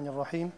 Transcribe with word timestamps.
Bismillahirrahmanirrahim. 0.00 0.52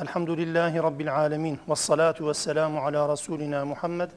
Elhamdülillahi 0.00 0.82
Rabbil 0.82 1.16
alemin. 1.16 1.58
Ve 1.68 1.74
salatu 1.74 2.28
ve 2.28 2.34
selamu 2.34 2.78
ala 2.78 3.12
Resulina 3.12 3.64
Muhammed 3.64 4.10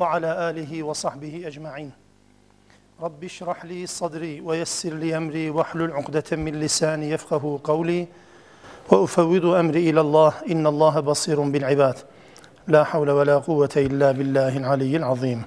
ve 0.00 0.06
ala 0.06 0.40
alihi 0.40 0.88
ve 0.88 0.94
sahbihi 0.94 1.46
ecma'in. 1.46 1.92
Rabbi 3.02 3.28
şrah 3.28 3.64
li 3.64 3.86
sadri 3.86 4.48
ve 4.48 4.56
yessir 4.56 5.00
li 5.00 5.12
emri 5.12 5.56
ve 5.56 5.60
hlul 5.60 5.88
uqdeten 5.88 6.40
min 6.40 6.60
lisani 6.60 7.06
yefkahu 7.06 7.62
kavli 7.62 8.08
ve 8.92 8.96
ufevvidu 8.96 9.56
emri 9.56 9.80
ilallah. 9.80 10.42
İnnallâhe 10.46 11.06
basirun 11.06 11.54
bil 11.54 11.72
ibad. 11.72 11.96
La 12.68 12.94
havle 12.94 13.16
ve 13.16 13.26
la 13.26 13.42
kuvvete 13.42 13.82
illa 13.82 14.18
billahil 14.18 14.68
aliyyil 14.68 15.06
azim. 15.06 15.44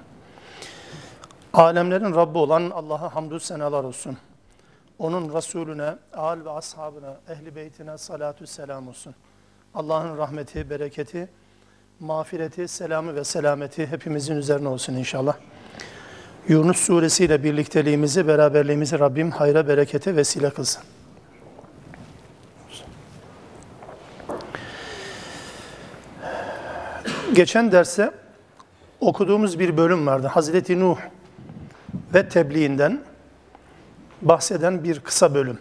Alemlerin 1.52 2.14
Rabbi 2.14 2.38
olan 2.38 2.70
Allah'a 2.70 3.14
hamdü 3.14 3.40
senalar 3.40 3.84
olsun. 3.84 4.18
Onun 4.98 5.34
Resulüne, 5.34 5.94
âl 6.12 6.44
ve 6.44 6.50
ashabına, 6.50 7.16
ehli 7.28 7.56
beytine 7.56 7.98
salatü 7.98 8.46
selam 8.46 8.88
olsun. 8.88 9.14
Allah'ın 9.74 10.18
rahmeti, 10.18 10.70
bereketi, 10.70 11.28
mağfireti, 12.00 12.68
selamı 12.68 13.14
ve 13.14 13.24
selameti 13.24 13.86
hepimizin 13.86 14.36
üzerine 14.36 14.68
olsun 14.68 14.94
inşallah. 14.94 15.36
Yunus 16.48 16.76
suresiyle 16.76 17.44
birlikteliğimizi, 17.44 18.28
beraberliğimizi 18.28 18.98
Rabbim 18.98 19.30
hayra, 19.30 19.68
berekete 19.68 20.16
vesile 20.16 20.50
kılsın. 20.50 20.82
Geçen 27.34 27.72
derste 27.72 28.10
okuduğumuz 29.00 29.58
bir 29.58 29.76
bölüm 29.76 30.06
vardı. 30.06 30.26
Hazreti 30.26 30.80
Nuh 30.80 30.98
ve 32.14 32.28
tebliğinden 32.28 33.00
bahseden 34.22 34.84
bir 34.84 35.00
kısa 35.00 35.34
bölüm. 35.34 35.58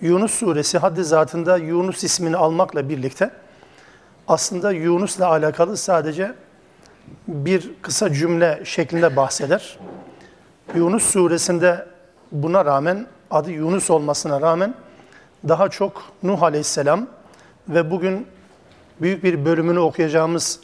Yunus 0.00 0.32
suresi 0.32 0.78
haddi 0.78 1.04
zatında 1.04 1.56
Yunus 1.56 2.04
ismini 2.04 2.36
almakla 2.36 2.88
birlikte 2.88 3.30
aslında 4.28 4.72
Yunus'la 4.72 5.28
alakalı 5.28 5.76
sadece 5.76 6.34
bir 7.28 7.70
kısa 7.82 8.12
cümle 8.12 8.62
şeklinde 8.64 9.16
bahseder. 9.16 9.78
Yunus 10.74 11.02
suresinde 11.02 11.86
buna 12.32 12.64
rağmen 12.64 13.06
adı 13.30 13.50
Yunus 13.50 13.90
olmasına 13.90 14.40
rağmen 14.40 14.74
daha 15.48 15.68
çok 15.68 16.02
Nuh 16.22 16.42
aleyhisselam 16.42 17.06
ve 17.68 17.90
bugün 17.90 18.26
büyük 19.00 19.24
bir 19.24 19.44
bölümünü 19.44 19.78
okuyacağımız 19.78 20.60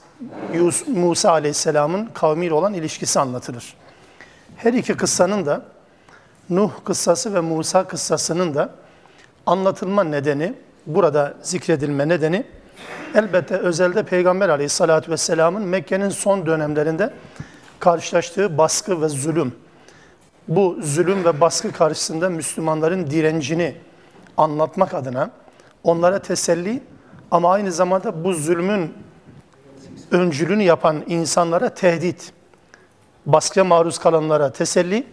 Musa 0.86 1.30
aleyhisselamın 1.30 2.06
kavmiyle 2.06 2.54
olan 2.54 2.74
ilişkisi 2.74 3.20
anlatılır. 3.20 3.74
Her 4.56 4.72
iki 4.72 4.96
kıssanın 4.96 5.46
da 5.46 5.62
Nuh 6.50 6.70
kıssası 6.84 7.34
ve 7.34 7.40
Musa 7.40 7.84
kıssasının 7.84 8.54
da 8.54 8.70
anlatılma 9.46 10.04
nedeni, 10.04 10.54
burada 10.86 11.34
zikredilme 11.42 12.08
nedeni 12.08 12.46
elbette 13.14 13.56
özelde 13.56 14.02
Peygamber 14.02 14.48
aleyhissalatü 14.48 15.10
vesselamın 15.10 15.62
Mekke'nin 15.62 16.08
son 16.08 16.46
dönemlerinde 16.46 17.10
karşılaştığı 17.78 18.58
baskı 18.58 19.02
ve 19.02 19.08
zulüm. 19.08 19.54
Bu 20.48 20.78
zulüm 20.82 21.24
ve 21.24 21.40
baskı 21.40 21.72
karşısında 21.72 22.30
Müslümanların 22.30 23.10
direncini 23.10 23.76
anlatmak 24.36 24.94
adına 24.94 25.30
onlara 25.84 26.18
teselli 26.18 26.82
ama 27.30 27.52
aynı 27.52 27.72
zamanda 27.72 28.24
bu 28.24 28.32
zulmün 28.32 28.94
öncülünü 30.10 30.62
yapan 30.62 31.04
insanlara 31.06 31.68
tehdit, 31.68 32.32
baskıya 33.26 33.64
maruz 33.64 33.98
kalanlara 33.98 34.52
teselli, 34.52 35.06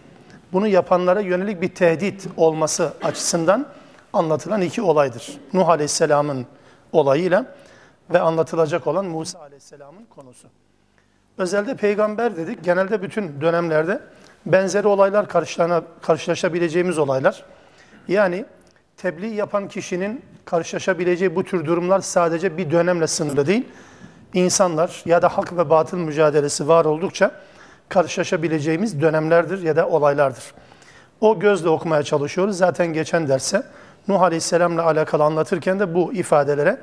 bunu 0.52 0.68
yapanlara 0.68 1.20
yönelik 1.20 1.62
bir 1.62 1.74
tehdit 1.74 2.28
olması 2.36 2.92
açısından 3.02 3.66
anlatılan 4.12 4.60
iki 4.60 4.82
olaydır. 4.82 5.38
Nuh 5.52 5.68
Aleyhisselam'ın 5.68 6.46
olayıyla 6.92 7.46
ve 8.10 8.20
anlatılacak 8.20 8.86
olan 8.86 9.04
Musa 9.04 9.38
Aleyhisselam'ın 9.38 10.04
konusu. 10.04 10.48
Özelde 11.38 11.76
peygamber 11.76 12.36
dedik, 12.36 12.64
genelde 12.64 13.02
bütün 13.02 13.40
dönemlerde 13.40 14.00
benzeri 14.46 14.86
olaylar 14.86 15.28
karşılaşabileceğimiz 16.02 16.98
olaylar. 16.98 17.44
Yani 18.08 18.44
tebliğ 18.96 19.34
yapan 19.34 19.68
kişinin 19.68 20.22
karşılaşabileceği 20.44 21.36
bu 21.36 21.44
tür 21.44 21.66
durumlar 21.66 22.00
sadece 22.00 22.56
bir 22.56 22.70
dönemle 22.70 23.06
sınırlı 23.06 23.46
değil. 23.46 23.68
İnsanlar 24.34 25.02
ya 25.04 25.22
da 25.22 25.28
hak 25.28 25.56
ve 25.56 25.70
batıl 25.70 25.96
mücadelesi 25.96 26.68
var 26.68 26.84
oldukça 26.84 27.30
karşılaşabileceğimiz 27.92 29.00
dönemlerdir 29.00 29.62
ya 29.62 29.76
da 29.76 29.88
olaylardır. 29.88 30.44
O 31.20 31.38
gözle 31.38 31.68
okumaya 31.68 32.02
çalışıyoruz. 32.02 32.56
Zaten 32.56 32.86
geçen 32.86 33.28
derse 33.28 33.62
Nuh 34.08 34.22
Aleyhisselam'la 34.22 34.84
alakalı 34.84 35.24
anlatırken 35.24 35.80
de 35.80 35.94
bu 35.94 36.12
ifadelere 36.12 36.78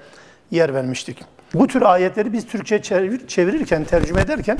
yer 0.52 0.74
vermiştik. 0.74 1.24
Bu 1.54 1.68
tür 1.68 1.82
ayetleri 1.82 2.34
biz 2.34 2.48
Türkçe 2.48 2.82
çevir, 2.82 3.28
çevirirken, 3.28 3.84
tercüme 3.84 4.22
ederken 4.22 4.58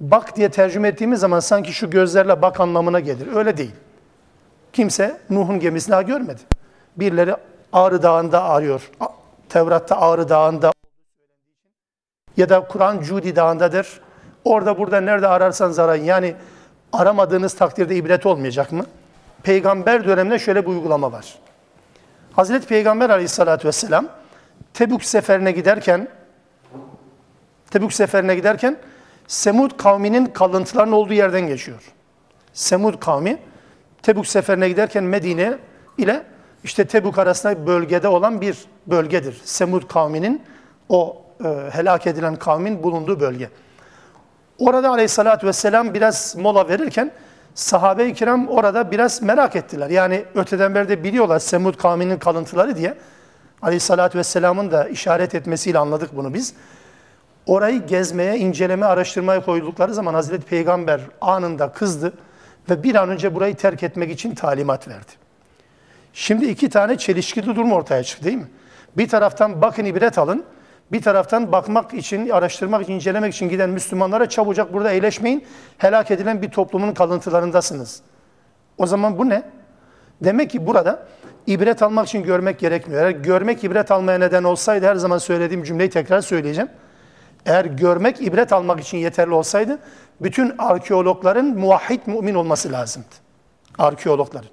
bak 0.00 0.36
diye 0.36 0.50
tercüme 0.50 0.88
ettiğimiz 0.88 1.20
zaman 1.20 1.40
sanki 1.40 1.72
şu 1.72 1.90
gözlerle 1.90 2.42
bak 2.42 2.60
anlamına 2.60 3.00
gelir. 3.00 3.26
Öyle 3.34 3.56
değil. 3.56 3.74
Kimse 4.72 5.20
Nuh'un 5.30 5.60
gemisini 5.60 5.92
daha 5.92 6.02
görmedi. 6.02 6.40
Birileri 6.96 7.34
Ağrı 7.72 8.02
Dağı'nda 8.02 8.42
arıyor. 8.42 8.90
Tevrat'ta 9.48 10.00
Ağrı 10.00 10.28
Dağı'nda 10.28 10.72
ya 12.36 12.48
da 12.48 12.60
Kur'an 12.60 13.00
Cudi 13.00 13.36
Dağı'ndadır. 13.36 14.00
Orada 14.44 14.78
burada 14.78 15.00
nerede 15.00 15.28
ararsanız 15.28 15.78
arayın. 15.78 16.04
Yani 16.04 16.34
aramadığınız 16.92 17.54
takdirde 17.54 17.96
ibret 17.96 18.26
olmayacak 18.26 18.72
mı? 18.72 18.86
Peygamber 19.42 20.04
döneminde 20.04 20.38
şöyle 20.38 20.62
bir 20.62 20.70
uygulama 20.70 21.12
var. 21.12 21.38
Hazreti 22.32 22.66
Peygamber 22.66 23.10
aleyhissalatü 23.10 23.68
vesselam 23.68 24.08
Tebük 24.74 25.04
seferine 25.04 25.52
giderken 25.52 26.08
Tebük 27.70 27.92
seferine 27.92 28.34
giderken 28.34 28.76
Semud 29.26 29.76
kavminin 29.76 30.26
kalıntılarının 30.26 30.92
olduğu 30.92 31.12
yerden 31.12 31.46
geçiyor. 31.46 31.92
Semud 32.52 33.00
kavmi 33.00 33.38
Tebük 34.02 34.26
seferine 34.26 34.68
giderken 34.68 35.04
Medine 35.04 35.58
ile 35.98 36.22
işte 36.64 36.84
Tebük 36.84 37.18
arasında 37.18 37.66
bölgede 37.66 38.08
olan 38.08 38.40
bir 38.40 38.58
bölgedir. 38.86 39.40
Semud 39.44 39.88
kavminin 39.88 40.42
o 40.88 41.22
e, 41.44 41.48
helak 41.70 42.06
edilen 42.06 42.36
kavmin 42.36 42.82
bulunduğu 42.82 43.20
bölge. 43.20 43.50
Orada 44.60 44.90
aleyhissalatü 44.90 45.46
vesselam 45.46 45.94
biraz 45.94 46.36
mola 46.36 46.68
verirken 46.68 47.10
sahabe-i 47.54 48.14
kiram 48.14 48.48
orada 48.48 48.90
biraz 48.90 49.22
merak 49.22 49.56
ettiler. 49.56 49.90
Yani 49.90 50.24
öteden 50.34 50.74
beri 50.74 50.88
de 50.88 51.04
biliyorlar 51.04 51.38
Semud 51.38 51.74
kavminin 51.74 52.18
kalıntıları 52.18 52.76
diye. 52.76 52.94
Aleyhissalatü 53.62 54.18
vesselamın 54.18 54.70
da 54.70 54.88
işaret 54.88 55.34
etmesiyle 55.34 55.78
anladık 55.78 56.16
bunu 56.16 56.34
biz. 56.34 56.54
Orayı 57.46 57.86
gezmeye, 57.86 58.38
inceleme, 58.38 58.86
araştırmaya 58.86 59.44
koydukları 59.44 59.94
zaman 59.94 60.14
Hazreti 60.14 60.46
Peygamber 60.46 61.00
anında 61.20 61.72
kızdı 61.72 62.12
ve 62.70 62.82
bir 62.82 62.94
an 62.94 63.08
önce 63.08 63.34
burayı 63.34 63.56
terk 63.56 63.82
etmek 63.82 64.10
için 64.10 64.34
talimat 64.34 64.88
verdi. 64.88 65.12
Şimdi 66.12 66.44
iki 66.44 66.70
tane 66.70 66.98
çelişkili 66.98 67.46
durum 67.46 67.72
ortaya 67.72 68.02
çıktı 68.02 68.24
değil 68.24 68.36
mi? 68.36 68.48
Bir 68.96 69.08
taraftan 69.08 69.62
bakın 69.62 69.84
ibret 69.84 70.18
alın, 70.18 70.44
bir 70.92 71.02
taraftan 71.02 71.52
bakmak 71.52 71.94
için, 71.94 72.28
araştırmak 72.28 72.82
için, 72.82 72.92
incelemek 72.92 73.34
için 73.34 73.48
giden 73.48 73.70
Müslümanlara 73.70 74.28
çabucak 74.28 74.72
burada 74.72 74.92
eğleşmeyin. 74.92 75.44
Helak 75.78 76.10
edilen 76.10 76.42
bir 76.42 76.50
toplumun 76.50 76.94
kalıntılarındasınız. 76.94 78.02
O 78.78 78.86
zaman 78.86 79.18
bu 79.18 79.28
ne? 79.28 79.42
Demek 80.20 80.50
ki 80.50 80.66
burada 80.66 81.06
ibret 81.46 81.82
almak 81.82 82.08
için 82.08 82.22
görmek 82.22 82.58
gerekmiyor. 82.58 83.02
Eğer 83.02 83.10
görmek 83.10 83.64
ibret 83.64 83.90
almaya 83.90 84.18
neden 84.18 84.44
olsaydı 84.44 84.86
her 84.86 84.94
zaman 84.94 85.18
söylediğim 85.18 85.64
cümleyi 85.64 85.90
tekrar 85.90 86.20
söyleyeceğim. 86.20 86.70
Eğer 87.46 87.64
görmek 87.64 88.20
ibret 88.20 88.52
almak 88.52 88.80
için 88.80 88.98
yeterli 88.98 89.34
olsaydı 89.34 89.78
bütün 90.20 90.54
arkeologların 90.58 91.46
muvahhid 91.46 92.00
mümin 92.06 92.34
olması 92.34 92.72
lazımdı. 92.72 93.08
Arkeologların. 93.78 94.50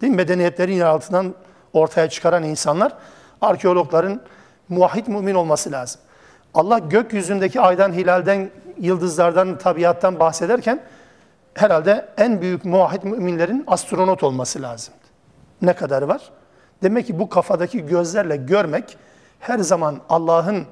Değil 0.00 0.10
mi? 0.10 0.16
Medeniyetlerin 0.16 0.72
yer 0.72 0.86
altından 0.86 1.34
ortaya 1.72 2.08
çıkaran 2.08 2.42
insanlar 2.42 2.92
arkeologların 3.40 4.20
muvahhid 4.70 5.06
mümin 5.06 5.34
olması 5.34 5.72
lazım. 5.72 6.00
Allah 6.54 6.78
gökyüzündeki 6.78 7.60
aydan, 7.60 7.92
hilalden, 7.92 8.50
yıldızlardan, 8.78 9.58
tabiattan 9.58 10.20
bahsederken 10.20 10.82
herhalde 11.54 12.08
en 12.16 12.40
büyük 12.40 12.64
muvahhid 12.64 13.02
müminlerin 13.02 13.64
astronot 13.66 14.22
olması 14.22 14.62
lazım. 14.62 14.94
Ne 15.62 15.72
kadar 15.72 16.02
var? 16.02 16.30
Demek 16.82 17.06
ki 17.06 17.18
bu 17.18 17.28
kafadaki 17.28 17.86
gözlerle 17.86 18.36
görmek 18.36 18.96
her 19.40 19.58
zaman 19.58 20.00
Allah'ın 20.08 20.66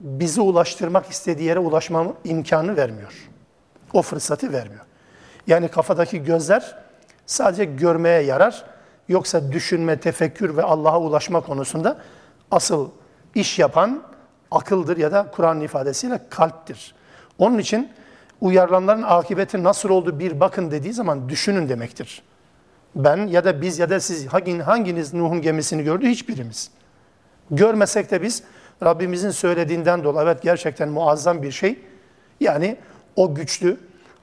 bizi 0.00 0.40
ulaştırmak 0.40 1.06
istediği 1.06 1.44
yere 1.44 1.58
ulaşma 1.58 2.06
imkanı 2.24 2.76
vermiyor. 2.76 3.28
O 3.92 4.02
fırsatı 4.02 4.52
vermiyor. 4.52 4.84
Yani 5.46 5.68
kafadaki 5.68 6.24
gözler 6.24 6.76
sadece 7.26 7.64
görmeye 7.64 8.22
yarar. 8.22 8.64
Yoksa 9.08 9.52
düşünme, 9.52 10.00
tefekkür 10.00 10.56
ve 10.56 10.62
Allah'a 10.62 11.00
ulaşma 11.00 11.40
konusunda 11.40 11.98
asıl 12.50 12.90
iş 13.34 13.58
yapan 13.58 14.02
akıldır 14.50 14.96
ya 14.96 15.12
da 15.12 15.30
Kur'an 15.32 15.60
ifadesiyle 15.60 16.20
kalptir. 16.30 16.94
Onun 17.38 17.58
için 17.58 17.88
uyarılanların 18.40 19.02
akıbeti 19.02 19.62
nasıl 19.62 19.90
oldu 19.90 20.18
bir 20.18 20.40
bakın 20.40 20.70
dediği 20.70 20.92
zaman 20.92 21.28
düşünün 21.28 21.68
demektir. 21.68 22.22
Ben 22.94 23.26
ya 23.26 23.44
da 23.44 23.62
biz 23.62 23.78
ya 23.78 23.90
da 23.90 24.00
siz 24.00 24.26
hanginiz 24.64 25.14
Nuh'un 25.14 25.42
gemisini 25.42 25.82
gördü? 25.84 26.08
Hiçbirimiz. 26.08 26.70
Görmesek 27.50 28.10
de 28.10 28.22
biz 28.22 28.42
Rabbimizin 28.82 29.30
söylediğinden 29.30 30.04
dolayı 30.04 30.28
evet 30.28 30.42
gerçekten 30.42 30.88
muazzam 30.88 31.42
bir 31.42 31.50
şey. 31.50 31.78
Yani 32.40 32.76
o 33.16 33.34
güçlü, 33.34 33.76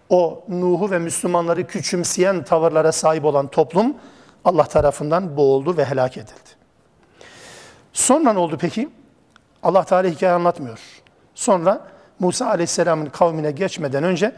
o 0.10 0.44
Nuh'u 0.50 0.92
ve 0.92 1.00
Müslümanları 1.00 1.68
küçümseyen 1.68 2.44
tavırlara 2.44 2.92
sahip 2.92 3.26
olan 3.26 3.48
toplum 3.48 3.96
Allah 4.46 4.64
tarafından 4.64 5.38
boğuldu 5.38 5.78
ve 5.78 5.86
helak 5.86 6.18
edildi. 6.18 6.57
Sonra 7.97 8.33
ne 8.33 8.39
oldu 8.39 8.57
peki? 8.61 8.89
Allah 9.63 9.85
Teala 9.85 10.09
hikaye 10.09 10.33
anlatmıyor. 10.33 10.79
Sonra 11.35 11.81
Musa 12.19 12.47
Aleyhisselam'ın 12.47 13.07
kavmine 13.07 13.51
geçmeden 13.51 14.05
önce 14.05 14.33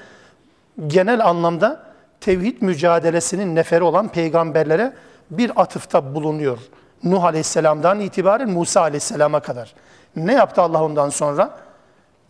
genel 0.86 1.26
anlamda 1.26 1.82
tevhid 2.20 2.62
mücadelesinin 2.62 3.54
neferi 3.54 3.84
olan 3.84 4.08
peygamberlere 4.08 4.92
bir 5.30 5.52
atıfta 5.56 6.14
bulunuyor. 6.14 6.58
Nuh 7.04 7.24
Aleyhisselam'dan 7.24 8.00
itibaren 8.00 8.50
Musa 8.50 8.80
Aleyhisselam'a 8.80 9.40
kadar. 9.40 9.74
Ne 10.16 10.32
yaptı 10.32 10.62
Allah 10.62 10.84
ondan 10.84 11.08
sonra? 11.08 11.50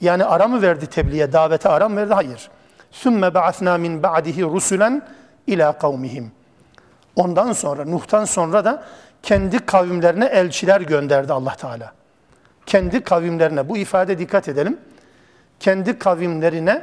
Yani 0.01 0.25
ara 0.25 0.49
mı 0.49 0.63
verdi 0.63 0.87
tebliğe, 0.87 1.33
davete 1.33 1.69
ara 1.69 1.89
mı 1.89 1.97
verdi? 1.97 2.15
Hayır. 2.15 2.51
ثُمَّ 3.03 3.31
بَعَثْنَا 3.31 3.81
مِنْ 3.81 4.03
بَعْدِهِ 4.03 4.43
رُسُلًا 4.43 5.01
ila 5.47 5.79
kavmihim. 5.79 6.33
Ondan 7.17 7.53
sonra, 7.53 7.85
Nuh'tan 7.85 8.25
sonra 8.25 8.65
da 8.65 8.83
kendi 9.24 9.66
kavimlerine 9.66 10.26
elçiler 10.26 10.82
gönderdi 10.82 11.34
Allah 11.34 11.56
Teala. 11.56 11.94
Kendi 12.66 13.04
kavimlerine, 13.04 13.70
bu 13.70 13.78
ifade 13.78 14.20
dikkat 14.20 14.48
edelim. 14.48 14.78
Kendi 15.60 16.00
kavimlerine 16.00 16.82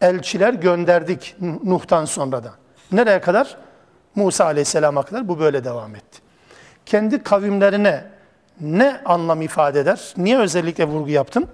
elçiler 0.00 0.54
gönderdik 0.54 1.36
Nuh'tan 1.64 2.04
sonra 2.04 2.44
da. 2.44 2.50
Nereye 2.92 3.20
kadar? 3.20 3.56
Musa 4.14 4.44
Aleyhisselam'a 4.44 5.02
kadar 5.02 5.28
bu 5.28 5.40
böyle 5.40 5.64
devam 5.64 5.94
etti. 5.94 6.20
Kendi 6.86 7.22
kavimlerine 7.22 8.04
ne 8.60 9.00
anlam 9.04 9.42
ifade 9.42 9.80
eder? 9.80 10.14
Niye 10.16 10.38
özellikle 10.38 10.84
vurgu 10.84 11.10
yaptım? 11.10 11.48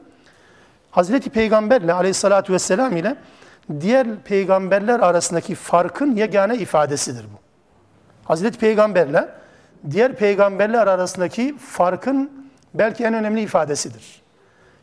Hazreti 0.91 1.31
Peygamberle 1.31 1.93
Aleyhisselatü 1.93 2.53
Vesselam 2.53 2.97
ile 2.97 3.17
diğer 3.81 4.17
peygamberler 4.17 5.01
arasındaki 5.01 5.55
farkın 5.55 6.17
yegane 6.17 6.57
ifadesidir 6.57 7.25
bu. 7.25 7.39
Hazreti 8.25 8.59
Peygamberle 8.59 9.29
diğer 9.91 10.17
peygamberler 10.17 10.87
arasındaki 10.87 11.59
farkın 11.59 12.49
belki 12.75 13.05
en 13.05 13.15
önemli 13.15 13.41
ifadesidir. 13.41 14.23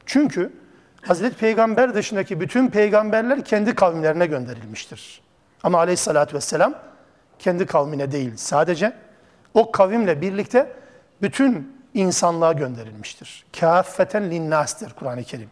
Çünkü 0.06 0.54
Hazreti 1.02 1.38
Peygamber 1.38 1.94
dışındaki 1.94 2.42
bütün 2.42 2.68
peygamberler 2.68 3.46
kendi 3.46 3.76
kavimlerine 3.76 4.26
gönderilmiştir. 4.26 5.22
Ama 5.64 5.78
aleyhissalatü 5.78 6.36
vesselam 6.36 6.76
kendi 7.40 7.66
kavmine 7.66 8.12
değil, 8.12 8.34
sadece 8.36 8.94
o 9.54 9.72
kavimle 9.72 10.22
birlikte 10.22 10.72
bütün 11.22 11.78
insanlığa 11.94 12.54
gönderilmiştir. 12.54 13.46
Kâffeten 13.60 14.32
linnâs'tir 14.32 14.94
Kur'an-ı 14.94 15.24
Kerim. 15.24 15.50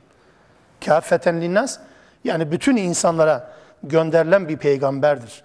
Kâffeten 0.86 1.42
linnas, 1.42 1.80
yani 2.24 2.52
bütün 2.52 2.76
insanlara 2.76 3.54
gönderilen 3.84 4.50
bir 4.50 4.58
peygamberdir. 4.58 5.44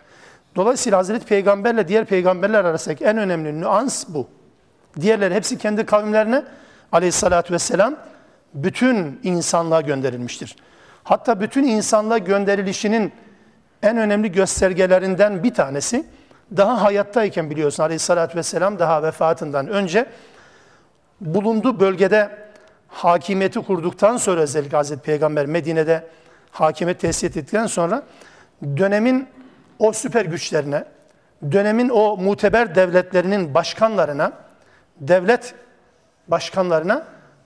Dolayısıyla 0.56 0.98
Hazreti 0.98 1.26
Peygamberle 1.26 1.88
diğer 1.88 2.04
peygamberler 2.04 2.64
arasındaki 2.64 3.04
en 3.04 3.18
önemli 3.18 3.60
nüans 3.60 4.04
bu. 4.08 4.28
Diğerleri 5.00 5.34
hepsi 5.34 5.58
kendi 5.58 5.86
kavimlerine 5.86 6.42
aleyhissalatü 6.92 7.54
vesselam 7.54 7.96
bütün 8.54 9.20
insanlığa 9.22 9.80
gönderilmiştir. 9.80 10.56
Hatta 11.04 11.40
bütün 11.40 11.64
insanlığa 11.64 12.18
gönderilişinin 12.18 13.12
en 13.82 13.96
önemli 13.96 14.32
göstergelerinden 14.32 15.42
bir 15.42 15.54
tanesi 15.54 16.06
daha 16.56 16.82
hayattayken 16.82 17.50
biliyorsun 17.50 17.82
aleyhissalatü 17.82 18.38
vesselam 18.38 18.78
daha 18.78 19.02
vefatından 19.02 19.68
önce 19.68 20.06
bulunduğu 21.20 21.80
bölgede 21.80 22.30
hakimiyeti 22.88 23.60
kurduktan 23.60 24.16
sonra 24.16 24.40
özellikle 24.40 24.76
Hazreti 24.76 25.02
Peygamber 25.02 25.46
Medine'de 25.46 26.06
hakimiyet 26.50 27.00
tesis 27.00 27.24
ettikten 27.24 27.66
sonra 27.66 28.02
dönemin 28.62 29.28
o 29.78 29.92
süper 29.92 30.24
güçlerine, 30.24 30.84
dönemin 31.52 31.88
o 31.88 32.16
muteber 32.16 32.74
devletlerinin 32.74 33.54
başkanlarına, 33.54 34.32
devlet 35.00 35.54
başkanlarına 36.28 37.04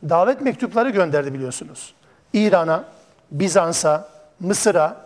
davet 0.09 0.41
mektupları 0.41 0.91
gönderdi 0.91 1.35
biliyorsunuz. 1.35 1.95
İran'a, 2.33 2.85
Bizans'a, 3.31 4.09
Mısır'a, 4.41 4.97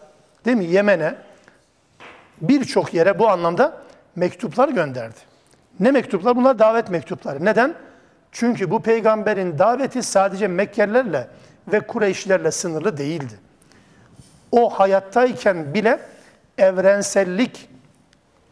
değil 0.45 0.57
mi? 0.57 0.65
Yemen'e 0.65 1.15
birçok 2.41 2.95
yere 2.95 3.19
bu 3.19 3.29
anlamda 3.29 3.73
mektuplar 4.17 4.69
gönderdi. 4.69 5.19
Ne 5.81 5.91
mektuplar? 5.91 6.37
Bunlar 6.37 6.59
davet 6.59 6.91
mektupları. 6.91 7.45
Neden? 7.45 7.75
Çünkü 8.33 8.71
bu 8.71 8.83
peygamberin 8.83 9.59
daveti 9.59 10.03
sadece 10.03 10.49
Mekkelilerle 10.49 11.29
ve 11.73 11.81
Kureyşlerle 11.81 12.51
sınırlı 12.51 12.97
değildi. 12.97 13.35
O 14.53 14.71
hayattayken 14.71 15.75
bile 15.75 15.99
evrensellik 16.59 17.69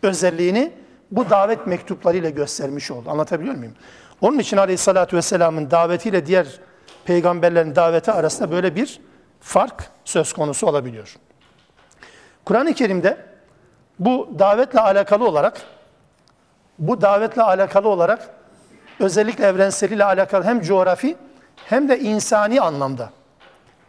özelliğini 0.02 0.72
bu 1.10 1.30
davet 1.30 1.66
mektuplarıyla 1.66 2.30
göstermiş 2.30 2.90
oldu. 2.90 3.10
Anlatabiliyor 3.10 3.54
muyum? 3.54 3.74
Onun 4.20 4.38
için 4.38 4.56
Aleyhisselatü 4.56 5.16
Vesselam'ın 5.16 5.70
davetiyle 5.70 6.26
diğer 6.26 6.46
peygamberlerin 7.04 7.76
daveti 7.76 8.12
arasında 8.12 8.50
böyle 8.50 8.76
bir 8.76 9.00
fark 9.40 9.90
söz 10.04 10.32
konusu 10.32 10.66
olabiliyor. 10.66 11.16
Kur'an-ı 12.44 12.74
Kerim'de 12.74 13.16
bu 13.98 14.34
davetle 14.38 14.80
alakalı 14.80 15.28
olarak 15.28 15.60
bu 16.78 17.00
davetle 17.00 17.42
alakalı 17.42 17.88
olarak 17.88 18.28
özellikle 19.00 19.46
evrenseliyle 19.46 20.04
alakalı 20.04 20.44
hem 20.44 20.60
coğrafi 20.60 21.16
hem 21.56 21.88
de 21.88 22.00
insani 22.00 22.60
anlamda 22.60 23.10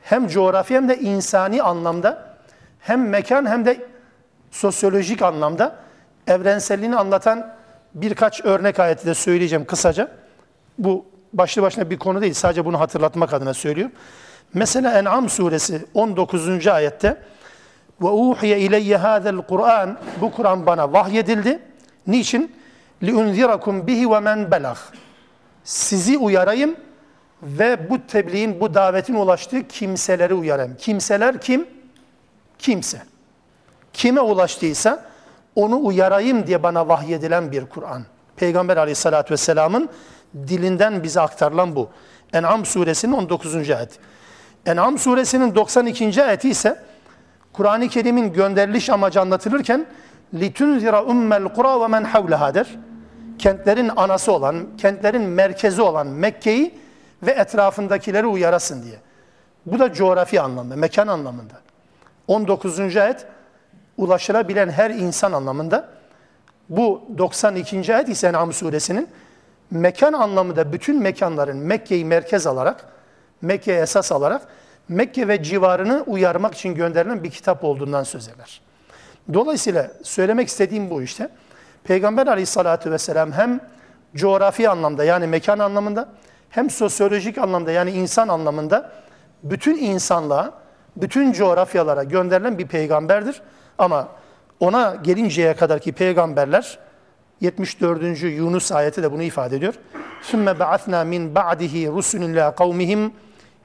hem 0.01 0.27
coğrafi 0.27 0.75
hem 0.75 0.89
de 0.89 0.99
insani 0.99 1.63
anlamda 1.63 2.35
hem 2.79 3.09
mekan 3.09 3.45
hem 3.45 3.65
de 3.65 3.92
sosyolojik 4.53 5.21
anlamda 5.21 5.75
evrenselliğini 6.27 6.95
anlatan 6.95 7.53
birkaç 7.93 8.45
örnek 8.45 8.79
ayeti 8.79 9.05
de 9.05 9.13
söyleyeceğim 9.13 9.65
kısaca. 9.65 10.11
Bu 10.77 11.05
başlı 11.33 11.61
başına 11.61 11.89
bir 11.89 11.99
konu 11.99 12.21
değil, 12.21 12.33
sadece 12.33 12.65
bunu 12.65 12.79
hatırlatmak 12.79 13.33
adına 13.33 13.53
söylüyorum. 13.53 13.93
Mesela 14.53 14.99
En'am 14.99 15.29
suresi 15.29 15.85
19. 15.93 16.67
ayette 16.67 17.17
ve 18.01 18.07
uhiye 18.07 18.59
ileyye 18.59 18.97
hâzel 18.97 19.37
Kur'an 19.37 19.97
bu 20.21 20.31
Kur'an 20.31 20.65
bana 20.65 20.93
vahyedildi. 20.93 21.59
Niçin? 22.07 22.55
liunzirakum 23.03 23.87
bihi 23.87 24.11
ve 24.11 24.19
men 24.19 24.51
belag. 24.51 24.77
Sizi 25.63 26.17
uyarayım 26.17 26.75
ve 27.41 27.89
bu 27.89 28.07
tebliğin, 28.07 28.59
bu 28.59 28.73
davetin 28.73 29.13
ulaştığı 29.13 29.67
kimseleri 29.67 30.33
uyarayım. 30.33 30.75
Kimseler 30.77 31.41
kim? 31.41 31.67
Kimse 32.59 33.01
kime 33.92 34.20
ulaştıysa 34.20 35.04
onu 35.54 35.86
uyarayım 35.86 36.46
diye 36.46 36.62
bana 36.62 36.88
vahyedilen 36.88 37.52
bir 37.52 37.66
Kur'an. 37.66 38.02
Peygamber 38.36 38.76
aleyhissalatü 38.76 39.32
vesselamın 39.32 39.88
dilinden 40.34 41.02
bize 41.02 41.20
aktarılan 41.20 41.76
bu. 41.76 41.88
En'am 42.32 42.66
suresinin 42.66 43.12
19. 43.12 43.70
ayet. 43.70 43.98
En'am 44.66 44.98
suresinin 44.98 45.54
92. 45.54 46.24
ayeti 46.24 46.50
ise 46.50 46.82
Kur'an-ı 47.52 47.88
Kerim'in 47.88 48.32
gönderiliş 48.32 48.90
amacı 48.90 49.20
anlatılırken 49.20 49.86
لِتُنْزِرَ 50.34 50.94
اُمَّ 51.12 51.30
الْقُرَى 51.46 51.72
وَمَنْ 51.82 52.06
حَوْلَهَا 52.06 52.54
der. 52.54 52.66
Kentlerin 53.38 53.90
anası 53.96 54.32
olan, 54.32 54.66
kentlerin 54.78 55.22
merkezi 55.22 55.82
olan 55.82 56.06
Mekke'yi 56.06 56.78
ve 57.22 57.30
etrafındakileri 57.30 58.26
uyarasın 58.26 58.82
diye. 58.82 58.96
Bu 59.66 59.78
da 59.78 59.92
coğrafi 59.92 60.40
anlamda, 60.40 60.76
mekan 60.76 61.06
anlamında. 61.06 61.54
19. 62.28 62.96
ayet 62.96 63.26
ulaşılabilen 63.97 64.69
her 64.69 64.89
insan 64.89 65.31
anlamında. 65.31 65.89
Bu 66.69 67.01
92. 67.17 67.95
ayet 67.95 68.09
ise 68.09 68.27
En'am 68.27 68.53
suresinin 68.53 69.07
mekan 69.71 70.13
anlamında 70.13 70.73
bütün 70.73 71.01
mekanların 71.01 71.57
Mekke'yi 71.57 72.05
merkez 72.05 72.47
alarak, 72.47 72.85
Mekke'ye 73.41 73.81
esas 73.81 74.11
alarak 74.11 74.47
Mekke 74.89 75.27
ve 75.27 75.43
civarını 75.43 76.03
uyarmak 76.07 76.53
için 76.53 76.75
gönderilen 76.75 77.23
bir 77.23 77.29
kitap 77.29 77.63
olduğundan 77.63 78.03
söz 78.03 78.27
eder. 78.27 78.61
Dolayısıyla 79.33 79.91
söylemek 80.03 80.47
istediğim 80.47 80.89
bu 80.89 81.01
işte. 81.01 81.29
Peygamber 81.83 82.27
aleyhissalatü 82.27 82.91
vesselam 82.91 83.31
hem 83.31 83.59
coğrafi 84.15 84.69
anlamda 84.69 85.03
yani 85.03 85.27
mekan 85.27 85.59
anlamında 85.59 86.09
hem 86.49 86.69
sosyolojik 86.69 87.37
anlamda 87.37 87.71
yani 87.71 87.91
insan 87.91 88.27
anlamında 88.27 88.91
bütün 89.43 89.77
insanlığa, 89.77 90.53
bütün 90.95 91.31
coğrafyalara 91.31 92.03
gönderilen 92.03 92.57
bir 92.57 92.67
peygamberdir. 92.67 93.41
Ama 93.77 94.09
ona 94.59 94.95
gelinceye 95.03 95.55
kadar 95.55 95.79
ki 95.79 95.91
peygamberler 95.91 96.79
74. 97.41 98.23
Yunus 98.23 98.71
ayeti 98.71 99.03
de 99.03 99.11
bunu 99.11 99.23
ifade 99.23 99.55
ediyor. 99.55 99.73
Sümme 100.21 100.59
ba'athna 100.59 101.03
min 101.03 101.35
ba'dihi 101.35 101.87
rusulun 101.87 102.35
la 102.35 102.55
kavmihim 102.55 103.13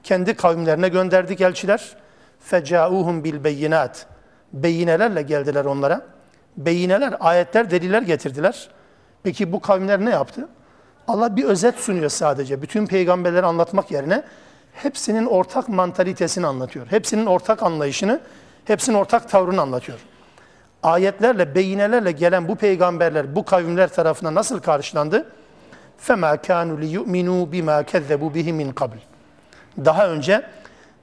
kendi 0.03 0.33
kavimlerine 0.33 0.89
gönderdik 0.89 1.41
elçiler. 1.41 1.95
Fecauhum 2.39 3.23
bil 3.23 3.43
beyinat. 3.43 4.07
Beyinelerle 4.53 5.21
geldiler 5.21 5.65
onlara. 5.65 6.01
Beyineler, 6.57 7.13
ayetler, 7.19 7.71
deliller 7.71 8.01
getirdiler. 8.01 8.69
Peki 9.23 9.51
bu 9.51 9.59
kavimler 9.59 10.05
ne 10.05 10.09
yaptı? 10.09 10.49
Allah 11.07 11.35
bir 11.35 11.43
özet 11.43 11.75
sunuyor 11.75 12.09
sadece. 12.09 12.61
Bütün 12.61 12.85
peygamberleri 12.85 13.45
anlatmak 13.45 13.91
yerine 13.91 14.23
hepsinin 14.73 15.25
ortak 15.25 15.69
mantalitesini 15.69 16.47
anlatıyor. 16.47 16.87
Hepsinin 16.87 17.25
ortak 17.25 17.63
anlayışını 17.63 18.19
hepsinin 18.68 18.96
ortak 18.96 19.28
tavrını 19.28 19.60
anlatıyor. 19.60 19.98
Ayetlerle, 20.82 21.54
beyinelerle 21.54 22.12
gelen 22.12 22.48
bu 22.48 22.56
peygamberler, 22.56 23.36
bu 23.36 23.44
kavimler 23.44 23.88
tarafından 23.88 24.34
nasıl 24.34 24.60
karşılandı? 24.60 25.26
فَمَا 26.06 26.36
كَانُوا 26.36 26.78
لِيُؤْمِنُوا 26.80 27.50
بِمَا 27.50 27.84
كَذَّبُوا 27.84 28.32
بِهِ 28.32 28.50
مِنْ 28.50 28.74
قَبْلِ 28.74 28.96
Daha 29.84 30.08
önce 30.08 30.42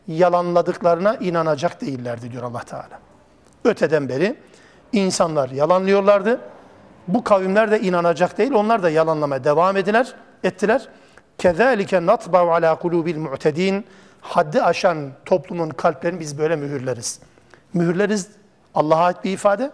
yalanladıklarına 0.08 1.16
inanacak 1.16 1.82
değillerdi 1.82 2.32
diyor 2.32 2.44
Allah 2.44 2.64
Teala. 2.64 3.00
Öteden 3.64 4.10
beri 4.10 4.36
insanlar 4.94 5.50
yalanlıyorlardı. 5.50 6.42
Bu 7.08 7.24
kavimler 7.24 7.72
de 7.72 7.80
inanacak 7.80 8.38
değil, 8.38 8.52
onlar 8.52 8.84
da 8.84 8.90
yalanlamaya 8.90 9.44
devam 9.44 9.78
ediler, 9.78 10.14
ettiler. 10.44 10.88
كَذَٰلِكَ 11.40 12.06
نَطْبَعُ 12.06 12.60
عَلَى 12.60 12.78
قُلُوبِ 12.78 13.14
الْمُعْتَد۪ينَ 13.16 13.84
Haddi 14.22 14.62
aşan 14.62 15.10
toplumun 15.26 15.70
kalplerini 15.70 16.20
biz 16.20 16.38
böyle 16.38 16.56
mühürleriz. 16.56 17.20
Mühürleriz 17.75 18.29
Allah'a 18.75 19.05
ait 19.05 19.25
bir 19.25 19.33
ifade. 19.33 19.71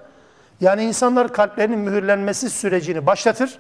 Yani 0.61 0.85
insanlar 0.85 1.33
kalplerinin 1.33 1.79
mühürlenmesi 1.79 2.51
sürecini 2.51 3.07
başlatır. 3.07 3.59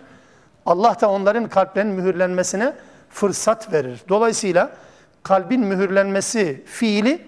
Allah 0.66 0.96
da 1.00 1.10
onların 1.10 1.48
kalplerinin 1.48 1.94
mühürlenmesine 1.94 2.72
fırsat 3.10 3.72
verir. 3.72 4.00
Dolayısıyla 4.08 4.70
kalbin 5.22 5.60
mühürlenmesi 5.60 6.62
fiili 6.66 7.26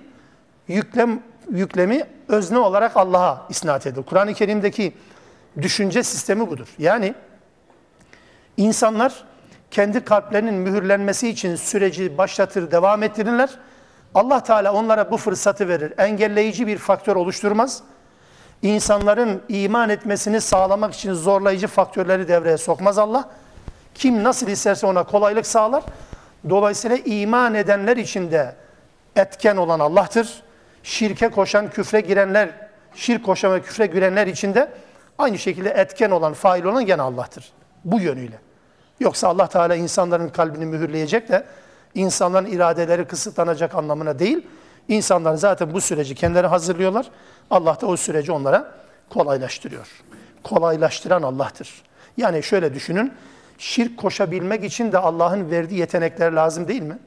yüklem 0.69 1.21
yüklemi 1.51 2.05
özne 2.29 2.59
olarak 2.59 2.97
Allah'a 2.97 3.47
isnat 3.51 3.87
edilir. 3.87 4.03
Kur'an-ı 4.03 4.35
Kerim'deki 4.35 4.95
düşünce 5.63 6.03
sistemi 6.03 6.51
budur. 6.51 6.69
Yani 6.79 7.15
insanlar 8.57 9.25
kendi 9.71 10.05
kalplerinin 10.05 10.55
mühürlenmesi 10.55 11.29
için 11.29 11.57
süreci 11.57 12.19
başlatır, 12.19 12.71
devam 12.71 13.03
ettirirler. 13.03 13.51
Allah 14.15 14.43
Teala 14.43 14.73
onlara 14.73 15.11
bu 15.11 15.17
fırsatı 15.17 15.69
verir. 15.69 15.93
Engelleyici 15.99 16.67
bir 16.67 16.79
faktör 16.79 17.17
oluşturmaz. 17.17 17.83
İnsanların 18.63 19.43
iman 19.49 19.89
etmesini 19.89 20.41
sağlamak 20.41 20.95
için 20.95 21.13
zorlayıcı 21.13 21.67
faktörleri 21.67 22.29
devreye 22.29 22.59
sokmaz 22.59 22.99
Allah. 22.99 23.29
Kim 23.95 24.25
nasıl 24.25 24.49
isterse 24.49 24.87
ona 24.87 25.03
kolaylık 25.03 25.47
sağlar. 25.47 25.85
Dolayısıyla 26.49 26.97
iman 26.97 27.55
edenler 27.55 27.97
için 27.97 28.31
de 28.31 28.55
etken 29.17 29.57
olan 29.57 29.81
Allah'tır. 29.81 30.43
Şirke 30.83 31.29
koşan, 31.29 31.71
küfre 31.71 32.01
girenler, 32.01 32.51
şirk 32.95 33.25
koşan 33.25 33.53
ve 33.55 33.63
küfre 33.63 33.87
girenler 33.87 34.27
için 34.27 34.55
de 34.55 34.69
aynı 35.19 35.39
şekilde 35.39 35.71
etken 35.71 36.11
olan, 36.11 36.33
fail 36.33 36.65
olan 36.65 36.87
gene 36.87 37.03
Allah'tır. 37.03 37.53
Bu 37.85 38.01
yönüyle. 38.01 38.39
Yoksa 39.01 39.29
Allah 39.29 39.47
Teala 39.47 39.75
insanların 39.75 40.29
kalbini 40.29 40.67
mühürleyecek 40.67 41.29
de 41.29 41.45
insanların 41.95 42.47
iradeleri 42.47 43.05
kısıtlanacak 43.05 43.75
anlamına 43.75 44.19
değil. 44.19 44.47
İnsanlar 44.89 45.35
zaten 45.35 45.75
bu 45.75 45.81
süreci 45.81 46.15
kendileri 46.15 46.47
hazırlıyorlar. 46.47 47.07
Allah 47.51 47.81
da 47.81 47.87
o 47.87 47.97
süreci 47.97 48.33
onlara 48.33 48.73
kolaylaştırıyor. 49.11 49.89
Kolaylaştıran 50.43 51.23
Allah'tır. 51.23 51.83
Yani 52.17 52.43
şöyle 52.43 52.75
düşünün, 52.75 53.13
şirk 53.59 53.97
koşabilmek 53.99 54.65
için 54.65 54.93
de 54.93 54.99
Allah'ın 54.99 55.51
verdiği 55.51 55.79
yetenekler 55.79 56.33
lazım 56.33 56.69
değil 56.69 56.83
mi? 56.83 56.99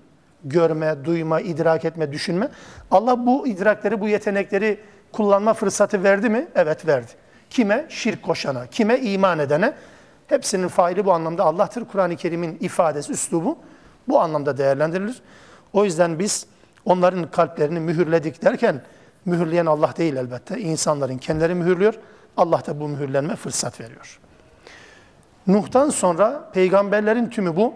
Görme, 0.43 1.05
duyma, 1.05 1.41
idrak 1.41 1.85
etme, 1.85 2.11
düşünme. 2.11 2.49
Allah 2.91 3.25
bu 3.25 3.47
idrakleri, 3.47 4.01
bu 4.01 4.07
yetenekleri 4.07 4.79
kullanma 5.11 5.53
fırsatı 5.53 6.03
verdi 6.03 6.29
mi? 6.29 6.47
Evet 6.55 6.87
verdi. 6.87 7.11
Kime? 7.49 7.85
Şirk 7.89 8.23
koşana, 8.23 8.67
kime? 8.67 8.99
iman 8.99 9.39
edene. 9.39 9.73
Hepsinin 10.27 10.67
faili 10.67 11.05
bu 11.05 11.13
anlamda 11.13 11.43
Allah'tır. 11.43 11.85
Kur'an-ı 11.85 12.15
Kerim'in 12.15 12.57
ifadesi, 12.59 13.11
üslubu 13.11 13.57
bu 14.07 14.19
anlamda 14.19 14.57
değerlendirilir. 14.57 15.21
O 15.73 15.85
yüzden 15.85 16.19
biz 16.19 16.45
onların 16.85 17.31
kalplerini 17.31 17.79
mühürledik 17.79 18.43
derken 18.43 18.81
mühürleyen 19.25 19.65
Allah 19.65 19.93
değil 19.97 20.15
elbette. 20.15 20.59
İnsanların 20.59 21.17
kendileri 21.17 21.55
mühürlüyor. 21.55 21.93
Allah 22.37 22.65
da 22.67 22.79
bu 22.79 22.87
mühürlenme 22.87 23.35
fırsat 23.35 23.79
veriyor. 23.79 24.19
Nuh'tan 25.47 25.89
sonra 25.89 26.49
peygamberlerin 26.53 27.29
tümü 27.29 27.55
bu. 27.55 27.73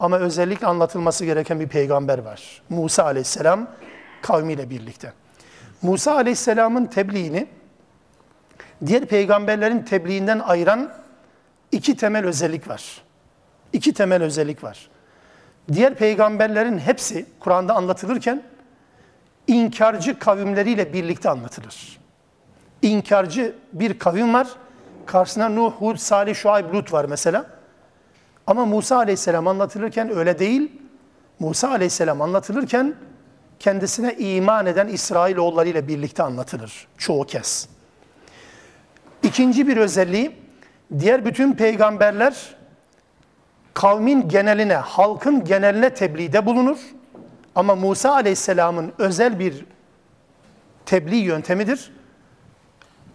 Ama 0.00 0.18
özellikle 0.18 0.66
anlatılması 0.66 1.24
gereken 1.24 1.60
bir 1.60 1.68
peygamber 1.68 2.18
var. 2.18 2.62
Musa 2.68 3.04
aleyhisselam 3.04 3.68
kavmiyle 4.22 4.70
birlikte. 4.70 5.12
Musa 5.82 6.14
aleyhisselamın 6.14 6.86
tebliğini 6.86 7.46
diğer 8.86 9.06
peygamberlerin 9.06 9.82
tebliğinden 9.82 10.38
ayıran 10.38 10.92
iki 11.72 11.96
temel 11.96 12.26
özellik 12.26 12.68
var. 12.68 13.02
İki 13.72 13.94
temel 13.94 14.22
özellik 14.22 14.64
var. 14.64 14.89
Diğer 15.72 15.94
peygamberlerin 15.94 16.78
hepsi 16.78 17.26
Kur'an'da 17.40 17.74
anlatılırken 17.74 18.42
inkarcı 19.46 20.18
kavimleriyle 20.18 20.92
birlikte 20.92 21.30
anlatılır. 21.30 22.00
İnkarcı 22.82 23.54
bir 23.72 23.98
kavim 23.98 24.34
var. 24.34 24.48
Karşısına 25.06 25.48
Nuh, 25.48 25.72
Hud, 25.72 25.96
Salih, 25.96 26.34
Şuayb, 26.34 26.74
Lut 26.74 26.92
var 26.92 27.04
mesela. 27.04 27.46
Ama 28.46 28.66
Musa 28.66 28.96
aleyhisselam 28.96 29.46
anlatılırken 29.46 30.16
öyle 30.16 30.38
değil. 30.38 30.72
Musa 31.38 31.70
aleyhisselam 31.70 32.22
anlatılırken 32.22 32.94
kendisine 33.58 34.14
iman 34.14 34.66
eden 34.66 34.88
İsrailoğulları 34.88 35.68
ile 35.68 35.88
birlikte 35.88 36.22
anlatılır 36.22 36.88
çoğu 36.98 37.26
kez. 37.26 37.68
İkinci 39.22 39.68
bir 39.68 39.76
özelliği, 39.76 40.36
diğer 40.98 41.24
bütün 41.24 41.52
peygamberler 41.52 42.54
kavmin 43.80 44.28
geneline, 44.28 44.74
halkın 44.74 45.44
geneline 45.44 45.94
tebliğde 45.94 46.46
bulunur. 46.46 46.78
Ama 47.54 47.74
Musa 47.74 48.12
aleyhisselamın 48.12 48.92
özel 48.98 49.38
bir 49.38 49.64
tebliğ 50.86 51.16
yöntemidir. 51.16 51.92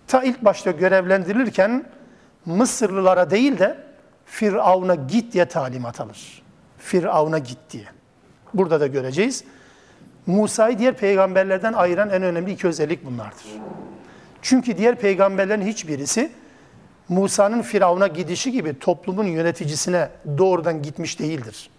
Ta 0.07 0.23
ilk 0.23 0.45
başta 0.45 0.71
görevlendirilirken 0.71 1.85
Mısırlılara 2.45 3.31
değil 3.31 3.59
de 3.59 3.77
Firavun'a 4.25 4.95
git 4.95 5.33
diye 5.33 5.45
talimat 5.45 6.01
alır. 6.01 6.43
Firavun'a 6.77 7.37
git 7.37 7.59
diye. 7.71 7.85
Burada 8.53 8.79
da 8.79 8.87
göreceğiz. 8.87 9.43
Musa'yı 10.25 10.79
diğer 10.79 10.93
peygamberlerden 10.97 11.73
ayıran 11.73 12.09
en 12.09 12.23
önemli 12.23 12.51
iki 12.51 12.67
özellik 12.67 13.05
bunlardır. 13.05 13.45
Çünkü 14.41 14.77
diğer 14.77 14.95
peygamberlerin 14.95 15.65
hiçbirisi 15.65 16.31
Musa'nın 17.09 17.61
Firavun'a 17.61 18.07
gidişi 18.07 18.51
gibi 18.51 18.79
toplumun 18.79 19.25
yöneticisine 19.25 20.09
doğrudan 20.37 20.81
gitmiş 20.81 21.19
değildir. 21.19 21.69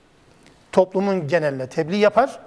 Toplumun 0.73 1.29
geneline 1.29 1.67
tebliğ 1.67 1.97
yapar, 1.97 2.41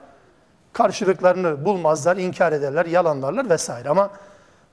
karşılıklarını 0.74 1.66
bulmazlar, 1.66 2.18
inkar 2.18 2.52
ederler, 2.52 2.86
yalanlarlar 2.86 3.50
vesaire. 3.50 3.90
Ama 3.90 4.12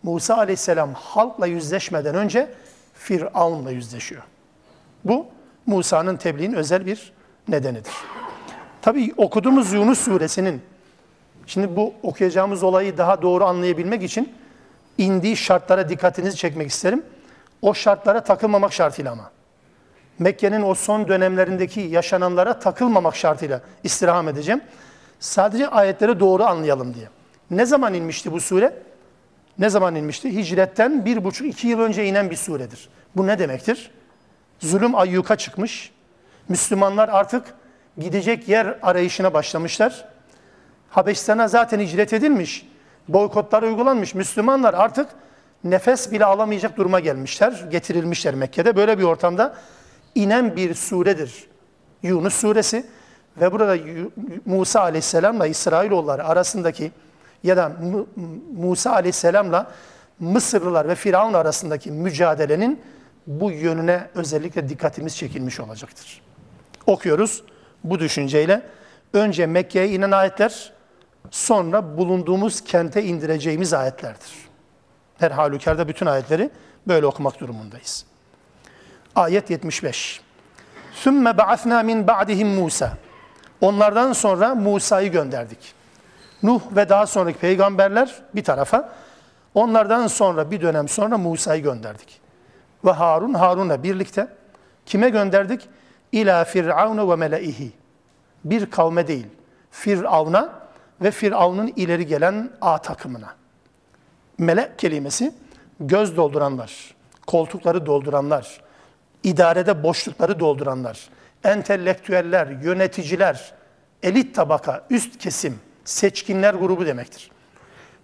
Musa 0.02 0.36
aleyhisselam 0.36 0.94
halkla 0.94 1.46
yüzleşmeden 1.46 2.14
önce 2.14 2.48
Firavun'la 2.94 3.70
yüzleşiyor. 3.70 4.22
Bu 5.04 5.26
Musa'nın 5.66 6.16
tebliğin 6.16 6.52
özel 6.52 6.86
bir 6.86 7.12
nedenidir. 7.48 7.92
Tabi 8.82 9.14
okuduğumuz 9.16 9.72
Yunus 9.72 9.98
suresinin, 9.98 10.62
şimdi 11.46 11.76
bu 11.76 11.94
okuyacağımız 12.02 12.62
olayı 12.62 12.98
daha 12.98 13.22
doğru 13.22 13.44
anlayabilmek 13.44 14.02
için 14.02 14.34
indiği 14.98 15.36
şartlara 15.36 15.88
dikkatinizi 15.88 16.36
çekmek 16.36 16.70
isterim. 16.70 17.02
O 17.66 17.74
şartlara 17.74 18.20
takılmamak 18.20 18.72
şartıyla 18.72 19.12
ama. 19.12 19.30
Mekke'nin 20.18 20.62
o 20.62 20.74
son 20.74 21.08
dönemlerindeki 21.08 21.80
yaşananlara 21.80 22.58
takılmamak 22.58 23.16
şartıyla 23.16 23.60
istirham 23.84 24.28
edeceğim. 24.28 24.60
Sadece 25.20 25.68
ayetleri 25.68 26.20
doğru 26.20 26.44
anlayalım 26.44 26.94
diye. 26.94 27.08
Ne 27.50 27.66
zaman 27.66 27.94
inmişti 27.94 28.32
bu 28.32 28.40
sure? 28.40 28.74
Ne 29.58 29.70
zaman 29.70 29.94
inmişti? 29.94 30.36
Hicretten 30.36 31.04
bir 31.04 31.24
buçuk 31.24 31.46
iki 31.46 31.66
yıl 31.68 31.80
önce 31.80 32.06
inen 32.06 32.30
bir 32.30 32.36
suredir. 32.36 32.88
Bu 33.16 33.26
ne 33.26 33.38
demektir? 33.38 33.90
Zulüm 34.58 34.94
ayyuka 34.94 35.36
çıkmış. 35.36 35.92
Müslümanlar 36.48 37.08
artık 37.08 37.44
gidecek 37.98 38.48
yer 38.48 38.78
arayışına 38.82 39.34
başlamışlar. 39.34 40.08
Habeşistan'a 40.90 41.48
zaten 41.48 41.80
hicret 41.80 42.12
edilmiş. 42.12 42.68
Boykotlar 43.08 43.62
uygulanmış. 43.62 44.14
Müslümanlar 44.14 44.74
artık 44.74 45.08
nefes 45.70 46.12
bile 46.12 46.24
alamayacak 46.24 46.76
duruma 46.76 47.00
gelmişler, 47.00 47.64
getirilmişler 47.70 48.34
Mekke'de. 48.34 48.76
Böyle 48.76 48.98
bir 48.98 49.02
ortamda 49.02 49.54
inen 50.14 50.56
bir 50.56 50.74
suredir 50.74 51.46
Yunus 52.02 52.34
suresi 52.34 52.86
ve 53.40 53.52
burada 53.52 53.76
Musa 54.44 54.80
aleyhisselamla 54.80 55.46
İsrailoğulları 55.46 56.24
arasındaki 56.24 56.92
ya 57.42 57.56
da 57.56 57.72
Musa 58.56 58.92
aleyhisselamla 58.92 59.70
Mısırlılar 60.20 60.88
ve 60.88 60.94
Firavun 60.94 61.32
arasındaki 61.32 61.90
mücadelenin 61.90 62.80
bu 63.26 63.50
yönüne 63.50 64.08
özellikle 64.14 64.68
dikkatimiz 64.68 65.16
çekilmiş 65.16 65.60
olacaktır. 65.60 66.22
Okuyoruz 66.86 67.42
bu 67.84 67.98
düşünceyle. 67.98 68.62
Önce 69.12 69.46
Mekke'ye 69.46 69.88
inen 69.88 70.10
ayetler, 70.10 70.72
sonra 71.30 71.98
bulunduğumuz 71.98 72.60
kente 72.60 73.02
indireceğimiz 73.02 73.72
ayetlerdir. 73.72 74.45
Her 75.18 75.30
halükarda 75.30 75.88
bütün 75.88 76.06
ayetleri 76.06 76.50
böyle 76.88 77.06
okumak 77.06 77.40
durumundayız. 77.40 78.04
Ayet 79.14 79.50
75. 79.50 80.20
Sümme 80.94 81.38
ba'athna 81.38 81.82
min 81.82 82.06
ba'dihim 82.06 82.48
Musa. 82.48 82.92
Onlardan 83.60 84.12
sonra 84.12 84.54
Musa'yı 84.54 85.12
gönderdik. 85.12 85.74
Nuh 86.42 86.60
ve 86.76 86.88
daha 86.88 87.06
sonraki 87.06 87.38
peygamberler 87.38 88.22
bir 88.34 88.44
tarafa, 88.44 88.92
onlardan 89.54 90.06
sonra 90.06 90.50
bir 90.50 90.60
dönem 90.60 90.88
sonra 90.88 91.18
Musa'yı 91.18 91.62
gönderdik. 91.62 92.20
Ve 92.84 92.90
Harun, 92.90 93.34
Harun'la 93.34 93.82
birlikte 93.82 94.28
kime 94.86 95.08
gönderdik? 95.08 95.68
İlâ 96.12 96.44
fir'aune 96.44 97.08
ve 97.08 97.16
melaihi. 97.16 97.72
Bir 98.44 98.70
kavme 98.70 99.06
değil, 99.06 99.26
Firavun'a 99.70 100.52
ve 101.00 101.10
Firavun'un 101.10 101.72
ileri 101.76 102.06
gelen 102.06 102.50
A 102.60 102.78
takımına. 102.78 103.34
Melek 104.38 104.78
kelimesi 104.78 105.34
göz 105.80 106.16
dolduranlar, 106.16 106.94
koltukları 107.26 107.86
dolduranlar, 107.86 108.60
idarede 109.22 109.82
boşlukları 109.82 110.40
dolduranlar, 110.40 111.08
entelektüeller, 111.44 112.46
yöneticiler, 112.46 113.54
elit 114.02 114.34
tabaka, 114.34 114.86
üst 114.90 115.18
kesim, 115.18 115.60
seçkinler 115.84 116.54
grubu 116.54 116.86
demektir. 116.86 117.30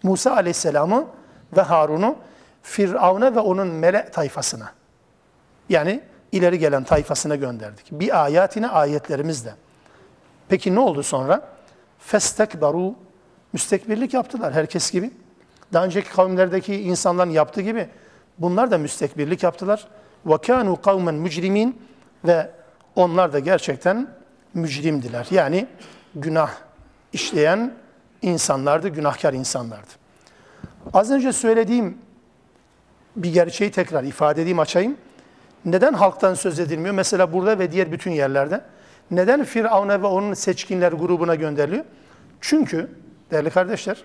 Musa 0.02 0.32
aleyhisselamı 0.32 1.06
ve 1.56 1.60
Harun'u 1.60 2.16
Firavun'a 2.62 3.34
ve 3.34 3.40
onun 3.40 3.68
melek 3.68 4.12
tayfasına 4.12 4.72
yani 5.68 6.00
ileri 6.32 6.58
gelen 6.58 6.84
tayfasına 6.84 7.36
gönderdik. 7.36 7.86
Bir 7.92 8.24
ayatine 8.24 8.68
ayetlerimizle. 8.68 9.54
Peki 10.48 10.74
ne 10.74 10.80
oldu 10.80 11.02
sonra? 11.02 11.48
Festekbaru 11.98 12.94
müstekbirlik 13.52 14.14
yaptılar 14.14 14.52
herkes 14.52 14.90
gibi. 14.90 15.10
Daha 15.72 15.84
önceki 15.84 16.10
kavimlerdeki 16.10 16.82
insanların 16.82 17.30
yaptığı 17.30 17.60
gibi 17.60 17.88
bunlar 18.38 18.70
da 18.70 18.78
müstekbirlik 18.78 19.42
yaptılar. 19.42 19.88
Kanu 20.46 20.80
kavmen 20.82 21.14
mücrimin 21.14 21.82
ve 22.24 22.50
onlar 22.96 23.32
da 23.32 23.38
gerçekten 23.38 24.08
mücrimdiler. 24.54 25.26
Yani 25.30 25.66
günah 26.14 26.50
işleyen 27.12 27.72
insanlardı, 28.22 28.88
günahkar 28.88 29.32
insanlardı. 29.32 29.90
Az 30.94 31.10
önce 31.10 31.32
söylediğim 31.32 31.98
bir 33.16 33.32
gerçeği 33.32 33.70
tekrar 33.70 34.04
ifade 34.04 34.42
edeyim, 34.42 34.58
açayım. 34.58 34.96
Neden 35.64 35.92
halktan 35.92 36.34
söz 36.34 36.60
edilmiyor? 36.60 36.94
Mesela 36.94 37.32
burada 37.32 37.58
ve 37.58 37.72
diğer 37.72 37.92
bütün 37.92 38.10
yerlerde. 38.10 38.60
Neden 39.10 39.44
Firavun'a 39.44 40.02
ve 40.02 40.06
onun 40.06 40.34
seçkinler 40.34 40.92
grubuna 40.92 41.34
gönderiliyor? 41.34 41.84
Çünkü 42.40 42.90
değerli 43.30 43.50
kardeşler, 43.50 44.02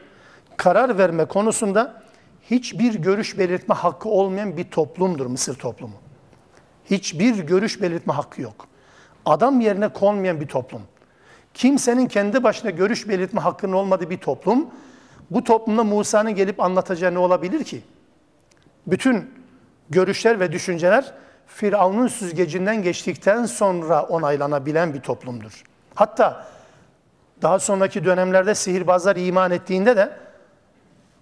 karar 0.58 0.98
verme 0.98 1.26
konusunda 1.26 2.04
hiçbir 2.52 2.96
görüş 2.96 3.38
belirtme 3.38 3.76
hakkı 3.76 4.10
olmayan 4.10 4.58
bir 4.58 4.64
toplumdur 4.64 5.26
Mısır 5.26 5.56
toplumu. 5.56 5.96
Hiçbir 6.86 7.40
görüş 7.40 7.82
belirtme 7.82 8.14
hakkı 8.14 8.42
yok. 8.42 8.68
Adam 9.26 9.60
yerine 9.60 9.88
konmayan 9.88 10.42
bir 10.42 10.48
toplum. 10.48 10.82
Kimsenin 11.54 12.08
kendi 12.08 12.44
başına 12.44 12.72
görüş 12.72 13.08
belirtme 13.08 13.42
hakkının 13.42 13.74
olmadığı 13.74 14.10
bir 14.10 14.18
toplum, 14.18 14.68
bu 15.32 15.44
toplumda 15.44 15.84
Musa'nın 15.84 16.36
gelip 16.36 16.60
anlatacağı 16.60 17.14
ne 17.14 17.20
olabilir 17.20 17.64
ki? 17.64 17.82
Bütün 18.88 19.32
görüşler 19.90 20.40
ve 20.40 20.52
düşünceler 20.52 21.14
Firavun'un 21.48 22.08
süzgecinden 22.08 22.84
geçtikten 22.84 23.46
sonra 23.46 24.04
onaylanabilen 24.04 24.94
bir 24.94 25.00
toplumdur. 25.00 25.64
Hatta 25.96 26.48
daha 27.42 27.60
sonraki 27.60 28.06
dönemlerde 28.06 28.56
sihirbazlar 28.56 29.16
iman 29.16 29.52
ettiğinde 29.52 29.98
de 29.98 30.27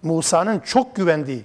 Musa'nın 0.06 0.58
çok 0.58 0.96
güvendiği, 0.96 1.44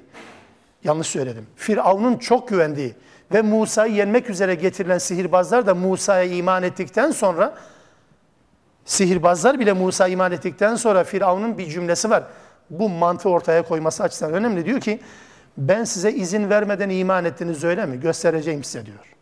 yanlış 0.83 1.07
söyledim, 1.07 1.47
Firavun'un 1.55 2.17
çok 2.17 2.47
güvendiği 2.47 2.95
ve 3.33 3.41
Musa'yı 3.41 3.93
yenmek 3.93 4.29
üzere 4.29 4.55
getirilen 4.55 4.97
sihirbazlar 4.97 5.67
da 5.67 5.75
Musa'ya 5.75 6.23
iman 6.23 6.63
ettikten 6.63 7.11
sonra 7.11 7.57
sihirbazlar 8.85 9.59
bile 9.59 9.73
Musa 9.73 10.07
iman 10.07 10.31
ettikten 10.31 10.75
sonra 10.75 11.03
Firavun'un 11.03 11.57
bir 11.57 11.67
cümlesi 11.69 12.09
var. 12.09 12.23
Bu 12.69 12.89
mantığı 12.89 13.29
ortaya 13.29 13.61
koyması 13.61 14.03
açısından 14.03 14.33
önemli. 14.33 14.65
Diyor 14.65 14.79
ki 14.79 14.99
ben 15.57 15.83
size 15.83 16.11
izin 16.11 16.49
vermeden 16.49 16.89
iman 16.89 17.25
ettiniz 17.25 17.63
öyle 17.63 17.85
mi? 17.85 17.99
Göstereceğim 17.99 18.63
size 18.63 18.85
diyor. 18.85 19.15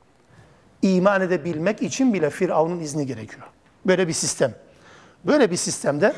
İman 0.81 1.21
edebilmek 1.21 1.81
için 1.81 2.13
bile 2.13 2.29
Firavun'un 2.29 2.79
izni 2.79 3.05
gerekiyor. 3.05 3.47
Böyle 3.85 4.07
bir 4.07 4.13
sistem. 4.13 4.53
Böyle 5.25 5.51
bir 5.51 5.55
sistemde 5.55 6.13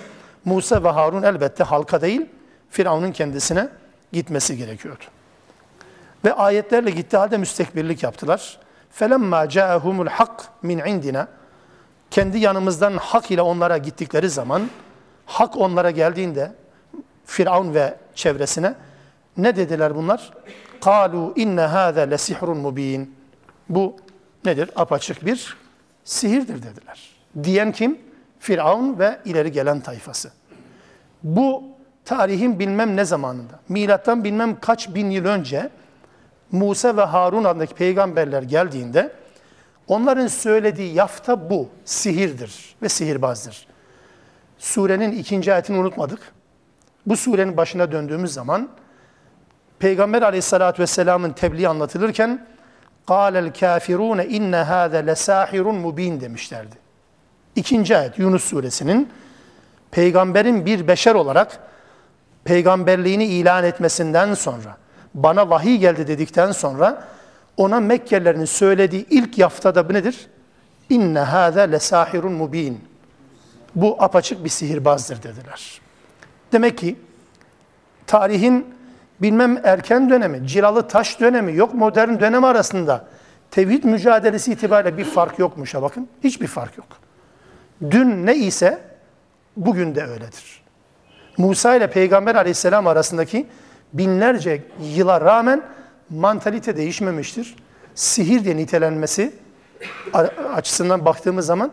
Musa 0.45 0.83
ve 0.83 0.89
Harun 0.89 1.23
elbette 1.23 1.63
halka 1.63 2.01
değil, 2.01 2.25
Firavun'un 2.70 3.12
kendisine 3.12 3.68
gitmesi 4.12 4.56
gerekiyordu. 4.56 5.04
Ve 6.24 6.32
ayetlerle 6.32 6.90
gitti 6.90 7.16
halde 7.16 7.36
müstekbirlik 7.38 8.02
yaptılar. 8.02 8.58
فَلَمَّا 9.00 9.46
جَاءَهُمُ 9.46 10.08
الْحَقِّ 10.08 10.42
مِنْ 10.64 10.82
عِنْدِنَا 10.82 11.26
Kendi 12.10 12.38
yanımızdan 12.38 12.96
hak 12.96 13.30
ile 13.30 13.42
onlara 13.42 13.78
gittikleri 13.78 14.30
zaman, 14.30 14.70
hak 15.26 15.56
onlara 15.56 15.90
geldiğinde, 15.90 16.52
Firavun 17.24 17.74
ve 17.74 17.96
çevresine, 18.14 18.74
ne 19.36 19.56
dediler 19.56 19.96
bunlar? 19.96 20.32
قَالُوا 20.80 21.34
اِنَّ 21.34 21.68
هَذَا 21.68 22.14
لَسِحْرٌ 22.14 22.62
مُب۪ينَ 22.62 23.06
Bu 23.68 23.96
nedir? 24.44 24.70
Apaçık 24.76 25.26
bir 25.26 25.56
sihirdir 26.04 26.62
dediler. 26.62 27.16
Diyen 27.42 27.72
kim? 27.72 27.98
Firavun 28.38 28.98
ve 28.98 29.18
ileri 29.24 29.52
gelen 29.52 29.80
tayfası. 29.80 30.32
Bu 31.22 31.64
tarihin 32.04 32.58
bilmem 32.58 32.96
ne 32.96 33.04
zamanında, 33.04 33.60
milattan 33.68 34.24
bilmem 34.24 34.60
kaç 34.60 34.94
bin 34.94 35.10
yıl 35.10 35.24
önce 35.24 35.70
Musa 36.52 36.96
ve 36.96 37.02
Harun 37.02 37.44
adındaki 37.44 37.74
peygamberler 37.74 38.42
geldiğinde 38.42 39.12
onların 39.88 40.26
söylediği 40.26 40.94
yafta 40.94 41.50
bu, 41.50 41.68
sihirdir 41.84 42.76
ve 42.82 42.88
sihirbazdır. 42.88 43.66
Surenin 44.58 45.12
ikinci 45.12 45.52
ayetini 45.52 45.78
unutmadık. 45.78 46.20
Bu 47.06 47.16
surenin 47.16 47.56
başına 47.56 47.92
döndüğümüz 47.92 48.32
zaman 48.32 48.68
Peygamber 49.78 50.22
aleyhissalatü 50.22 50.82
vesselamın 50.82 51.30
tebliği 51.30 51.68
anlatılırken 51.68 52.46
قَالَ 53.06 53.50
الْكَافِرُونَ 53.50 54.22
اِنَّ 54.22 54.64
هَذَا 54.64 55.10
لَسَاحِرٌ 55.10 55.82
مُب۪ينَ 55.82 56.20
demişlerdi. 56.20 56.76
İkinci 57.56 57.96
ayet 57.96 58.18
Yunus 58.18 58.44
suresinin 58.44 59.08
peygamberin 59.90 60.66
bir 60.66 60.88
beşer 60.88 61.14
olarak 61.14 61.58
peygamberliğini 62.43 63.25
ilan 63.25 63.63
etmesinden 63.63 64.33
sonra 64.33 64.77
bana 65.13 65.49
vahiy 65.49 65.77
geldi 65.77 66.07
dedikten 66.07 66.51
sonra 66.51 67.07
ona 67.57 67.79
Mekkelilerin 67.79 68.45
söylediği 68.45 69.05
ilk 69.09 69.37
yaftada 69.37 69.89
bu 69.89 69.93
nedir? 69.93 70.27
İnne 70.89 71.19
hâze 71.19 71.71
lesahirun 71.71 72.33
mubin. 72.33 72.81
Bu 73.75 74.03
apaçık 74.03 74.43
bir 74.43 74.49
sihirbazdır 74.49 75.23
dediler. 75.23 75.81
Demek 76.51 76.77
ki 76.77 76.95
tarihin 78.07 78.75
bilmem 79.21 79.61
erken 79.63 80.09
dönemi, 80.09 80.47
cilalı 80.47 80.87
taş 80.87 81.19
dönemi, 81.19 81.55
yok 81.55 81.73
modern 81.73 82.19
dönem 82.19 82.43
arasında 82.43 83.05
tevhid 83.51 83.83
mücadelesi 83.83 84.51
itibariyle 84.51 84.97
bir 84.97 85.05
fark 85.05 85.39
yokmuş 85.39 85.73
ha 85.73 85.81
bakın. 85.81 86.07
Hiçbir 86.23 86.47
fark 86.47 86.77
yok. 86.77 86.87
Dün 87.91 88.25
ne 88.25 88.35
ise 88.35 88.81
bugün 89.57 89.95
de 89.95 90.03
öyledir. 90.03 90.60
Musa 91.37 91.75
ile 91.75 91.89
Peygamber 91.89 92.35
aleyhisselam 92.35 92.87
arasındaki 92.87 93.47
binlerce 93.93 94.63
yıla 94.81 95.21
rağmen 95.21 95.61
mantalite 96.09 96.77
değişmemiştir. 96.77 97.55
Sihir 97.95 98.45
de 98.45 98.57
nitelenmesi 98.57 99.33
açısından 100.53 101.05
baktığımız 101.05 101.45
zaman 101.45 101.71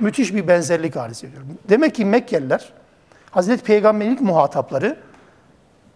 müthiş 0.00 0.34
bir 0.34 0.48
benzerlik 0.48 0.96
arz 0.96 1.24
ediyor. 1.24 1.42
Demek 1.68 1.94
ki 1.94 2.04
Mekkeliler, 2.04 2.72
Hazreti 3.30 3.64
Peygamber'in 3.64 4.10
ilk 4.10 4.20
muhatapları 4.20 4.96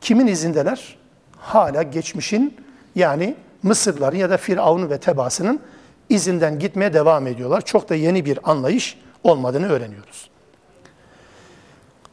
kimin 0.00 0.27
izindeler? 0.27 0.96
Hala 1.38 1.83
geçmişin 1.83 2.57
yani 2.94 3.37
Mısırların 3.62 4.16
ya 4.16 4.31
da 4.31 4.37
Firavun 4.37 4.90
ve 4.90 4.98
tebasının 4.98 5.61
izinden 6.09 6.59
gitmeye 6.59 6.94
devam 6.94 7.27
ediyorlar. 7.27 7.61
Çok 7.61 7.88
da 7.88 7.94
yeni 7.94 8.24
bir 8.24 8.50
anlayış 8.50 8.98
olmadığını 9.22 9.68
öğreniyoruz. 9.68 10.31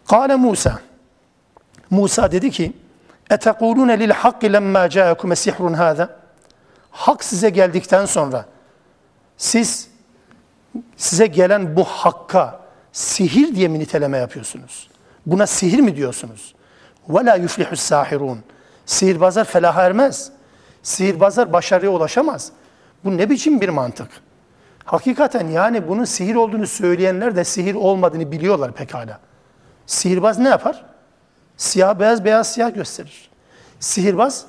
Kale 0.08 0.36
Musa. 0.36 0.80
Musa 1.92 2.32
dedi 2.32 2.52
ki: 2.52 2.74
"Etekulune 3.30 4.00
lil 4.00 4.10
hakki 4.10 4.54
lemma 4.54 4.90
ca'akum 4.90 5.36
sihrun 5.36 5.74
hada?" 5.74 6.22
Hak 6.92 7.24
size 7.24 7.50
geldikten 7.50 8.06
sonra 8.06 8.46
siz 9.38 9.88
size 10.98 11.28
gelen 11.28 11.76
bu 11.76 11.84
hakka 11.84 12.60
sihir 12.92 13.56
diye 13.56 13.68
mi 13.68 13.80
niteleme 13.80 14.18
yapıyorsunuz? 14.18 14.90
Buna 15.26 15.48
sihir 15.48 15.80
mi 15.80 15.96
diyorsunuz? 15.96 16.56
La 17.10 17.36
yuflihus 17.36 17.80
sahirun. 17.80 18.40
Sihirbazlar 18.86 19.46
felaha 19.46 19.84
ermez. 19.84 20.32
Sihirbazlar 20.84 21.54
başarıya 21.54 21.92
ulaşamaz. 21.92 22.52
Bu 23.04 23.18
ne 23.18 23.30
biçim 23.30 23.62
bir 23.62 23.70
mantık? 23.70 24.10
Hakikaten 24.86 25.48
yani 25.48 25.88
bunun 25.88 26.06
sihir 26.06 26.36
olduğunu 26.36 26.68
söyleyenler 26.68 27.36
de 27.36 27.44
sihir 27.44 27.76
olmadığını 27.76 28.32
biliyorlar 28.32 28.72
pekala. 28.72 29.20
Sihirbaz 29.86 30.40
ne 30.40 30.50
yapar? 30.50 30.86
Siyah 31.62 32.00
beyaz 32.00 32.26
beyaz 32.26 32.54
siyah 32.54 32.74
gösterir. 32.74 33.30
Sihirbaz 33.80 34.46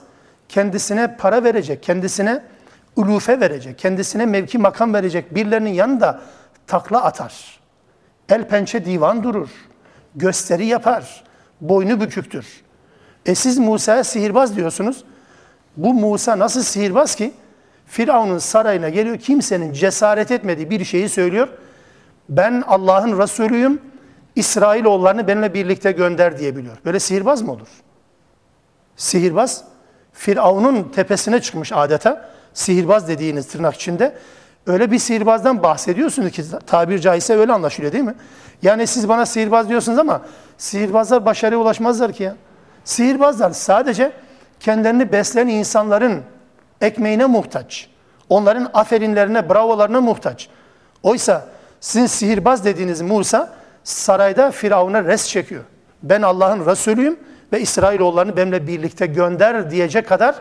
kendisine 0.48 1.16
para 1.16 1.44
verecek, 1.44 1.82
kendisine 1.82 2.42
ulufe 2.96 3.40
verecek, 3.40 3.78
kendisine 3.78 4.26
mevki 4.26 4.58
makam 4.58 4.94
verecek 4.94 5.34
birilerinin 5.34 5.70
yanında 5.70 6.20
takla 6.66 7.04
atar. 7.04 7.60
El 8.28 8.48
pençe 8.48 8.84
divan 8.84 9.22
durur. 9.22 9.48
Gösteri 10.14 10.66
yapar. 10.66 11.24
Boynu 11.60 12.00
büküktür. 12.00 12.62
E 13.26 13.34
siz 13.34 13.58
Musa'ya 13.58 14.04
sihirbaz 14.04 14.56
diyorsunuz. 14.56 15.04
Bu 15.76 15.94
Musa 15.94 16.38
nasıl 16.38 16.62
sihirbaz 16.62 17.14
ki? 17.14 17.32
Firavun'un 17.86 18.38
sarayına 18.38 18.88
geliyor. 18.88 19.18
Kimsenin 19.18 19.72
cesaret 19.72 20.30
etmediği 20.30 20.70
bir 20.70 20.84
şeyi 20.84 21.08
söylüyor. 21.08 21.48
Ben 22.28 22.62
Allah'ın 22.66 23.18
Resulüyüm. 23.18 23.91
İsrailoğullarını 24.36 25.28
benimle 25.28 25.54
birlikte 25.54 25.92
gönder 25.92 26.38
diyebiliyor. 26.38 26.76
Böyle 26.84 27.00
sihirbaz 27.00 27.42
mı 27.42 27.52
olur? 27.52 27.68
Sihirbaz 28.96 29.64
Firavun'un 30.12 30.82
tepesine 30.84 31.40
çıkmış 31.40 31.72
adeta. 31.72 32.28
Sihirbaz 32.54 33.08
dediğiniz 33.08 33.48
tırnak 33.48 33.74
içinde. 33.74 34.14
Öyle 34.66 34.90
bir 34.90 34.98
sihirbazdan 34.98 35.62
bahsediyorsunuz 35.62 36.30
ki 36.30 36.42
tabir 36.66 36.98
caizse 36.98 37.36
öyle 37.36 37.52
anlaşılıyor 37.52 37.92
değil 37.92 38.04
mi? 38.04 38.14
Yani 38.62 38.86
siz 38.86 39.08
bana 39.08 39.26
sihirbaz 39.26 39.68
diyorsunuz 39.68 39.98
ama 39.98 40.22
sihirbazlar 40.58 41.26
başarıya 41.26 41.60
ulaşmazlar 41.60 42.12
ki 42.12 42.22
ya. 42.22 42.36
Sihirbazlar 42.84 43.50
sadece 43.50 44.12
kendilerini 44.60 45.12
besleyen 45.12 45.46
insanların 45.46 46.22
ekmeğine 46.80 47.26
muhtaç. 47.26 47.88
Onların 48.28 48.70
aferinlerine, 48.74 49.48
bravolarına 49.48 50.00
muhtaç. 50.00 50.48
Oysa 51.02 51.46
sizin 51.80 52.06
sihirbaz 52.06 52.64
dediğiniz 52.64 53.00
Musa 53.00 53.52
sarayda 53.84 54.50
Firavun'a 54.50 55.04
res 55.04 55.28
çekiyor. 55.28 55.64
Ben 56.02 56.22
Allah'ın 56.22 56.66
Resulüyüm 56.66 57.16
ve 57.52 57.60
İsrailoğullarını 57.60 58.36
benimle 58.36 58.66
birlikte 58.66 59.06
gönder 59.06 59.70
diyecek 59.70 60.08
kadar 60.08 60.34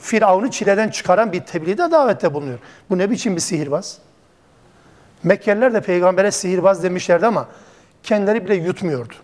Firavun'u 0.00 0.50
çileden 0.50 0.88
çıkaran 0.88 1.32
bir 1.32 1.40
tebliğde 1.40 1.90
davette 1.90 2.34
bulunuyor. 2.34 2.58
Bu 2.90 2.98
ne 2.98 3.10
biçim 3.10 3.36
bir 3.36 3.40
sihirbaz? 3.40 3.98
Mekkeliler 5.22 5.74
de 5.74 5.80
peygambere 5.80 6.30
sihirbaz 6.30 6.82
demişlerdi 6.82 7.26
ama 7.26 7.46
kendileri 8.02 8.44
bile 8.44 8.54
yutmuyordu. 8.54 9.14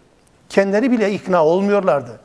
Kendileri 0.49 0.91
bile 0.91 1.13
ikna 1.13 1.45
olmuyorlardı. 1.45 2.21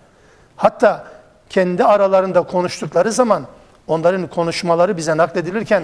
Hatta 0.55 1.07
kendi 1.49 1.83
aralarında 1.83 2.41
konuştukları 2.41 3.11
zaman 3.11 3.45
onların 3.87 4.27
konuşmaları 4.27 4.97
bize 4.97 5.17
nakledilirken 5.17 5.83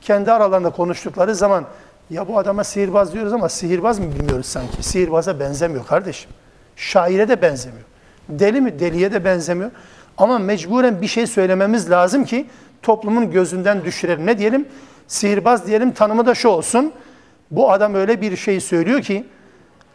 kendi 0.00 0.32
aralarında 0.32 0.70
konuştukları 0.70 1.34
zaman 1.34 1.64
ya 2.10 2.28
bu 2.28 2.38
adama 2.38 2.64
sihirbaz 2.64 3.12
diyoruz 3.12 3.32
ama 3.32 3.48
sihirbaz 3.48 3.98
mı 3.98 4.06
bilmiyoruz 4.14 4.46
sanki. 4.46 4.82
Sihirbaza 4.82 5.40
benzemiyor 5.40 5.86
kardeşim. 5.86 6.30
Şaire 6.76 7.28
de 7.28 7.42
benzemiyor. 7.42 7.84
Deli 8.28 8.60
mi? 8.60 8.78
Deliye 8.78 9.12
de 9.12 9.24
benzemiyor. 9.24 9.70
Ama 10.18 10.38
mecburen 10.38 11.00
bir 11.02 11.06
şey 11.06 11.26
söylememiz 11.26 11.90
lazım 11.90 12.24
ki 12.24 12.46
toplumun 12.82 13.30
gözünden 13.30 13.84
düşürelim. 13.84 14.26
Ne 14.26 14.38
diyelim? 14.38 14.68
Sihirbaz 15.06 15.66
diyelim 15.66 15.92
tanımı 15.92 16.26
da 16.26 16.34
şu 16.34 16.48
olsun. 16.48 16.92
Bu 17.50 17.72
adam 17.72 17.94
öyle 17.94 18.20
bir 18.20 18.36
şey 18.36 18.60
söylüyor 18.60 19.02
ki 19.02 19.26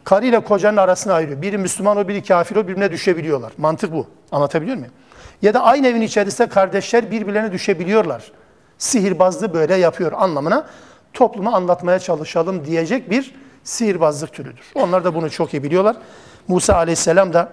karıyla 0.04 0.40
kocanın 0.40 0.76
arasını 0.76 1.12
ayırıyor. 1.12 1.42
Biri 1.42 1.58
Müslüman 1.58 1.96
o 1.96 2.08
biri 2.08 2.22
kafir 2.22 2.56
o 2.56 2.68
birbirine 2.68 2.92
düşebiliyorlar. 2.92 3.52
Mantık 3.58 3.92
bu. 3.92 4.06
Anlatabiliyor 4.32 4.76
muyum? 4.76 4.92
Ya 5.42 5.54
da 5.54 5.62
aynı 5.62 5.86
evin 5.86 6.00
içerisinde 6.00 6.48
kardeşler 6.48 7.10
birbirlerine 7.10 7.52
düşebiliyorlar. 7.52 8.32
Sihirbazlığı 8.78 9.54
böyle 9.54 9.74
yapıyor 9.74 10.12
anlamına 10.12 10.66
topluma 11.12 11.52
anlatmaya 11.52 11.98
çalışalım 11.98 12.64
diyecek 12.64 13.10
bir 13.10 13.34
sihirbazlık 13.64 14.32
türüdür. 14.32 14.64
Onlar 14.74 15.04
da 15.04 15.14
bunu 15.14 15.30
çok 15.30 15.54
iyi 15.54 15.62
biliyorlar. 15.62 15.96
Musa 16.48 16.74
aleyhisselam 16.74 17.32
da 17.32 17.52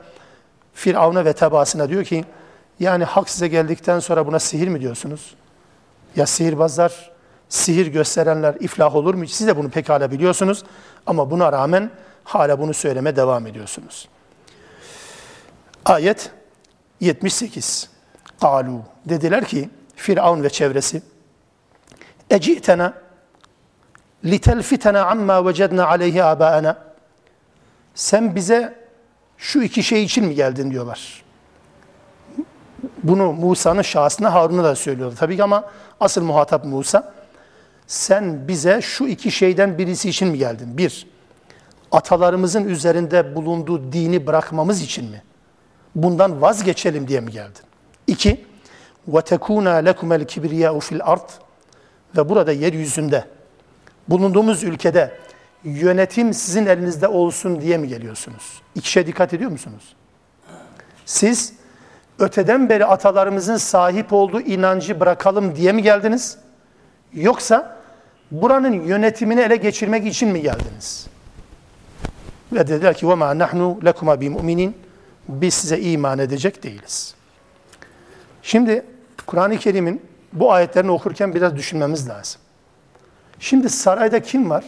Firavun'a 0.74 1.26
ve 1.26 1.34
tebaasına 1.34 1.90
diyor 1.90 2.04
ki 2.04 2.26
yani 2.80 3.04
hak 3.04 3.30
size 3.30 3.48
geldikten 3.48 4.00
sonra 4.00 4.28
buna 4.28 4.40
sihir 4.40 4.68
mi 4.68 4.82
diyorsunuz? 4.82 5.36
Ya 6.16 6.26
sihirbazlar, 6.26 7.12
sihir 7.50 7.88
gösterenler 7.88 8.56
iflah 8.60 8.96
olur 8.96 9.14
mu? 9.14 9.28
Siz 9.28 9.48
de 9.48 9.58
bunu 9.58 9.70
pekala 9.70 10.12
biliyorsunuz. 10.12 10.64
Ama 11.06 11.32
buna 11.32 11.52
rağmen 11.52 11.92
hala 12.24 12.60
bunu 12.60 12.74
söyleme 12.74 13.16
devam 13.16 13.48
ediyorsunuz. 13.48 14.08
Ayet 15.86 16.32
78. 17.00 17.90
Kalu 18.42 18.82
dediler 19.06 19.46
ki 19.46 19.70
Firavun 19.96 20.44
ve 20.44 20.50
çevresi 20.50 21.02
Ecitena 22.30 22.94
litelfitena 24.25 25.07
amma 25.07 25.47
vecedna 25.47 25.87
aleyhi 25.87 26.25
abaana 26.25 26.95
Sen 27.95 28.35
bize 28.35 28.75
şu 29.39 29.63
iki 29.63 29.83
şey 29.83 30.05
için 30.05 30.25
mi 30.25 30.35
geldin 30.35 30.71
diyorlar. 30.71 31.25
Bunu 33.03 33.33
Musa'nın 33.33 33.83
şahsına 33.83 34.35
Harun'a 34.35 34.65
da 34.65 34.77
söylüyorlar. 34.77 35.17
Tabii 35.17 35.37
ki 35.37 35.43
ama 35.43 35.71
asıl 36.01 36.23
muhatap 36.23 36.65
Musa. 36.65 37.15
Sen 37.87 38.49
bize 38.49 38.81
şu 38.83 39.07
iki 39.07 39.31
şeyden 39.31 39.79
birisi 39.79 40.09
için 40.09 40.29
mi 40.29 40.39
geldin? 40.39 40.79
Bir, 40.79 41.07
atalarımızın 41.93 42.65
üzerinde 42.65 43.35
bulunduğu 43.35 43.93
dini 43.93 44.27
bırakmamız 44.27 44.83
için 44.83 45.11
mi? 45.11 45.23
Bundan 45.95 46.43
vazgeçelim 46.43 47.09
diye 47.09 47.21
mi 47.21 47.31
geldin? 47.31 47.63
İki, 48.07 48.45
وَتَكُونَا 49.11 49.91
لَكُمَ 49.91 50.25
الْكِبْرِيَاءُ 50.25 50.81
fil 50.81 51.01
ard 51.03 51.29
Ve 52.17 52.29
burada 52.29 52.53
yeryüzünde, 52.53 53.25
bulunduğumuz 54.09 54.65
ülkede 54.65 55.19
yönetim 55.65 56.35
sizin 56.35 56.67
elinizde 56.67 57.09
olsun 57.09 57.61
diye 57.61 57.79
mi 57.79 57.89
geliyorsunuz? 57.89 58.63
İki 58.75 58.91
şey 58.91 59.07
dikkat 59.07 59.35
ediyor 59.35 59.51
musunuz? 59.51 59.95
Siz 61.07 61.53
öteden 62.19 62.69
beri 62.69 62.87
atalarımızın 62.87 63.57
sahip 63.57 64.13
olduğu 64.13 64.41
inancı 64.41 65.01
bırakalım 65.01 65.57
diye 65.57 65.73
mi 65.73 65.83
geldiniz? 65.83 66.39
Yoksa 67.13 67.77
buranın 68.31 68.73
yönetimini 68.73 69.41
ele 69.41 69.57
geçirmek 69.57 70.07
için 70.07 70.29
mi 70.29 70.43
geldiniz? 70.43 71.07
Ve 72.53 72.67
dediler 72.67 72.95
ki 72.95 73.07
وَمَا 73.07 73.45
نَحْنُ 73.45 73.81
لَكُمَا 73.81 74.19
بِمُؤْمِنِينَ 74.19 74.73
Biz 75.29 75.55
size 75.55 75.81
iman 75.81 76.19
edecek 76.19 76.63
değiliz. 76.63 77.15
Şimdi 78.43 78.85
Kur'an-ı 79.27 79.59
Kerim'in 79.59 80.03
bu 80.33 80.53
ayetlerini 80.53 80.91
okurken 80.91 81.35
biraz 81.35 81.57
düşünmemiz 81.57 82.09
lazım. 82.09 82.41
Şimdi 83.40 83.70
sarayda 83.70 84.20
kim 84.20 84.50
var? 84.50 84.66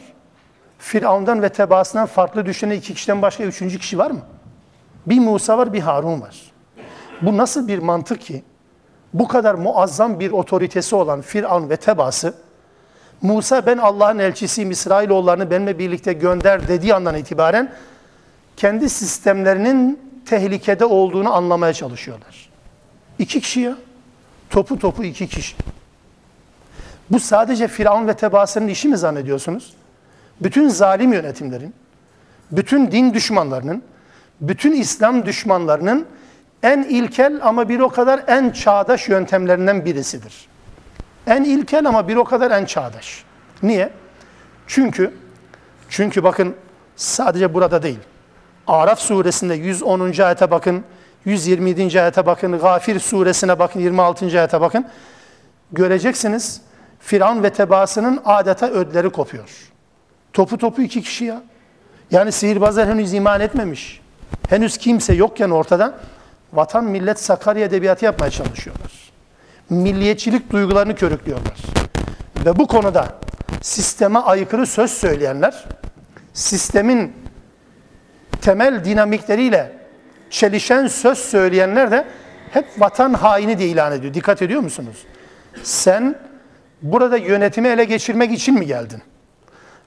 Firavundan 0.77 1.41
ve 1.41 1.49
tebaasından 1.49 2.05
farklı 2.05 2.45
düşünen 2.45 2.75
iki 2.75 2.93
kişiden 2.93 3.21
başka 3.21 3.43
üçüncü 3.43 3.79
kişi 3.79 3.97
var 3.97 4.11
mı? 4.11 4.21
Bir 5.05 5.19
Musa 5.19 5.57
var, 5.57 5.73
bir 5.73 5.79
Harun 5.79 6.21
var. 6.21 6.51
Bu 7.21 7.37
nasıl 7.37 7.67
bir 7.67 7.79
mantık 7.79 8.21
ki? 8.21 8.43
Bu 9.13 9.27
kadar 9.27 9.55
muazzam 9.55 10.19
bir 10.19 10.31
otoritesi 10.31 10.95
olan 10.95 11.21
Firavun 11.21 11.69
ve 11.69 11.77
tebaası, 11.77 12.33
Musa 13.21 13.65
ben 13.65 13.77
Allah'ın 13.77 14.19
elçisiyim, 14.19 14.71
İsrailoğullarını 14.71 15.51
benimle 15.51 15.79
birlikte 15.79 16.13
gönder 16.13 16.67
dediği 16.67 16.95
andan 16.95 17.15
itibaren 17.15 17.73
kendi 18.57 18.89
sistemlerinin 18.89 19.99
tehlikede 20.25 20.85
olduğunu 20.85 21.33
anlamaya 21.33 21.73
çalışıyorlar. 21.73 22.49
İki 23.19 23.41
kişi 23.41 23.59
ya. 23.59 23.77
Topu 24.49 24.79
topu 24.79 25.03
iki 25.03 25.27
kişi. 25.27 25.55
Bu 27.11 27.19
sadece 27.19 27.67
Firavun 27.67 28.07
ve 28.07 28.13
tebaasının 28.13 28.67
işi 28.67 28.87
mi 28.87 28.97
zannediyorsunuz? 28.97 29.73
bütün 30.43 30.69
zalim 30.69 31.13
yönetimlerin, 31.13 31.73
bütün 32.51 32.91
din 32.91 33.13
düşmanlarının, 33.13 33.83
bütün 34.41 34.71
İslam 34.71 35.25
düşmanlarının 35.25 36.05
en 36.63 36.83
ilkel 36.83 37.39
ama 37.43 37.69
bir 37.69 37.79
o 37.79 37.89
kadar 37.89 38.23
en 38.27 38.51
çağdaş 38.51 39.09
yöntemlerinden 39.09 39.85
birisidir. 39.85 40.47
En 41.27 41.43
ilkel 41.43 41.87
ama 41.87 42.07
bir 42.07 42.15
o 42.15 42.23
kadar 42.23 42.51
en 42.51 42.65
çağdaş. 42.65 43.23
Niye? 43.63 43.89
Çünkü 44.67 45.13
çünkü 45.89 46.23
bakın 46.23 46.55
sadece 46.95 47.53
burada 47.53 47.83
değil. 47.83 47.99
Araf 48.67 48.99
suresinde 48.99 49.53
110. 49.53 50.21
ayete 50.21 50.51
bakın, 50.51 50.83
127. 51.25 52.01
ayete 52.01 52.25
bakın, 52.25 52.59
Gafir 52.59 52.99
suresine 52.99 53.59
bakın, 53.59 53.79
26. 53.79 54.25
ayete 54.25 54.61
bakın. 54.61 54.85
Göreceksiniz 55.71 56.61
Firavun 57.01 57.43
ve 57.43 57.49
tebaasının 57.49 58.21
adeta 58.25 58.69
ödleri 58.69 59.09
kopuyor. 59.09 59.49
Topu 60.33 60.57
topu 60.57 60.81
iki 60.81 61.01
kişi 61.01 61.25
ya. 61.25 61.41
Yani 62.11 62.31
sihirbazlar 62.31 62.89
henüz 62.89 63.13
iman 63.13 63.41
etmemiş. 63.41 64.01
Henüz 64.49 64.77
kimse 64.77 65.13
yokken 65.13 65.49
ortada 65.49 65.93
vatan 66.53 66.83
millet 66.83 67.19
Sakarya 67.19 67.65
edebiyatı 67.65 68.05
yapmaya 68.05 68.31
çalışıyorlar. 68.31 68.91
Milliyetçilik 69.69 70.51
duygularını 70.51 70.95
körüklüyorlar. 70.95 71.57
Ve 72.45 72.59
bu 72.59 72.67
konuda 72.67 73.07
sisteme 73.61 74.19
aykırı 74.19 74.65
söz 74.67 74.91
söyleyenler, 74.91 75.65
sistemin 76.33 77.13
temel 78.41 78.85
dinamikleriyle 78.85 79.71
çelişen 80.29 80.87
söz 80.87 81.17
söyleyenler 81.17 81.91
de 81.91 82.07
hep 82.51 82.65
vatan 82.77 83.13
haini 83.13 83.57
diye 83.57 83.69
ilan 83.69 83.91
ediyor. 83.91 84.13
Dikkat 84.13 84.41
ediyor 84.41 84.61
musunuz? 84.61 84.97
Sen 85.63 86.15
burada 86.81 87.17
yönetimi 87.17 87.67
ele 87.67 87.83
geçirmek 87.83 88.31
için 88.31 88.55
mi 88.59 88.65
geldin? 88.65 89.01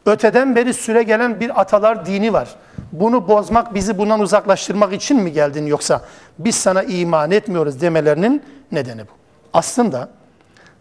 Öteden 0.06 0.56
beri 0.56 0.74
süre 0.74 1.02
gelen 1.02 1.40
bir 1.40 1.60
atalar 1.60 2.06
dini 2.06 2.32
var. 2.32 2.48
Bunu 2.92 3.28
bozmak, 3.28 3.74
bizi 3.74 3.98
bundan 3.98 4.20
uzaklaştırmak 4.20 4.92
için 4.92 5.20
mi 5.20 5.32
geldin 5.32 5.66
yoksa 5.66 6.02
biz 6.38 6.54
sana 6.54 6.82
iman 6.82 7.30
etmiyoruz 7.30 7.80
demelerinin 7.80 8.42
nedeni 8.72 9.02
bu. 9.02 9.12
Aslında 9.52 10.08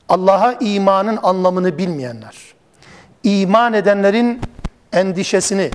Allah'a 0.09 0.53
imanın 0.53 1.19
anlamını 1.23 1.77
bilmeyenler, 1.77 2.35
iman 3.23 3.73
edenlerin 3.73 4.41
endişesini, 4.93 5.71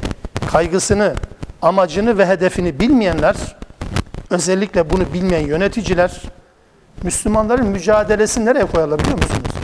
kaygısını, 0.52 1.14
amacını 1.62 2.18
ve 2.18 2.26
hedefini 2.26 2.80
bilmeyenler, 2.80 3.36
özellikle 4.30 4.90
bunu 4.90 5.12
bilmeyen 5.12 5.46
yöneticiler, 5.46 6.22
Müslümanların 7.02 7.66
mücadelesini 7.66 8.44
nereye 8.44 8.64
koyarlar 8.64 8.98
biliyor 8.98 9.18
musunuz? 9.18 9.57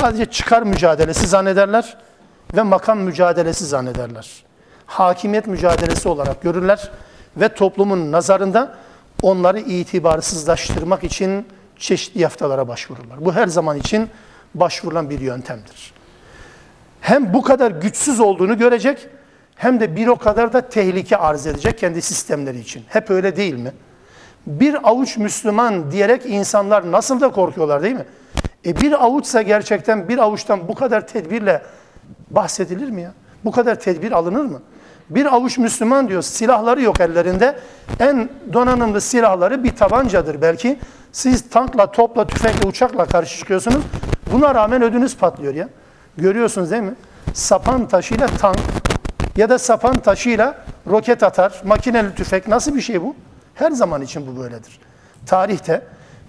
Sadece 0.00 0.24
çıkar 0.24 0.62
mücadelesi 0.62 1.26
zannederler 1.26 1.96
ve 2.56 2.62
makam 2.62 3.00
mücadelesi 3.00 3.66
zannederler. 3.66 4.44
Hakimiyet 4.86 5.46
mücadelesi 5.46 6.08
olarak 6.08 6.42
görürler 6.42 6.90
ve 7.36 7.48
toplumun 7.48 8.12
nazarında 8.12 8.74
onları 9.22 9.60
itibarsızlaştırmak 9.60 11.04
için 11.04 11.46
çeşitli 11.76 12.20
yaftalara 12.20 12.68
başvururlar. 12.68 13.24
Bu 13.24 13.34
her 13.34 13.46
zaman 13.46 13.76
için 13.76 14.10
başvurulan 14.54 15.10
bir 15.10 15.20
yöntemdir. 15.20 15.92
Hem 17.00 17.34
bu 17.34 17.42
kadar 17.42 17.70
güçsüz 17.70 18.20
olduğunu 18.20 18.58
görecek 18.58 19.08
hem 19.56 19.80
de 19.80 19.96
bir 19.96 20.06
o 20.06 20.16
kadar 20.16 20.52
da 20.52 20.60
tehlike 20.60 21.16
arz 21.16 21.46
edecek 21.46 21.78
kendi 21.78 22.02
sistemleri 22.02 22.58
için. 22.58 22.84
Hep 22.88 23.10
öyle 23.10 23.36
değil 23.36 23.54
mi? 23.54 23.72
Bir 24.46 24.88
avuç 24.88 25.16
Müslüman 25.16 25.90
diyerek 25.90 26.26
insanlar 26.26 26.92
nasıl 26.92 27.20
da 27.20 27.28
korkuyorlar 27.28 27.82
değil 27.82 27.94
mi? 27.94 28.04
E 28.66 28.80
bir 28.80 29.04
avuçsa 29.04 29.42
gerçekten 29.42 30.08
bir 30.08 30.18
avuçtan 30.18 30.68
bu 30.68 30.74
kadar 30.74 31.06
tedbirle 31.06 31.62
bahsedilir 32.30 32.90
mi 32.90 33.02
ya? 33.02 33.12
Bu 33.44 33.50
kadar 33.50 33.80
tedbir 33.80 34.12
alınır 34.12 34.44
mı? 34.44 34.62
Bir 35.10 35.34
avuç 35.34 35.58
Müslüman 35.58 36.08
diyor 36.08 36.22
silahları 36.22 36.82
yok 36.82 37.00
ellerinde. 37.00 37.58
En 38.00 38.28
donanımlı 38.52 39.00
silahları 39.00 39.64
bir 39.64 39.76
tabancadır 39.76 40.42
belki. 40.42 40.78
Siz 41.12 41.50
tankla, 41.50 41.92
topla, 41.92 42.26
tüfekle, 42.26 42.68
uçakla 42.68 43.04
karşı 43.04 43.38
çıkıyorsunuz. 43.38 43.82
Buna 44.32 44.54
rağmen 44.54 44.82
ödünüz 44.82 45.16
patlıyor 45.16 45.54
ya. 45.54 45.68
Görüyorsunuz 46.16 46.70
değil 46.70 46.82
mi? 46.82 46.94
Sapan 47.34 47.88
taşıyla 47.88 48.26
tank 48.26 48.58
ya 49.36 49.48
da 49.48 49.58
sapan 49.58 49.98
taşıyla 49.98 50.58
roket 50.86 51.22
atar, 51.22 51.62
makineli 51.64 52.14
tüfek 52.14 52.48
nasıl 52.48 52.74
bir 52.74 52.80
şey 52.80 53.02
bu? 53.02 53.16
Her 53.54 53.70
zaman 53.70 54.02
için 54.02 54.26
bu 54.26 54.40
böyledir. 54.40 54.80
Tarihte 55.26 55.82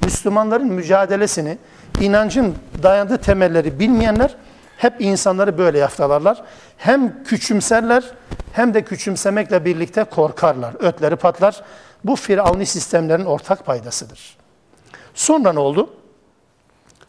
Müslümanların 0.04 0.68
mücadelesini, 0.68 1.58
inancın 2.02 2.56
dayandığı 2.84 3.18
temelleri 3.18 3.80
bilmeyenler 3.80 4.36
hep 4.78 5.02
insanları 5.02 5.58
böyle 5.58 5.78
yaftalarlar. 5.78 6.42
Hem 6.78 7.24
küçümserler 7.24 8.04
hem 8.54 8.74
de 8.74 8.84
küçümsemekle 8.84 9.66
birlikte 9.66 10.04
korkarlar. 10.04 10.74
Ötleri 10.80 11.16
patlar. 11.16 11.64
Bu 12.04 12.16
firavuni 12.16 12.66
sistemlerin 12.66 13.26
ortak 13.26 13.66
paydasıdır. 13.66 14.38
Sonra 15.14 15.54
ne 15.54 15.60
oldu? 15.60 15.94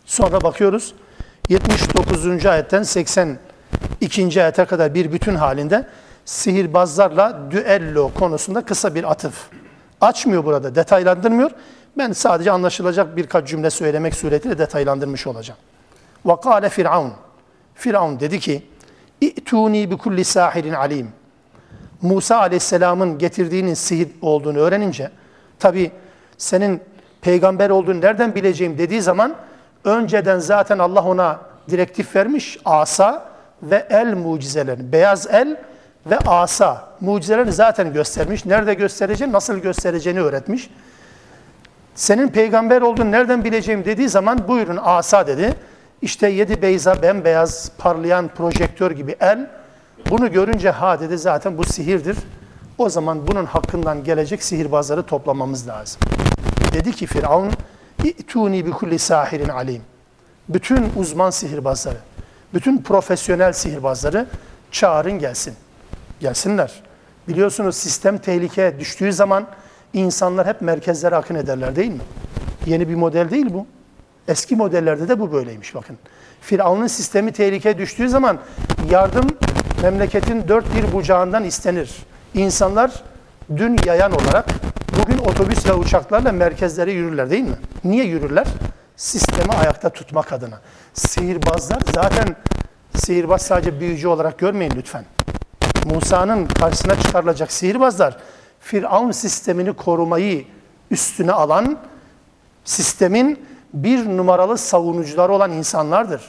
Sonra 0.05 0.40
bakıyoruz 0.40 0.95
79. 1.49 2.47
ayetten 2.47 2.83
82. 2.83 4.43
ayete 4.43 4.64
kadar 4.64 4.95
bir 4.95 5.12
bütün 5.12 5.35
halinde 5.35 5.87
sihirbazlarla 6.25 7.51
düello 7.51 8.14
konusunda 8.14 8.64
kısa 8.64 8.95
bir 8.95 9.11
atıf. 9.11 9.49
Açmıyor 10.01 10.45
burada, 10.45 10.75
detaylandırmıyor. 10.75 11.51
Ben 11.98 12.12
sadece 12.12 12.52
anlaşılacak 12.52 13.17
birkaç 13.17 13.48
cümle 13.48 13.69
söylemek 13.69 14.15
suretiyle 14.15 14.58
detaylandırmış 14.58 15.28
olacağım. 15.28 15.60
وَقَالَ 16.26 16.69
Firavun. 16.69 17.13
Firavun 17.76 18.19
dedi 18.19 18.39
ki, 18.39 18.63
İ'tuni 19.21 19.91
bi 19.91 19.98
kulli 19.98 20.26
sahirin 20.26 20.74
alim. 20.74 21.10
Musa 22.02 22.38
aleyhisselamın 22.38 23.17
getirdiğinin 23.17 23.74
sihir 23.74 24.10
olduğunu 24.21 24.58
öğrenince, 24.58 25.12
tabi 25.60 25.91
senin 26.38 26.82
peygamber 27.21 27.69
olduğunu 27.69 28.02
nereden 28.02 28.36
bileceğim 28.36 28.78
dediği 28.78 29.02
zaman, 29.02 29.36
önceden 29.84 30.39
zaten 30.39 30.80
Allah 30.80 31.04
ona 31.04 31.39
direktif 31.69 32.15
vermiş, 32.15 32.58
asa 32.65 33.26
ve 33.63 33.88
el 33.89 34.13
mucizelerini, 34.13 34.91
beyaz 34.91 35.28
el 35.28 35.58
ve 36.06 36.17
asa 36.17 36.88
mucizelerini 37.02 37.52
zaten 37.52 37.93
göstermiş. 37.93 38.45
Nerede 38.45 38.74
göstereceğini, 38.74 39.34
nasıl 39.34 39.58
göstereceğini 39.58 40.21
öğretmiş. 40.21 40.69
Senin 41.94 42.29
peygamber 42.29 42.83
olduğunu 42.83 43.11
nereden 43.11 43.44
bileceğim 43.44 43.85
dediği 43.85 44.09
zaman 44.09 44.48
buyurun 44.48 44.79
asa 44.83 45.26
dedi. 45.26 45.55
İşte 46.03 46.29
yedi 46.29 46.62
beyza 46.62 47.03
bembeyaz 47.03 47.70
parlayan 47.79 48.29
projektör 48.29 48.90
gibi 48.90 49.16
el. 49.20 49.50
Bunu 50.11 50.33
görünce 50.33 50.70
ha 50.70 51.00
dedi 51.00 51.18
zaten 51.18 51.59
bu 51.59 51.64
sihirdir. 51.64 52.16
O 52.79 52.88
zaman 52.88 53.26
bunun 53.26 53.44
hakkından 53.44 54.05
gelecek 54.05 54.42
sihirbazları 54.42 55.03
toplamamız 55.03 55.68
lazım. 55.68 56.00
Dedi 56.72 56.92
ki 56.92 57.07
Firavun, 57.07 57.53
İ'tuni 58.05 58.66
bi 58.66 58.70
kulli 58.70 58.98
sahirin 58.98 59.48
alim. 59.48 59.83
Bütün 60.48 60.92
uzman 60.96 61.31
sihirbazları, 61.31 61.98
bütün 62.55 62.83
profesyonel 62.83 63.53
sihirbazları 63.53 64.26
çağırın 64.70 65.18
gelsin. 65.18 65.55
Gelsinler. 66.20 66.83
Biliyorsunuz 67.29 67.76
sistem 67.76 68.18
tehlikeye 68.18 68.81
düştüğü 68.81 69.12
zaman 69.12 69.46
insanlar 69.92 70.46
hep 70.46 70.61
merkezlere 70.61 71.16
akın 71.16 71.35
ederler 71.35 71.76
değil 71.76 71.90
mi? 71.90 72.00
Yeni 72.66 72.88
bir 72.88 72.94
model 72.94 73.31
değil 73.31 73.46
bu. 73.50 73.66
Eski 74.29 74.57
modellerde 74.57 75.09
de 75.09 75.20
bu 75.20 75.33
böyleymiş 75.33 75.74
bakın. 75.74 75.98
Firavun'un 76.40 76.87
sistemi 76.87 77.33
tehlikeye 77.33 77.79
düştüğü 77.79 78.09
zaman 78.09 78.38
yardım 78.90 79.26
memleketin 79.83 80.48
dört 80.48 80.64
bir 80.74 80.92
bucağından 80.92 81.44
istenir. 81.44 81.96
İnsanlar 82.35 83.03
dün 83.57 83.76
yayan 83.87 84.12
olarak 84.12 84.46
bugün 85.00 85.18
otobüs 85.18 85.66
ve 85.66 85.72
uçaklarla 85.72 86.33
merkezlere 86.33 86.92
yürürler 86.92 87.31
değil 87.31 87.44
mi? 87.44 87.57
Niye 87.85 88.05
yürürler? 88.05 88.46
Sistemi 88.96 89.53
ayakta 89.53 89.88
tutmak 89.88 90.33
adına. 90.33 90.61
Sihirbazlar 90.94 91.81
zaten 91.94 92.37
sihirbaz 92.94 93.42
sadece 93.42 93.81
büyücü 93.81 94.09
olarak 94.09 94.38
görmeyin 94.38 94.72
lütfen. 94.76 95.05
Musa'nın 95.85 96.46
karşısına 96.46 97.00
çıkarılacak 97.03 97.53
sihirbazlar 97.53 98.16
Firavun 98.61 99.11
sistemini 99.11 99.73
korumayı 99.73 100.44
üstüne 100.90 101.33
alan 101.33 101.79
sistemin 102.64 103.46
bir 103.75 104.07
numaralı 104.16 104.59
savunucuları 104.59 105.33
olan 105.33 105.53
insanlardır. 105.53 106.23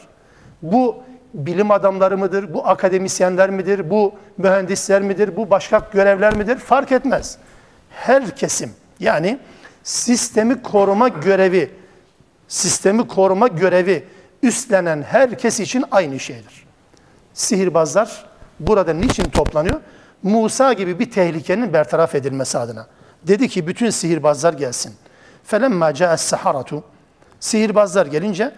Bu 0.62 0.96
bilim 1.34 1.72
adamları 1.72 2.18
mıdır, 2.18 2.54
bu 2.54 2.68
akademisyenler 2.68 3.50
midir, 3.50 3.90
bu 3.90 4.14
mühendisler 4.38 5.02
midir, 5.02 5.36
bu 5.38 5.50
başka 5.50 5.90
görevler 5.94 6.38
midir 6.38 6.58
fark 6.58 6.92
etmez. 6.92 7.38
Her 7.90 8.36
kesim 8.36 8.72
yani 9.00 9.40
sistemi 9.84 10.62
koruma 10.62 11.08
görevi, 11.08 11.72
sistemi 12.48 13.08
koruma 13.08 13.48
görevi 13.48 14.08
üstlenen 14.44 15.02
herkes 15.02 15.60
için 15.60 15.86
aynı 15.92 16.20
şeydir. 16.20 16.66
Sihirbazlar 17.34 18.26
burada 18.60 18.94
niçin 18.94 19.24
toplanıyor? 19.24 19.80
Musa 20.23 20.73
gibi 20.73 20.99
bir 20.99 21.11
tehlikenin 21.11 21.73
bertaraf 21.73 22.15
edilmesi 22.15 22.59
adına. 22.59 22.87
Dedi 23.23 23.49
ki 23.49 23.67
bütün 23.67 23.91
sihirbazlar 23.91 24.53
gelsin. 24.53 24.95
فَلَمَّا 25.51 25.93
جَاءَ 25.93 26.15
السَّحَرَةُ 26.15 26.83
Sihirbazlar 27.41 28.07
gelince 28.07 28.55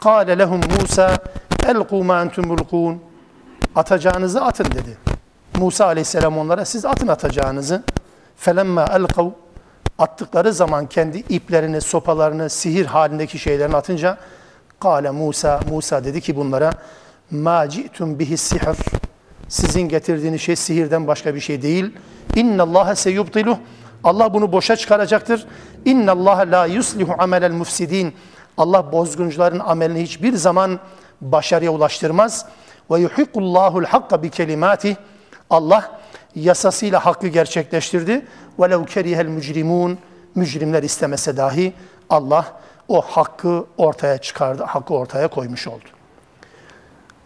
قَالَ 0.00 0.42
لَهُمْ 0.42 0.80
Musa 0.80 1.16
اَلْقُوا 1.58 2.04
مَا 2.04 2.28
اَنْتُمْ 2.28 2.56
مُلْقُونَ 2.56 2.96
Atacağınızı 3.74 4.44
atın 4.44 4.64
dedi. 4.64 4.98
Musa 5.56 5.86
aleyhisselam 5.86 6.38
onlara 6.38 6.64
siz 6.64 6.84
atın 6.84 7.08
atacağınızı. 7.08 7.82
فَلَمَّا 8.44 8.86
اَلْقَوْا 8.86 9.30
Attıkları 9.98 10.52
zaman 10.52 10.86
kendi 10.86 11.18
iplerini, 11.18 11.80
sopalarını, 11.80 12.50
sihir 12.50 12.86
halindeki 12.86 13.38
şeylerini 13.38 13.76
atınca 13.76 14.18
Kale 14.80 15.10
Musa, 15.10 15.60
Musa 15.70 16.04
dedi 16.04 16.20
ki 16.20 16.36
bunlara 16.36 16.72
ma 17.30 17.68
ci'tum 17.68 18.18
bihi 18.18 18.36
sihir. 18.36 18.76
sizin 19.49 19.81
getirdiğiniz 19.81 20.41
şey 20.41 20.55
sihirden 20.55 21.07
başka 21.07 21.35
bir 21.35 21.39
şey 21.39 21.61
değil. 21.61 21.91
İnna 22.35 22.63
Allah 22.63 22.95
seyubtiluh. 22.95 23.57
Allah 24.03 24.33
bunu 24.33 24.51
boşa 24.51 24.75
çıkaracaktır. 24.75 25.45
İnna 25.85 26.11
Allah 26.11 26.37
la 26.51 26.65
yuslihu 26.65 27.15
amelel 27.17 27.51
mufsidin. 27.51 28.13
Allah 28.57 28.91
bozguncuların 28.91 29.59
amelini 29.59 30.01
hiçbir 30.01 30.33
zaman 30.33 30.79
başarıya 31.21 31.71
ulaştırmaz. 31.71 32.45
Ve 32.91 32.99
yuhikullahul 32.99 33.83
hakka 33.83 34.23
bi 34.23 34.29
kelimati. 34.29 34.97
Allah 35.49 35.99
yasasıyla 36.35 37.05
hakkı 37.05 37.27
gerçekleştirdi. 37.27 38.25
Ve 38.59 38.69
lev 38.69 38.85
kerihel 38.85 39.27
mücrimun. 39.27 39.97
Mücrimler 40.35 40.83
istemese 40.83 41.37
dahi 41.37 41.73
Allah 42.09 42.45
o 42.87 43.01
hakkı 43.01 43.65
ortaya 43.77 44.17
çıkardı, 44.17 44.63
hakkı 44.63 44.93
ortaya 44.93 45.27
koymuş 45.27 45.67
oldu. 45.67 45.94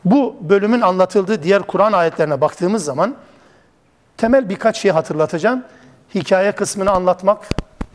Bu 0.06 0.36
bölümün 0.42 0.82
anlatıldığı 0.82 1.44
diğer 1.44 1.62
Kur'an 1.62 1.94
ayetlerine 1.94 2.42
baktığımız 2.42 2.84
zaman 2.84 3.16
temel 4.18 4.50
birkaç 4.50 4.78
şey 4.78 4.92
hatırlatacağım. 4.92 5.64
Hikaye 6.16 6.52
kısmını 6.52 6.92
anlatmak 6.92 7.50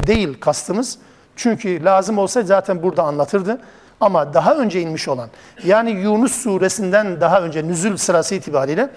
değil 0.06 0.40
kastımız. 0.40 0.98
Çünkü 1.36 1.84
lazım 1.84 2.18
olsa 2.18 2.42
zaten 2.42 2.82
burada 2.82 3.02
anlatırdı. 3.02 3.60
Ama 4.00 4.34
daha 4.34 4.54
önce 4.54 4.80
inmiş 4.80 5.08
olan, 5.08 5.28
yani 5.64 5.90
Yunus 5.90 6.32
suresinden 6.32 7.20
daha 7.20 7.40
önce 7.42 7.68
nüzül 7.68 7.96
sırası 7.96 8.34
itibariyle 8.34 8.90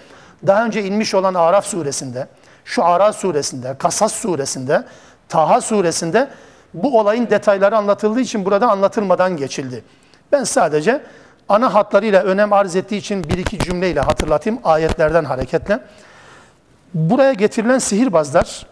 daha 0.47 0.65
önce 0.65 0.83
inmiş 0.83 1.15
olan 1.15 1.33
Araf 1.33 1.65
suresinde, 1.65 2.27
şu 2.65 2.83
Araf 2.85 3.15
suresinde, 3.15 3.75
Kasas 3.77 4.13
suresinde, 4.13 4.83
Taha 5.29 5.61
suresinde 5.61 6.27
bu 6.73 6.99
olayın 6.99 7.29
detayları 7.29 7.77
anlatıldığı 7.77 8.19
için 8.19 8.45
burada 8.45 8.67
anlatılmadan 8.67 9.37
geçildi. 9.37 9.83
Ben 10.31 10.43
sadece 10.43 11.01
ana 11.49 11.73
hatlarıyla 11.73 12.23
önem 12.23 12.53
arz 12.53 12.75
ettiği 12.75 12.97
için 12.97 13.23
bir 13.23 13.37
iki 13.37 13.59
cümleyle 13.59 13.99
hatırlatayım 13.99 14.59
ayetlerden 14.63 15.23
hareketle. 15.23 15.79
Buraya 16.93 17.33
getirilen 17.33 17.79
sihirbazlar 17.79 18.65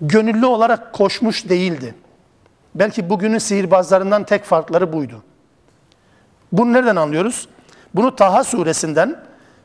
gönüllü 0.00 0.46
olarak 0.46 0.92
koşmuş 0.92 1.48
değildi. 1.48 1.94
Belki 2.74 3.10
bugünün 3.10 3.38
sihirbazlarından 3.38 4.24
tek 4.24 4.44
farkları 4.44 4.92
buydu. 4.92 5.22
Bunu 6.52 6.72
nereden 6.72 6.96
anlıyoruz? 6.96 7.48
Bunu 7.94 8.16
Taha 8.16 8.44
suresinden 8.44 9.16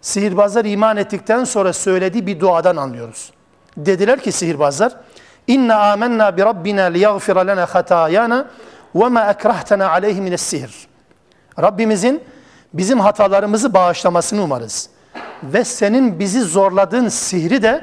sihirbazlar 0.02 0.66
iman 0.66 0.98
ettikten 0.98 1.44
sonra 1.44 1.74
söylediği 1.74 2.28
bir 2.28 2.40
duadan 2.40 2.76
anlıyoruz. 2.76 3.32
Dediler 3.78 4.20
ki 4.20 4.32
sihirbazlar, 4.32 4.94
İnna 5.48 5.92
amennâ 5.92 6.38
bi 6.38 6.42
rabbina 6.42 6.84
liyaghfira 6.84 7.48
lana 7.48 7.66
hatayana 7.66 8.48
ve 8.96 9.08
ma 9.08 9.32
ekrahtena 9.32 9.90
aleyhi 9.90 10.22
mines 10.22 10.42
sihir. 10.42 10.88
Rabbimizin 11.62 12.24
bizim 12.74 13.00
hatalarımızı 13.00 13.74
bağışlamasını 13.74 14.43
umarız. 14.43 14.89
Ve 15.43 15.63
senin 15.63 16.20
bizi 16.20 16.41
zorladığın 16.41 17.08
sihri 17.10 17.63
de 17.63 17.80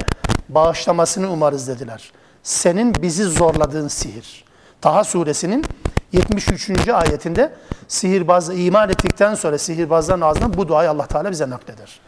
bağışlamasını 0.49 1.31
umarız 1.31 1.67
dediler. 1.67 2.11
Senin 2.43 2.95
bizi 3.01 3.23
zorladığın 3.23 3.87
sihir. 3.87 4.45
Taha 4.81 5.03
suresinin 5.03 5.65
73. 6.11 6.89
ayetinde 6.89 7.53
sihirbaz 7.87 8.59
iman 8.59 8.89
ettikten 8.89 9.35
sonra 9.35 9.57
sihirbazların 9.57 10.21
ağzından 10.21 10.57
bu 10.57 10.67
duayı 10.67 10.89
Allah 10.89 11.07
Teala 11.07 11.31
bize 11.31 11.49
nakleder. 11.49 11.99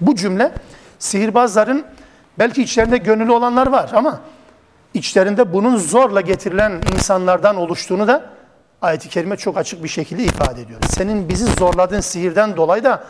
Bu 0.00 0.14
cümle 0.14 0.52
sihirbazların 0.98 1.84
belki 2.38 2.62
içlerinde 2.62 2.96
gönüllü 2.96 3.32
olanlar 3.32 3.66
var 3.66 3.90
ama 3.94 4.20
içlerinde 4.94 5.52
bunun 5.52 5.76
zorla 5.76 6.20
getirilen 6.20 6.82
insanlardan 6.94 7.56
oluştuğunu 7.56 8.08
da 8.08 8.35
ayet-i 8.86 9.08
kerime 9.08 9.36
çok 9.36 9.56
açık 9.56 9.82
bir 9.82 9.88
şekilde 9.88 10.22
ifade 10.22 10.62
ediyor. 10.62 10.80
Senin 10.88 11.28
bizi 11.28 11.46
zorladığın 11.46 12.00
sihirden 12.00 12.56
dolayı 12.56 12.84
da 12.84 13.04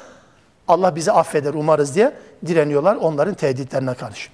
Allah 0.68 0.96
bizi 0.96 1.12
affeder 1.12 1.54
umarız 1.54 1.94
diye 1.94 2.12
direniyorlar 2.46 2.96
onların 2.96 3.34
tehditlerine 3.34 3.94
karşı. 3.94 4.30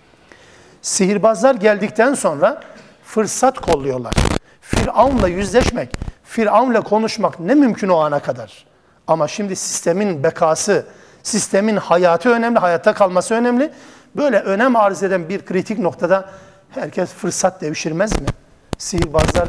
Sihirbazlar 0.82 1.54
geldikten 1.54 2.14
sonra 2.14 2.60
fırsat 3.04 3.58
kolluyorlar. 3.58 4.14
Firavun'la 4.60 5.28
yüzleşmek, 5.28 5.96
Firavun'la 6.24 6.80
konuşmak 6.80 7.40
ne 7.40 7.54
mümkün 7.54 7.88
o 7.88 7.98
ana 7.98 8.18
kadar. 8.20 8.64
Ama 9.06 9.28
şimdi 9.28 9.56
sistemin 9.56 10.22
bekası, 10.22 10.86
sistemin 11.22 11.76
hayatı 11.76 12.30
önemli, 12.30 12.58
hayatta 12.58 12.94
kalması 12.94 13.34
önemli. 13.34 13.72
Böyle 14.16 14.40
önem 14.40 14.76
arz 14.76 15.02
eden 15.02 15.28
bir 15.28 15.46
kritik 15.46 15.78
noktada 15.78 16.30
herkes 16.70 17.10
fırsat 17.10 17.60
devşirmez 17.60 18.20
mi? 18.20 18.26
Sihirbazlar 18.82 19.48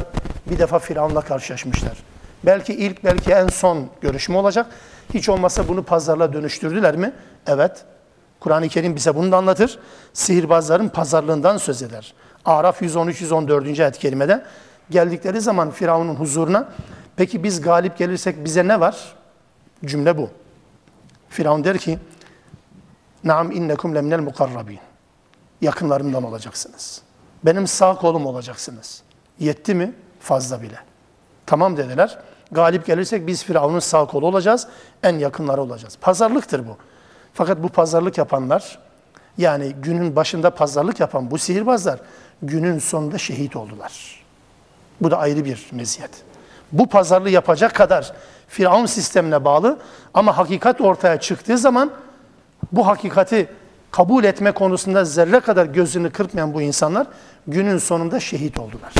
bir 0.50 0.58
defa 0.58 0.78
Firavun'la 0.78 1.20
karşılaşmışlar. 1.20 2.02
Belki 2.46 2.74
ilk, 2.74 3.04
belki 3.04 3.32
en 3.32 3.48
son 3.48 3.88
görüşme 4.00 4.36
olacak. 4.36 4.66
Hiç 5.14 5.28
olmazsa 5.28 5.68
bunu 5.68 5.82
pazarla 5.82 6.32
dönüştürdüler 6.32 6.96
mi? 6.96 7.12
Evet. 7.46 7.84
Kur'an-ı 8.40 8.68
Kerim 8.68 8.96
bize 8.96 9.16
bunu 9.16 9.32
da 9.32 9.36
anlatır. 9.36 9.78
Sihirbazların 10.12 10.88
pazarlığından 10.88 11.56
söz 11.56 11.82
eder. 11.82 12.14
Araf 12.44 12.82
113-114. 12.82 13.82
ayet-i 13.82 13.98
kerimede 13.98 14.44
geldikleri 14.90 15.40
zaman 15.40 15.70
Firavun'un 15.70 16.14
huzuruna 16.14 16.68
peki 17.16 17.44
biz 17.44 17.60
galip 17.60 17.98
gelirsek 17.98 18.44
bize 18.44 18.68
ne 18.68 18.80
var? 18.80 19.14
Cümle 19.84 20.18
bu. 20.18 20.30
Firavun 21.28 21.64
der 21.64 21.78
ki 21.78 21.98
Naam 23.24 23.50
innekum 23.50 23.94
lemnel 23.94 24.20
mukarrabin. 24.20 24.78
Yakınlarımdan 25.60 26.22
olacaksınız. 26.24 27.02
Benim 27.44 27.66
sağ 27.66 27.94
kolum 27.94 28.26
olacaksınız. 28.26 29.03
Yetti 29.38 29.74
mi? 29.74 29.92
Fazla 30.20 30.62
bile. 30.62 30.78
Tamam 31.46 31.76
dediler. 31.76 32.18
Galip 32.52 32.86
gelirsek 32.86 33.26
biz 33.26 33.44
Firavun'un 33.44 33.78
sağ 33.78 34.06
kolu 34.06 34.26
olacağız. 34.26 34.66
En 35.02 35.18
yakınları 35.18 35.62
olacağız. 35.62 35.98
Pazarlıktır 36.00 36.68
bu. 36.68 36.76
Fakat 37.34 37.62
bu 37.62 37.68
pazarlık 37.68 38.18
yapanlar 38.18 38.78
yani 39.38 39.72
günün 39.82 40.16
başında 40.16 40.50
pazarlık 40.50 41.00
yapan 41.00 41.30
bu 41.30 41.38
sihirbazlar 41.38 42.00
günün 42.42 42.78
sonunda 42.78 43.18
şehit 43.18 43.56
oldular. 43.56 44.24
Bu 45.00 45.10
da 45.10 45.18
ayrı 45.18 45.44
bir 45.44 45.66
meziyet. 45.72 46.10
Bu 46.72 46.88
pazarlığı 46.88 47.30
yapacak 47.30 47.74
kadar 47.74 48.12
Firavun 48.48 48.86
sistemine 48.86 49.44
bağlı 49.44 49.78
ama 50.14 50.38
hakikat 50.38 50.80
ortaya 50.80 51.20
çıktığı 51.20 51.58
zaman 51.58 51.90
bu 52.72 52.86
hakikati 52.86 53.48
kabul 53.90 54.24
etme 54.24 54.52
konusunda 54.52 55.04
zerre 55.04 55.40
kadar 55.40 55.66
gözünü 55.66 56.10
kırpmayan 56.10 56.54
bu 56.54 56.62
insanlar 56.62 57.06
günün 57.46 57.78
sonunda 57.78 58.20
şehit 58.20 58.58
oldular. 58.58 58.92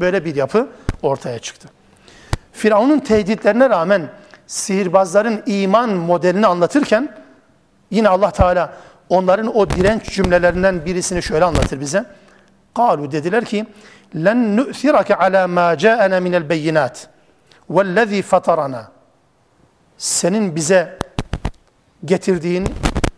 Böyle 0.00 0.24
bir 0.24 0.36
yapı 0.36 0.68
ortaya 1.02 1.38
çıktı. 1.38 1.68
Firavun'un 2.52 2.98
tehditlerine 2.98 3.70
rağmen 3.70 4.08
sihirbazların 4.46 5.42
iman 5.46 5.90
modelini 5.90 6.46
anlatırken 6.46 7.16
yine 7.90 8.08
Allah 8.08 8.30
Teala 8.30 8.72
onların 9.08 9.56
o 9.56 9.70
direnç 9.70 10.14
cümlelerinden 10.14 10.84
birisini 10.84 11.22
şöyle 11.22 11.44
anlatır 11.44 11.80
bize. 11.80 12.04
Kalu 12.74 13.12
dediler 13.12 13.44
ki 13.44 13.66
len 14.14 14.56
nu'thirake 14.56 15.16
ala 15.16 15.48
ma 15.48 15.78
ca'ana 15.78 16.20
minel 16.20 16.48
beyinat 16.48 17.08
vellezî 17.70 18.22
fatarana 18.22 18.90
senin 19.98 20.56
bize 20.56 20.98
getirdiğin, 22.04 22.68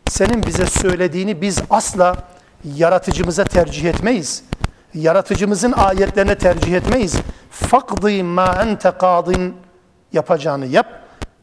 senin 0.09 0.43
bize 0.43 0.67
söylediğini 0.67 1.43
biz 1.43 1.59
asla 1.71 2.17
yaratıcımıza 2.65 3.45
tercih 3.45 3.85
etmeyiz. 3.85 4.45
Yaratıcımızın 4.95 5.73
ayetlerine 5.73 6.39
tercih 6.39 6.75
etmeyiz. 6.75 7.17
Fakdi 7.51 8.23
ma 8.23 8.63
ente 8.63 8.91
kadin 8.91 9.55
yapacağını 10.13 10.67
yap. 10.67 10.87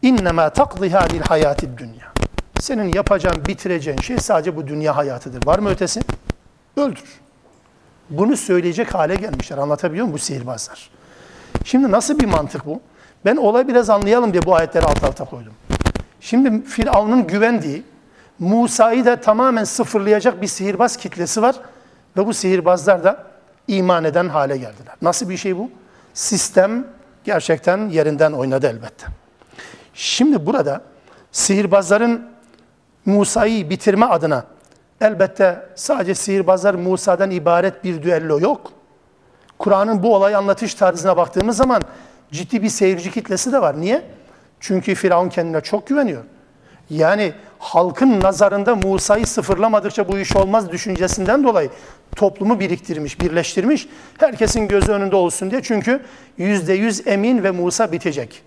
İnnemâ 0.01 0.49
takdi 0.49 0.89
hadil 0.89 1.21
hayatid 1.21 1.77
dünya. 1.77 2.13
Senin 2.59 2.93
yapacağın, 2.93 3.45
bitireceğin 3.45 3.97
şey 3.97 4.17
sadece 4.17 4.55
bu 4.55 4.67
dünya 4.67 4.97
hayatıdır. 4.97 5.45
Var 5.45 5.59
mı 5.59 5.69
ötesi? 5.69 6.01
Öldür. 6.77 7.19
Bunu 8.09 8.37
söyleyecek 8.37 8.95
hale 8.95 9.15
gelmişler. 9.15 9.57
Anlatabiliyor 9.57 10.05
muyum 10.05 10.13
bu 10.13 10.19
sihirbazlar? 10.19 10.89
Şimdi 11.63 11.91
nasıl 11.91 12.19
bir 12.19 12.25
mantık 12.25 12.65
bu? 12.65 12.81
Ben 13.25 13.35
olayı 13.35 13.67
biraz 13.67 13.89
anlayalım 13.89 14.33
diye 14.33 14.45
bu 14.45 14.55
ayetleri 14.55 14.85
alt 14.85 15.03
alta 15.03 15.25
koydum. 15.25 15.53
Şimdi 16.21 16.65
Firavun'un 16.65 17.27
güvendiği, 17.27 17.83
Musa'yı 18.39 19.05
da 19.05 19.21
tamamen 19.21 19.63
sıfırlayacak 19.63 20.41
bir 20.41 20.47
sihirbaz 20.47 20.97
kitlesi 20.97 21.41
var. 21.41 21.55
Ve 22.17 22.25
bu 22.25 22.33
sihirbazlar 22.33 23.03
da 23.03 23.28
iman 23.69 24.03
eden 24.03 24.29
hale 24.29 24.57
geldiler. 24.57 24.95
Nasıl 25.01 25.29
bir 25.29 25.37
şey 25.37 25.57
bu? 25.57 25.71
Sistem 26.13 26.87
gerçekten 27.23 27.89
yerinden 27.89 28.31
oynadı 28.31 28.67
elbette. 28.67 29.05
Şimdi 29.93 30.45
burada 30.45 30.81
sihirbazların 31.31 32.29
Musa'yı 33.05 33.69
bitirme 33.69 34.05
adına 34.05 34.45
elbette 35.01 35.69
sadece 35.75 36.15
sihirbazlar 36.15 36.73
Musa'dan 36.73 37.31
ibaret 37.31 37.83
bir 37.83 38.03
düello 38.03 38.39
yok. 38.39 38.71
Kur'an'ın 39.59 40.03
bu 40.03 40.15
olayı 40.15 40.37
anlatış 40.37 40.73
tarzına 40.73 41.17
baktığımız 41.17 41.57
zaman 41.57 41.81
ciddi 42.31 42.63
bir 42.63 42.69
seyirci 42.69 43.11
kitlesi 43.11 43.51
de 43.51 43.61
var. 43.61 43.81
Niye? 43.81 44.03
Çünkü 44.59 44.95
Firavun 44.95 45.29
kendine 45.29 45.61
çok 45.61 45.87
güveniyor. 45.87 46.23
Yani 46.89 47.33
halkın 47.59 48.21
nazarında 48.21 48.75
Musa'yı 48.75 49.27
sıfırlamadıkça 49.27 50.07
bu 50.07 50.19
iş 50.19 50.35
olmaz 50.35 50.71
düşüncesinden 50.71 51.43
dolayı 51.43 51.69
toplumu 52.15 52.59
biriktirmiş, 52.59 53.21
birleştirmiş. 53.21 53.87
Herkesin 54.17 54.67
gözü 54.67 54.91
önünde 54.91 55.15
olsun 55.15 55.51
diye. 55.51 55.61
Çünkü 55.63 56.01
yüzde 56.37 56.73
yüz 56.73 57.07
emin 57.07 57.43
ve 57.43 57.51
Musa 57.51 57.91
bitecek. 57.91 58.43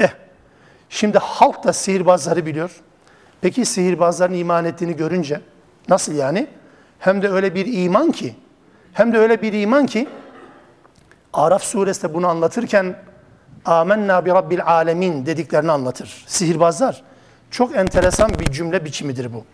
Eh, 0.00 0.08
şimdi 0.88 1.18
halk 1.18 1.64
da 1.64 1.72
sihirbazları 1.72 2.46
biliyor. 2.46 2.70
Peki 3.40 3.64
sihirbazların 3.64 4.34
iman 4.34 4.64
ettiğini 4.64 4.96
görünce 4.96 5.40
nasıl 5.88 6.12
yani? 6.12 6.46
Hem 6.98 7.22
de 7.22 7.28
öyle 7.28 7.54
bir 7.54 7.84
iman 7.84 8.12
ki, 8.12 8.34
hem 8.92 9.12
de 9.12 9.18
öyle 9.18 9.42
bir 9.42 9.52
iman 9.52 9.86
ki 9.86 10.08
Araf 11.32 11.62
suresi 11.62 12.14
bunu 12.14 12.28
anlatırken 12.28 12.96
amenna 13.64 14.26
bi 14.26 14.30
rabbil 14.30 14.64
alemin 14.64 15.26
dediklerini 15.26 15.72
anlatır. 15.72 16.24
Sihirbazlar. 16.26 17.02
Çok 17.54 17.76
enteresan 17.76 18.30
bir 18.38 18.52
cümle 18.52 18.84
biçimidir 18.84 19.34
bu. 19.34 19.44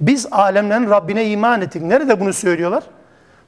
Biz 0.00 0.26
alemlerin 0.30 0.90
Rabbine 0.90 1.26
iman 1.30 1.60
ettik. 1.60 1.82
Nerede 1.82 2.20
bunu 2.20 2.32
söylüyorlar? 2.32 2.84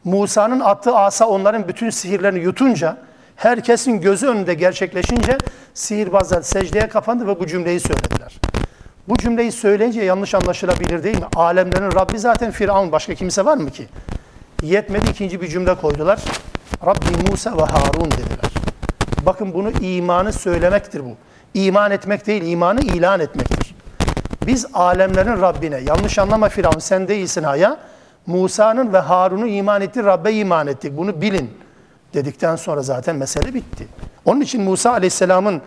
Musa'nın 0.05 0.61
attığı 0.61 0.97
asa 0.97 1.27
onların 1.27 1.69
bütün 1.69 1.91
sihirlerini 1.91 2.39
yutunca, 2.39 2.97
herkesin 3.37 4.01
gözü 4.01 4.27
önünde 4.27 4.55
gerçekleşince 4.55 5.39
sihirbazlar 5.75 6.43
secdeye 6.43 6.89
kapandı 6.89 7.27
ve 7.27 7.41
bu 7.41 7.47
cümleyi 7.47 7.81
söylediler. 7.81 8.41
Bu 9.09 9.17
cümleyi 9.17 9.53
söyleyince 9.53 10.03
yanlış 10.03 10.35
anlaşılabilir 10.35 11.05
değil 11.05 11.19
mi? 11.19 11.27
Alemlerin 11.37 11.93
Rabbi 11.93 12.19
zaten 12.19 12.51
Firavun. 12.51 12.93
Başka 12.93 13.15
kimse 13.15 13.45
var 13.45 13.57
mı 13.57 13.71
ki? 13.71 13.87
Yetmedi 14.63 15.11
ikinci 15.11 15.41
bir 15.41 15.49
cümle 15.49 15.75
koydular. 15.75 16.21
Rabbi 16.87 17.31
Musa 17.31 17.57
ve 17.57 17.63
Harun 17.63 18.11
dediler. 18.11 18.53
Bakın 19.27 19.55
bunu 19.55 19.71
imanı 19.71 20.33
söylemektir 20.33 21.05
bu. 21.05 21.17
İman 21.55 21.91
etmek 21.91 22.27
değil, 22.27 22.43
imanı 22.43 22.81
ilan 22.81 23.21
etmektir. 23.21 23.75
Biz 24.47 24.67
alemlerin 24.75 25.41
Rabbine, 25.41 25.81
yanlış 25.89 26.19
anlama 26.19 26.49
Firavun 26.49 26.79
sen 26.79 27.09
değilsin 27.09 27.43
haya, 27.43 27.77
Musa'nın 28.27 28.93
ve 28.93 28.99
Harun'u 28.99 29.47
iman 29.47 29.81
etti, 29.81 30.05
Rabbe 30.05 30.33
iman 30.33 30.67
ettik. 30.67 30.97
Bunu 30.97 31.21
bilin 31.21 31.51
dedikten 32.15 32.57
sonra 32.57 32.83
zaten 32.83 33.17
mesele 33.17 33.55
bitti. 33.55 33.89
Onun 34.25 34.41
için 34.41 34.63
Musa 34.63 34.91
Aleyhisselam'ın 34.91 35.63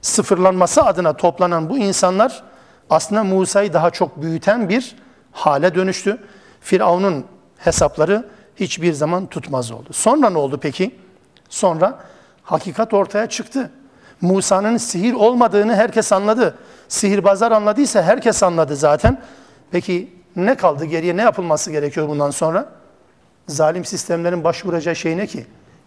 sıfırlanması 0.00 0.82
adına 0.82 1.12
toplanan 1.16 1.70
bu 1.70 1.78
insanlar 1.78 2.42
aslında 2.90 3.24
Musa'yı 3.24 3.72
daha 3.72 3.90
çok 3.90 4.22
büyüten 4.22 4.68
bir 4.68 4.96
hale 5.32 5.74
dönüştü. 5.74 6.18
Firavun'un 6.60 7.24
hesapları 7.58 8.28
hiçbir 8.56 8.92
zaman 8.92 9.26
tutmaz 9.26 9.70
oldu. 9.70 9.88
Sonra 9.92 10.30
ne 10.30 10.38
oldu 10.38 10.58
peki? 10.62 10.96
Sonra 11.48 11.98
hakikat 12.42 12.94
ortaya 12.94 13.28
çıktı. 13.28 13.70
Musa'nın 14.24 14.76
sihir 14.76 15.12
olmadığını 15.12 15.76
herkes 15.76 16.12
anladı. 16.12 16.58
Sihirbazlar 16.88 17.52
anladıysa 17.52 18.02
herkes 18.02 18.42
anladı 18.42 18.76
zaten. 18.76 19.22
Peki 19.70 20.12
ne 20.36 20.54
kaldı 20.54 20.84
geriye? 20.84 21.16
Ne 21.16 21.22
yapılması 21.22 21.70
gerekiyor 21.70 22.08
bundan 22.08 22.30
sonra? 22.30 22.68
Zalim 23.48 23.84
sistemlerin 23.84 24.44
başvuracağı 24.44 24.96
şey 24.96 25.16
ne 25.16 25.26
ki? 25.26 25.46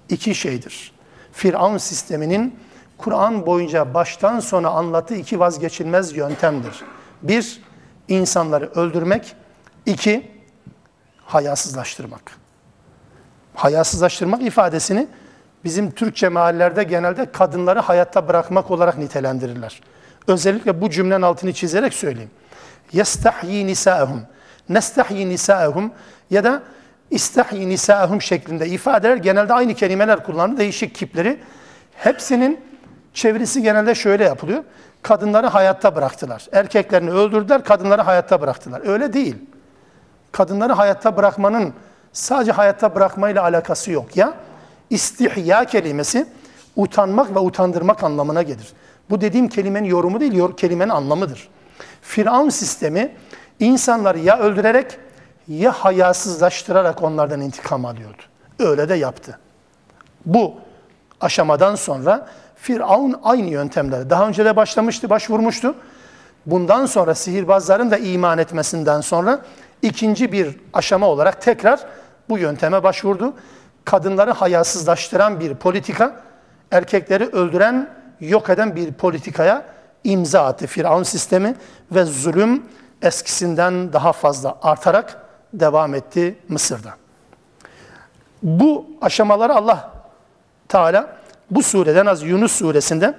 İki 0.10 0.36
şeydir. 0.36 0.92
Firavun 1.32 1.78
sisteminin 1.78 2.60
Kur'an 2.98 3.46
boyunca 3.46 3.94
baştan 3.94 4.40
sona 4.40 4.70
anlattığı 4.70 5.16
iki 5.16 5.40
vazgeçilmez 5.40 6.18
yöntemdir. 6.18 6.84
Bir, 7.22 7.62
insanları 8.08 8.66
öldürmek. 8.76 9.36
iki 9.86 10.32
hayasızlaştırmak. 11.26 12.38
Hayasızlaştırmak 13.56 14.42
ifadesini 14.42 15.08
bizim 15.68 15.92
Türkçe 15.92 16.30
mahallelerde 16.30 16.84
genelde 16.84 17.32
kadınları 17.32 17.80
hayatta 17.80 18.28
bırakmak 18.28 18.72
olarak 18.72 18.98
nitelendirirler. 18.98 19.82
Özellikle 20.28 20.82
bu 20.82 20.90
cümlenin 20.90 21.22
altını 21.22 21.54
çizerek 21.54 21.94
söyleyeyim. 21.94 22.32
Yestahyi 22.94 23.68
nisa'ehum. 23.68 24.22
Nestahyi 24.70 25.30
nisa'ehum 25.30 25.92
ya 26.30 26.44
da 26.44 26.64
istahyi 27.12 27.70
nisa'ehum 27.70 28.22
şeklinde 28.22 28.68
ifadeler 28.68 29.16
genelde 29.16 29.54
aynı 29.54 29.74
kelimeler 29.74 30.24
kullanır. 30.24 30.58
Değişik 30.58 30.96
kipleri. 30.96 31.40
Hepsinin 31.96 32.60
çevirisi 33.14 33.62
genelde 33.62 33.96
şöyle 33.96 34.24
yapılıyor. 34.24 34.64
Kadınları 35.02 35.48
hayatta 35.48 35.96
bıraktılar. 35.96 36.48
Erkeklerini 36.52 37.12
öldürdüler, 37.12 37.64
kadınları 37.64 38.02
hayatta 38.02 38.42
bıraktılar. 38.42 38.82
Öyle 38.86 39.14
değil. 39.14 39.36
Kadınları 40.32 40.74
hayatta 40.74 41.18
bırakmanın 41.18 41.74
sadece 42.14 42.52
hayatta 42.52 42.96
bırakmayla 42.96 43.44
alakası 43.44 43.92
yok 43.92 44.18
ya. 44.18 44.34
İstihya 44.90 45.66
kelimesi 45.66 46.28
utanmak 46.76 47.36
ve 47.36 47.40
utandırmak 47.40 48.04
anlamına 48.04 48.42
gelir. 48.42 48.74
Bu 49.10 49.22
dediğim 49.22 49.48
kelimenin 49.48 49.88
yorumu 49.88 50.20
değil, 50.20 50.56
kelimenin 50.58 50.90
anlamıdır. 50.90 51.50
Firavun 52.02 52.50
sistemi 52.50 53.16
insanları 53.60 54.20
ya 54.20 54.40
öldürerek 54.40 54.98
ya 55.48 55.72
hayasızlaştırarak 55.72 57.04
onlardan 57.04 57.42
intikam 57.42 57.86
alıyordu. 57.86 58.22
Öyle 58.60 58.90
de 58.90 58.96
yaptı. 58.96 59.40
Bu 60.26 60.54
aşamadan 61.22 61.76
sonra 61.76 62.28
Firavun 62.56 63.20
aynı 63.24 63.50
yöntemleri 63.50 64.10
daha 64.10 64.28
önce 64.28 64.46
de 64.46 64.56
başlamıştı, 64.56 65.10
başvurmuştu. 65.10 65.76
Bundan 66.46 66.86
sonra 66.86 67.16
sihirbazların 67.16 67.92
da 67.92 67.98
iman 67.98 68.38
etmesinden 68.38 69.02
sonra 69.02 69.42
ikinci 69.82 70.32
bir 70.32 70.56
aşama 70.74 71.08
olarak 71.08 71.42
tekrar 71.42 71.80
bu 72.30 72.38
yönteme 72.38 72.84
başvurdu. 72.84 73.34
Kadınları 73.88 74.32
hayasızlaştıran 74.32 75.40
bir 75.40 75.56
politika, 75.56 76.22
erkekleri 76.72 77.26
öldüren, 77.26 77.90
yok 78.20 78.50
eden 78.50 78.76
bir 78.76 78.94
politikaya 78.94 79.66
imza 80.04 80.46
attı 80.46 80.68
Firavun 80.68 81.04
sistemi 81.04 81.56
ve 81.92 82.06
zulüm 82.06 82.66
eskisinden 83.02 83.94
daha 83.94 84.14
fazla 84.14 84.58
artarak 84.62 85.22
devam 85.54 85.96
etti 85.96 86.38
Mısır'da. 86.50 86.94
Bu 88.44 88.86
aşamaları 89.02 89.56
Allah 89.56 89.92
Teala 90.68 91.18
bu 91.52 91.64
sureden 91.64 92.06
az 92.06 92.24
Yunus 92.24 92.52
suresinde 92.52 93.14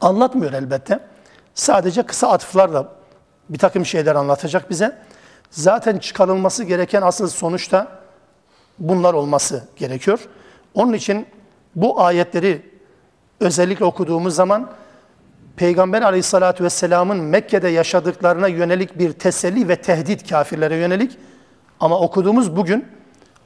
anlatmıyor 0.00 0.52
elbette. 0.52 1.00
Sadece 1.54 2.02
kısa 2.02 2.28
atıflarla 2.28 2.88
bir 3.48 3.58
takım 3.58 3.86
şeyler 3.86 4.14
anlatacak 4.14 4.70
bize. 4.70 4.98
Zaten 5.50 5.98
çıkarılması 5.98 6.64
gereken 6.64 7.02
asıl 7.02 7.28
sonuçta 7.28 7.98
bunlar 8.78 9.14
olması 9.14 9.64
gerekiyor. 9.76 10.20
Onun 10.74 10.92
için 10.92 11.26
bu 11.74 12.00
ayetleri 12.00 12.62
özellikle 13.40 13.84
okuduğumuz 13.84 14.34
zaman 14.34 14.70
Peygamber 15.56 16.02
aleyhissalatü 16.02 16.64
vesselamın 16.64 17.18
Mekke'de 17.18 17.68
yaşadıklarına 17.68 18.48
yönelik 18.48 18.98
bir 18.98 19.12
teselli 19.12 19.68
ve 19.68 19.76
tehdit 19.76 20.30
kafirlere 20.30 20.76
yönelik. 20.76 21.18
Ama 21.80 22.00
okuduğumuz 22.00 22.56
bugün, 22.56 22.86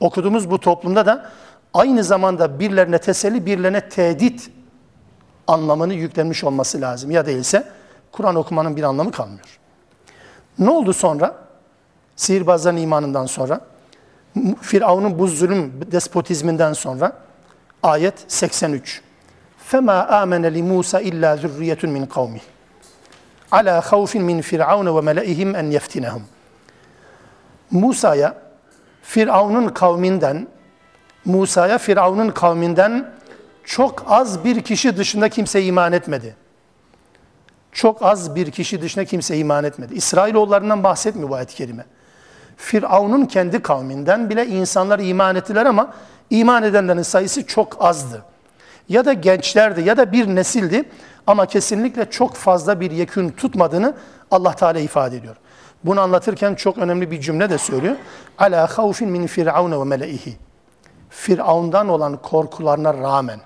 okuduğumuz 0.00 0.50
bu 0.50 0.60
toplumda 0.60 1.06
da 1.06 1.30
aynı 1.74 2.04
zamanda 2.04 2.60
birilerine 2.60 2.98
teselli, 2.98 3.46
birilerine 3.46 3.88
tehdit 3.88 4.50
anlamını 5.46 5.94
yüklenmiş 5.94 6.44
olması 6.44 6.80
lazım. 6.80 7.10
Ya 7.10 7.26
değilse 7.26 7.68
Kur'an 8.12 8.34
okumanın 8.34 8.76
bir 8.76 8.82
anlamı 8.82 9.12
kalmıyor. 9.12 9.58
Ne 10.58 10.70
oldu 10.70 10.92
sonra? 10.92 11.34
Sihirbazların 12.16 12.76
imanından 12.76 13.26
sonra, 13.26 13.60
Firavun'un 14.61 15.19
bu 15.19 15.27
zulüm 15.27 15.73
despotizminden 15.91 16.73
sonra 16.73 17.13
ayet 17.83 18.13
83. 18.27 19.01
فَمَا 19.71 20.07
آمَنَ 20.21 20.43
لِمُوسَ 20.57 20.91
إِلَّا 21.09 21.35
ذُرِّيَّةٌ 21.35 21.81
مِنْ 21.95 22.05
قَوْمِهِ 22.07 22.43
عَلَى 23.51 23.81
خَوْفٍ 23.81 24.15
مِنْ 24.29 24.41
فِرْعَوْنَ 24.41 24.87
وَمَلَئِهِمْ 24.97 25.49
اَنْ 25.55 25.71
يَفْتِنَهُمْ 25.77 26.21
Musa'ya 27.71 28.37
Firavun'un 29.01 29.69
kavminden 29.69 30.47
Musa'ya 31.25 31.77
Firavun'un 31.77 32.29
kavminden 32.29 33.11
çok 33.63 34.05
az 34.07 34.43
bir 34.43 34.61
kişi 34.61 34.97
dışında 34.97 35.29
kimse 35.29 35.63
iman 35.63 35.93
etmedi. 35.93 36.35
Çok 37.71 38.03
az 38.03 38.35
bir 38.35 38.51
kişi 38.51 38.81
dışında 38.81 39.05
kimse 39.05 39.37
iman 39.37 39.63
etmedi. 39.63 39.93
İsrailoğullarından 39.93 40.83
bahsetmiyor 40.83 41.29
bu 41.29 41.35
ayet-i 41.35 41.55
kerime. 41.55 41.85
Firavun'un 42.62 43.26
kendi 43.26 43.62
kavminden 43.62 44.30
bile 44.30 44.46
insanlar 44.46 44.98
iman 44.98 45.36
ettiler 45.36 45.66
ama 45.66 45.92
iman 46.30 46.62
edenlerin 46.62 47.02
sayısı 47.02 47.46
çok 47.46 47.84
azdı. 47.84 48.22
Ya 48.88 49.04
da 49.04 49.12
gençlerdi 49.12 49.80
ya 49.80 49.96
da 49.96 50.12
bir 50.12 50.26
nesildi 50.26 50.84
ama 51.26 51.46
kesinlikle 51.46 52.10
çok 52.10 52.34
fazla 52.34 52.80
bir 52.80 52.90
yekün 52.90 53.30
tutmadığını 53.30 53.94
Allah 54.30 54.52
Teala 54.52 54.78
ifade 54.78 55.16
ediyor. 55.16 55.36
Bunu 55.84 56.00
anlatırken 56.00 56.54
çok 56.54 56.78
önemli 56.78 57.10
bir 57.10 57.20
cümle 57.20 57.50
de 57.50 57.58
söylüyor. 57.58 57.96
Ala 58.38 58.78
havfin 58.78 59.08
min 59.08 59.26
firavun 59.26 59.80
ve 59.80 59.84
meleihi. 59.84 60.36
Firavundan 61.10 61.88
olan 61.88 62.16
korkularına 62.16 62.94
rağmen, 62.94 63.40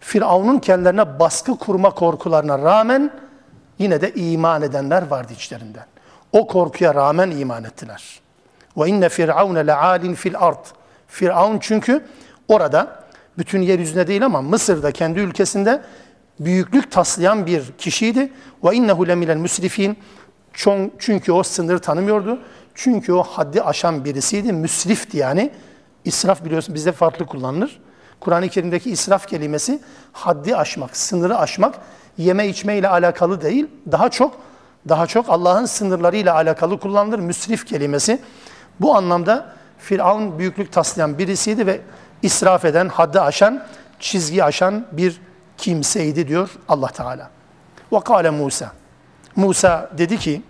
Firavun'un 0.00 0.58
kendilerine 0.58 1.18
baskı 1.18 1.58
kurma 1.58 1.90
korkularına 1.90 2.58
rağmen 2.58 3.10
yine 3.78 4.00
de 4.00 4.14
iman 4.14 4.62
edenler 4.62 5.06
vardı 5.06 5.32
içlerinden. 5.32 5.86
O 6.32 6.46
korkuya 6.46 6.94
rağmen 6.94 7.30
iman 7.30 7.64
ettiler. 7.64 8.21
Ve 8.76 8.88
inne 8.88 9.08
firavune 9.08 9.66
lealin 9.66 10.14
fil 10.14 10.34
ard. 10.38 10.66
Firavun 11.06 11.58
çünkü 11.58 12.04
orada 12.48 13.02
bütün 13.38 13.62
yeryüzünde 13.62 14.06
değil 14.06 14.24
ama 14.24 14.42
Mısır'da 14.42 14.92
kendi 14.92 15.20
ülkesinde 15.20 15.82
büyüklük 16.40 16.90
taslayan 16.90 17.46
bir 17.46 17.72
kişiydi. 17.78 18.32
Ve 18.64 18.74
innehu 18.74 19.08
leminel 19.08 19.36
müsrifin. 19.36 19.96
Çünkü 20.98 21.32
o 21.32 21.42
sınır 21.42 21.78
tanımıyordu. 21.78 22.38
Çünkü 22.74 23.12
o 23.12 23.22
haddi 23.22 23.62
aşan 23.62 24.04
birisiydi. 24.04 24.52
Müsrifti 24.52 25.16
yani. 25.16 25.50
İsraf 26.04 26.44
biliyorsun 26.44 26.74
bizde 26.74 26.92
farklı 26.92 27.26
kullanılır. 27.26 27.80
Kur'an-ı 28.20 28.48
Kerim'deki 28.48 28.90
israf 28.90 29.26
kelimesi 29.26 29.80
haddi 30.12 30.56
aşmak, 30.56 30.96
sınırı 30.96 31.38
aşmak, 31.38 31.74
yeme 32.18 32.48
içme 32.48 32.76
ile 32.78 32.88
alakalı 32.88 33.42
değil. 33.42 33.66
Daha 33.92 34.08
çok 34.08 34.36
daha 34.88 35.06
çok 35.06 35.28
Allah'ın 35.28 35.66
sınırlarıyla 35.66 36.34
alakalı 36.34 36.80
kullanılır. 36.80 37.18
Müsrif 37.18 37.66
kelimesi. 37.66 38.18
Bu 38.79 38.95
anlamda 38.95 39.53
Firavun 39.77 40.39
büyüklük 40.39 40.71
taslayan 40.71 41.17
birisiydi 41.17 41.67
ve 41.67 41.81
israf 42.21 42.65
eden, 42.65 42.89
haddi 42.89 43.21
aşan, 43.21 43.63
çizgi 43.99 44.43
aşan 44.43 44.85
bir 44.91 45.21
kimseydi 45.57 46.27
diyor 46.27 46.49
Allah 46.67 46.87
Teala. 46.87 47.29
Ve 47.91 47.99
kâle 47.99 48.29
Musa. 48.29 48.71
Musa 49.35 49.89
dedi 49.97 50.17
ki, 50.17 50.41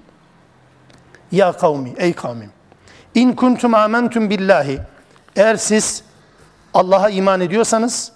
Ya 1.32 1.52
kavmi, 1.52 1.94
ey 1.98 2.14
kavmim, 2.14 2.52
in 3.16 3.34
kuntum 3.34 3.74
amentum 3.74 4.30
billahi, 4.30 4.80
eğer 5.36 5.56
siz 5.56 6.04
Allah'a 6.74 7.10
iman 7.10 7.42
ediyorsanız, 7.42 8.12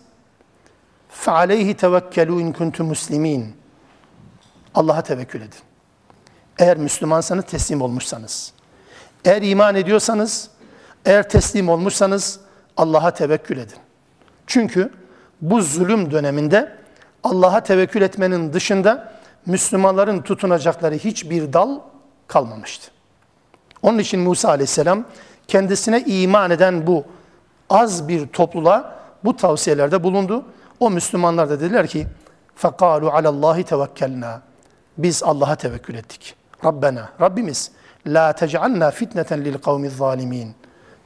فَعَلَيْهِ 1.25 1.75
تَوَكَّلُوا 1.75 2.41
in 2.41 2.51
kuntum 2.51 2.87
muslimin. 2.87 3.55
Allah'a 4.75 5.01
tevekkül 5.01 5.41
edin. 5.41 5.59
Eğer 6.59 6.77
Müslümansanız, 6.77 7.45
teslim 7.45 7.81
olmuşsanız. 7.81 8.53
Eğer 9.25 9.41
iman 9.41 9.75
ediyorsanız, 9.75 10.49
eğer 11.05 11.29
teslim 11.29 11.69
olmuşsanız 11.69 12.39
Allah'a 12.77 13.11
tevekkül 13.11 13.57
edin. 13.57 13.77
Çünkü 14.47 14.91
bu 15.41 15.61
zulüm 15.61 16.11
döneminde 16.11 16.77
Allah'a 17.23 17.63
tevekkül 17.63 18.01
etmenin 18.01 18.53
dışında 18.53 19.13
Müslümanların 19.45 20.21
tutunacakları 20.21 20.95
hiçbir 20.95 21.53
dal 21.53 21.79
kalmamıştı. 22.27 22.91
Onun 23.81 23.97
için 23.97 24.19
Musa 24.19 24.49
aleyhisselam 24.49 25.05
kendisine 25.47 26.03
iman 26.05 26.51
eden 26.51 26.87
bu 26.87 27.03
az 27.69 28.07
bir 28.07 28.27
topluluğa 28.27 28.95
bu 29.23 29.35
tavsiyelerde 29.35 30.03
bulundu. 30.03 30.45
O 30.79 30.89
Müslümanlar 30.89 31.49
da 31.49 31.59
dediler 31.59 31.87
ki 31.87 32.07
فَقَالُوا 32.61 33.09
عَلَى 33.09 33.27
اللّٰهِ 33.27 33.63
تَوَكَّلْنَا 33.63 34.37
Biz 34.97 35.23
Allah'a 35.23 35.55
tevekkül 35.55 35.95
ettik. 35.95 36.35
Rabbena, 36.65 37.09
Rabbimiz 37.21 37.71
la 38.06 38.32
tec'alna 38.32 38.90
fitneten 38.90 39.44
lil 39.44 39.58
kavmi 39.58 39.90
zalimin. 39.90 40.54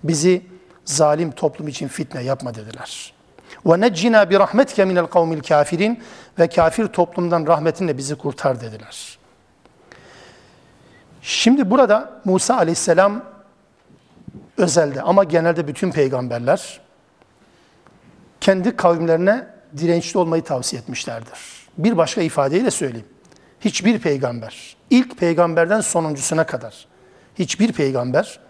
Bizi 0.05 0.43
zalim 0.85 1.31
toplum 1.31 1.69
için 1.69 1.89
fitne 1.89 2.23
yapma 2.23 2.55
dediler. 2.55 3.13
Ve 3.67 3.81
neccina 3.81 4.31
bi 4.31 4.39
rahmetike 4.39 4.85
minel 4.85 5.07
kavmil 5.07 5.41
kafirin 5.41 6.03
ve 6.39 6.49
kafir 6.49 6.87
toplumdan 6.87 7.47
rahmetinle 7.47 7.99
bizi 7.99 8.15
kurtar 8.15 8.61
dediler. 8.61 9.19
Şimdi 11.23 11.71
burada 11.71 12.21
Musa 12.25 12.57
aleyhisselam 12.57 13.25
özelde 14.57 15.03
ama 15.03 15.25
genelde 15.25 15.69
bütün 15.69 15.91
peygamberler 15.91 16.81
kendi 18.41 18.77
kavimlerine 18.77 19.47
dirençli 19.77 20.19
olmayı 20.19 20.45
tavsiye 20.45 20.83
etmişlerdir. 20.83 21.39
Bir 21.79 21.97
başka 21.97 22.21
ifadeyle 22.21 22.71
söyleyeyim. 22.71 23.07
Hiçbir 23.61 23.99
peygamber, 23.99 24.77
ilk 24.91 25.19
peygamberden 25.19 25.81
sonuncusuna 25.81 26.47
kadar 26.47 26.87
hiçbir 27.41 27.73
peygamber 27.73 28.41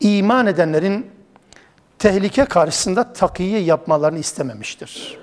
iman 0.00 0.46
edenlerin 0.46 1.10
tehlike 1.98 2.44
karşısında 2.44 3.12
takiye 3.12 3.60
yapmalarını 3.60 4.18
istememiştir. 4.18 5.18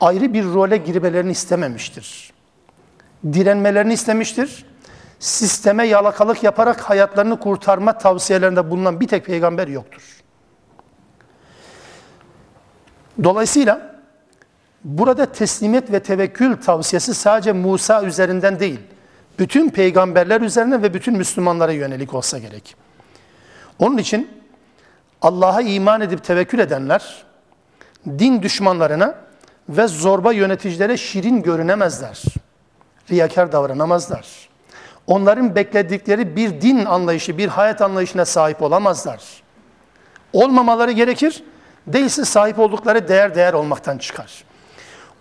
Ayrı 0.00 0.34
bir 0.34 0.44
role 0.44 0.76
girmelerini 0.76 1.32
istememiştir. 1.32 2.32
Direnmelerini 3.32 3.92
istemiştir. 3.92 4.64
Sisteme 5.18 5.86
yalakalık 5.86 6.42
yaparak 6.42 6.80
hayatlarını 6.80 7.40
kurtarma 7.40 7.98
tavsiyelerinde 7.98 8.70
bulunan 8.70 9.00
bir 9.00 9.08
tek 9.08 9.26
peygamber 9.26 9.68
yoktur. 9.68 10.02
Dolayısıyla 13.24 14.00
burada 14.84 15.32
teslimiyet 15.32 15.92
ve 15.92 16.00
tevekkül 16.00 16.56
tavsiyesi 16.56 17.14
sadece 17.14 17.52
Musa 17.52 18.02
üzerinden 18.02 18.60
değil, 18.60 18.80
bütün 19.38 19.70
peygamberler 19.70 20.40
üzerine 20.40 20.82
ve 20.82 20.94
bütün 20.94 21.16
Müslümanlara 21.16 21.72
yönelik 21.72 22.14
olsa 22.14 22.38
gerek. 22.38 22.76
Onun 23.78 23.98
için 23.98 24.30
Allah'a 25.22 25.60
iman 25.60 26.00
edip 26.00 26.24
tevekkül 26.24 26.58
edenler 26.58 27.24
din 28.06 28.42
düşmanlarına 28.42 29.14
ve 29.68 29.86
zorba 29.86 30.32
yöneticilere 30.32 30.96
şirin 30.96 31.42
görünemezler. 31.42 32.22
Riyakar 33.10 33.52
davranamazlar. 33.52 34.26
Onların 35.06 35.54
bekledikleri 35.54 36.36
bir 36.36 36.60
din 36.60 36.84
anlayışı, 36.84 37.38
bir 37.38 37.48
hayat 37.48 37.82
anlayışına 37.82 38.24
sahip 38.24 38.62
olamazlar. 38.62 39.22
Olmamaları 40.32 40.92
gerekir, 40.92 41.44
değilse 41.86 42.24
sahip 42.24 42.58
oldukları 42.58 43.08
değer 43.08 43.34
değer 43.34 43.52
olmaktan 43.52 43.98
çıkar. 43.98 44.44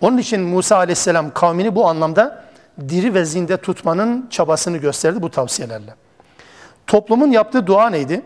Onun 0.01 0.17
için 0.17 0.41
Musa 0.41 0.75
aleyhisselam 0.75 1.33
kavmini 1.33 1.75
bu 1.75 1.87
anlamda 1.87 2.44
diri 2.79 3.13
ve 3.13 3.25
zinde 3.25 3.57
tutmanın 3.57 4.27
çabasını 4.29 4.77
gösterdi 4.77 5.21
bu 5.21 5.31
tavsiyelerle. 5.31 5.95
Toplumun 6.87 7.31
yaptığı 7.31 7.67
dua 7.67 7.89
neydi? 7.89 8.21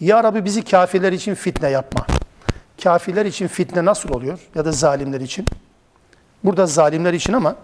Ya 0.00 0.24
Rabbi 0.24 0.44
bizi 0.44 0.64
kafirler 0.64 1.12
için 1.12 1.34
fitne 1.34 1.70
yapma. 1.70 2.06
Kafirler 2.82 3.26
için 3.26 3.46
fitne 3.46 3.84
nasıl 3.84 4.08
oluyor? 4.08 4.38
Ya 4.54 4.64
da 4.64 4.72
zalimler 4.72 5.20
için. 5.20 5.46
Burada 6.44 6.66
zalimler 6.66 7.12
için 7.12 7.32
ama 7.32 7.56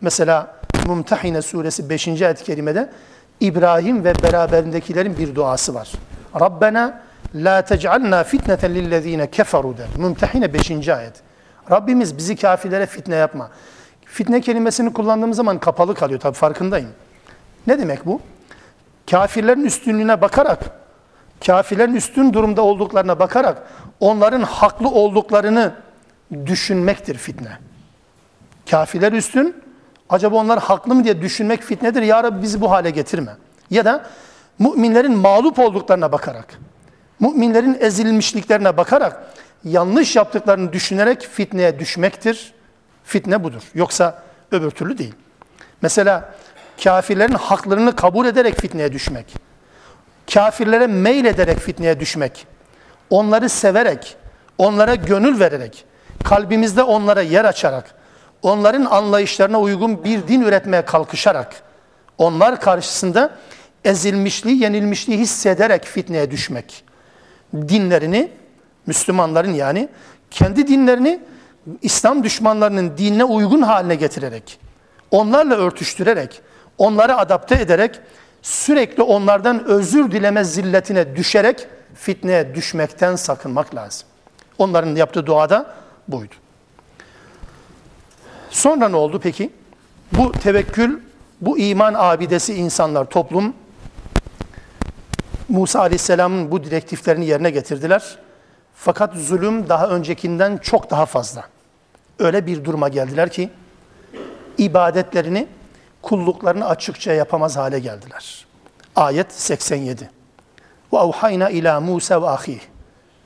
mesela 0.00 0.54
Mumtahine 0.86 1.42
suresi 1.42 1.90
5. 1.90 2.08
ayet-i 2.08 2.44
kerimede 2.44 2.90
İbrahim 3.40 4.04
ve 4.04 4.14
beraberindekilerin 4.22 5.18
bir 5.18 5.34
duası 5.34 5.74
var. 5.74 5.92
Rabbena 6.40 7.00
la 7.34 7.62
tec'alna 7.64 8.24
fitneten 8.24 8.74
lillezine 8.74 9.30
keferu 9.30 9.76
der. 9.76 9.86
Mumtahine 9.98 10.54
5. 10.54 10.88
ayet. 10.88 11.12
Rabbimiz 11.70 12.18
bizi 12.18 12.36
kafirlere 12.36 12.86
fitne 12.86 13.14
yapma. 13.14 13.50
Fitne 14.14 14.40
kelimesini 14.40 14.92
kullandığımız 14.92 15.36
zaman 15.36 15.58
kapalı 15.58 15.94
kalıyor 15.94 16.20
tabii 16.20 16.36
farkındayım. 16.36 16.88
Ne 17.66 17.78
demek 17.78 18.06
bu? 18.06 18.20
Kafirlerin 19.10 19.64
üstünlüğüne 19.64 20.20
bakarak, 20.20 20.58
kafirlerin 21.46 21.94
üstün 21.94 22.32
durumda 22.32 22.62
olduklarına 22.62 23.18
bakarak 23.18 23.62
onların 24.00 24.42
haklı 24.42 24.88
olduklarını 24.88 25.74
düşünmektir 26.46 27.14
fitne. 27.14 27.58
Kafirler 28.70 29.12
üstün, 29.12 29.62
acaba 30.08 30.36
onlar 30.36 30.58
haklı 30.58 30.94
mı 30.94 31.04
diye 31.04 31.22
düşünmek 31.22 31.62
fitnedir. 31.62 32.02
Ya 32.02 32.24
Rabbi 32.24 32.42
bizi 32.42 32.60
bu 32.60 32.70
hale 32.70 32.90
getirme. 32.90 33.36
Ya 33.70 33.84
da 33.84 34.06
müminlerin 34.58 35.16
mağlup 35.16 35.58
olduklarına 35.58 36.12
bakarak, 36.12 36.58
müminlerin 37.20 37.76
ezilmişliklerine 37.80 38.76
bakarak, 38.76 39.24
yanlış 39.64 40.16
yaptıklarını 40.16 40.72
düşünerek 40.72 41.22
fitneye 41.22 41.78
düşmektir. 41.78 42.53
Fitne 43.04 43.44
budur. 43.44 43.62
Yoksa 43.74 44.22
öbür 44.52 44.70
türlü 44.70 44.98
değil. 44.98 45.14
Mesela 45.82 46.34
kafirlerin 46.84 47.34
haklarını 47.34 47.96
kabul 47.96 48.26
ederek 48.26 48.60
fitneye 48.60 48.92
düşmek, 48.92 49.34
kafirlere 50.34 50.86
meyil 50.86 51.24
ederek 51.24 51.58
fitneye 51.58 52.00
düşmek, 52.00 52.46
onları 53.10 53.48
severek, 53.48 54.16
onlara 54.58 54.94
gönül 54.94 55.40
vererek, 55.40 55.84
kalbimizde 56.24 56.82
onlara 56.82 57.22
yer 57.22 57.44
açarak, 57.44 57.94
onların 58.42 58.84
anlayışlarına 58.84 59.60
uygun 59.60 60.04
bir 60.04 60.28
din 60.28 60.40
üretmeye 60.42 60.84
kalkışarak, 60.84 61.62
onlar 62.18 62.60
karşısında 62.60 63.30
ezilmişliği, 63.84 64.62
yenilmişliği 64.62 65.18
hissederek 65.18 65.84
fitneye 65.84 66.30
düşmek. 66.30 66.84
Dinlerini, 67.54 68.30
Müslümanların 68.86 69.54
yani, 69.54 69.88
kendi 70.30 70.66
dinlerini 70.66 71.20
İslam 71.82 72.24
düşmanlarının 72.24 72.98
dinine 72.98 73.24
uygun 73.24 73.62
haline 73.62 73.94
getirerek, 73.94 74.58
onlarla 75.10 75.54
örtüştürerek, 75.54 76.42
onları 76.78 77.16
adapte 77.16 77.54
ederek, 77.54 78.00
sürekli 78.42 79.02
onlardan 79.02 79.64
özür 79.64 80.10
dileme 80.10 80.44
zilletine 80.44 81.16
düşerek 81.16 81.66
fitneye 81.94 82.54
düşmekten 82.54 83.16
sakınmak 83.16 83.74
lazım. 83.74 84.08
Onların 84.58 84.96
yaptığı 84.96 85.26
duada 85.26 85.74
buydu. 86.08 86.34
Sonra 88.50 88.88
ne 88.88 88.96
oldu 88.96 89.20
peki? 89.22 89.50
Bu 90.12 90.32
tevekkül, 90.32 91.00
bu 91.40 91.58
iman 91.58 91.94
abidesi 91.96 92.54
insanlar, 92.54 93.04
toplum 93.04 93.54
Musa 95.48 95.80
Aleyhisselam'ın 95.80 96.50
bu 96.50 96.64
direktiflerini 96.64 97.26
yerine 97.26 97.50
getirdiler. 97.50 98.18
Fakat 98.74 99.14
zulüm 99.14 99.68
daha 99.68 99.88
öncekinden 99.88 100.56
çok 100.56 100.90
daha 100.90 101.06
fazla. 101.06 101.53
Öyle 102.18 102.46
bir 102.46 102.64
duruma 102.64 102.88
geldiler 102.88 103.28
ki 103.28 103.50
ibadetlerini, 104.58 105.48
kulluklarını 106.02 106.68
açıkça 106.68 107.12
yapamaz 107.12 107.56
hale 107.56 107.78
geldiler. 107.78 108.46
Ayet 108.96 109.32
87. 109.32 110.10
Ve 110.92 110.98
avhayna 110.98 111.50
ila 111.50 111.80
Musa 111.80 112.22
ve 112.22 112.28
ahih. 112.28 112.60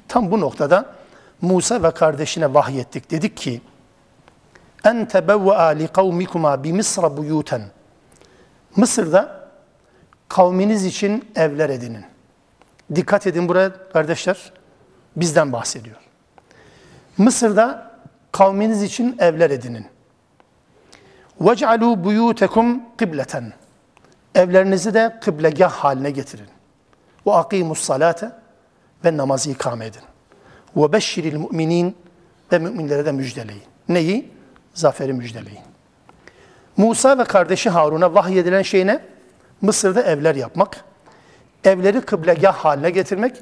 Tam 0.09 0.31
bu 0.31 0.41
noktada 0.41 0.95
Musa 1.41 1.83
ve 1.83 1.91
kardeşine 1.91 2.55
vahyettik. 2.55 3.11
Dedik 3.11 3.37
ki 3.37 3.61
en 4.85 5.09
tebevve'a 5.09 5.67
li 5.67 5.89
kavmikuma 5.89 6.65
bi 6.65 6.73
Mısra 6.73 7.17
buyuten. 7.17 7.63
Mısır'da 8.77 9.49
kavminiz 10.29 10.85
için 10.85 11.31
evler 11.37 11.69
edinin. 11.71 12.05
Dikkat 12.95 13.27
edin 13.27 13.49
buraya 13.49 13.89
kardeşler. 13.93 14.53
Bizden 15.17 15.53
bahsediyor. 15.53 15.97
Mısır'da 17.19 17.88
kavminiz 18.32 18.84
için 18.84 19.16
evler 19.20 19.50
edinin. 19.50 19.86
وَجْعَلُوا 21.42 22.04
بُيُوتَكُمْ 22.04 22.80
قِبْلَةً 22.98 23.52
Evlerinizi 24.36 24.94
de 24.94 25.18
kıblegah 25.22 25.72
haline 25.72 26.12
getirin. 26.12 26.48
وَاَقِيمُوا 27.26 27.74
الصَّلَاةَ 27.74 28.32
Ve 29.06 29.18
namazı 29.18 29.52
ikame 29.52 29.86
edin. 29.86 30.02
وَبَشِّرِ 30.76 31.32
الْمُؤْمِنِينَ 31.32 31.92
Ve 32.52 32.60
müminlere 32.60 33.06
de 33.06 33.12
müjdeleyin. 33.12 33.64
Neyi? 33.90 34.32
Zaferi 34.74 35.14
müjdeleyin. 35.14 35.60
Musa 36.78 37.18
ve 37.18 37.24
kardeşi 37.24 37.70
Harun'a 37.70 38.14
vahyedilen 38.14 38.62
şey 38.62 38.88
ne? 38.88 39.00
Mısır'da 39.62 40.02
evler 40.02 40.36
yapmak, 40.36 40.84
evleri 41.64 42.02
kıblegah 42.02 42.54
haline 42.54 42.90
getirmek, 42.90 43.36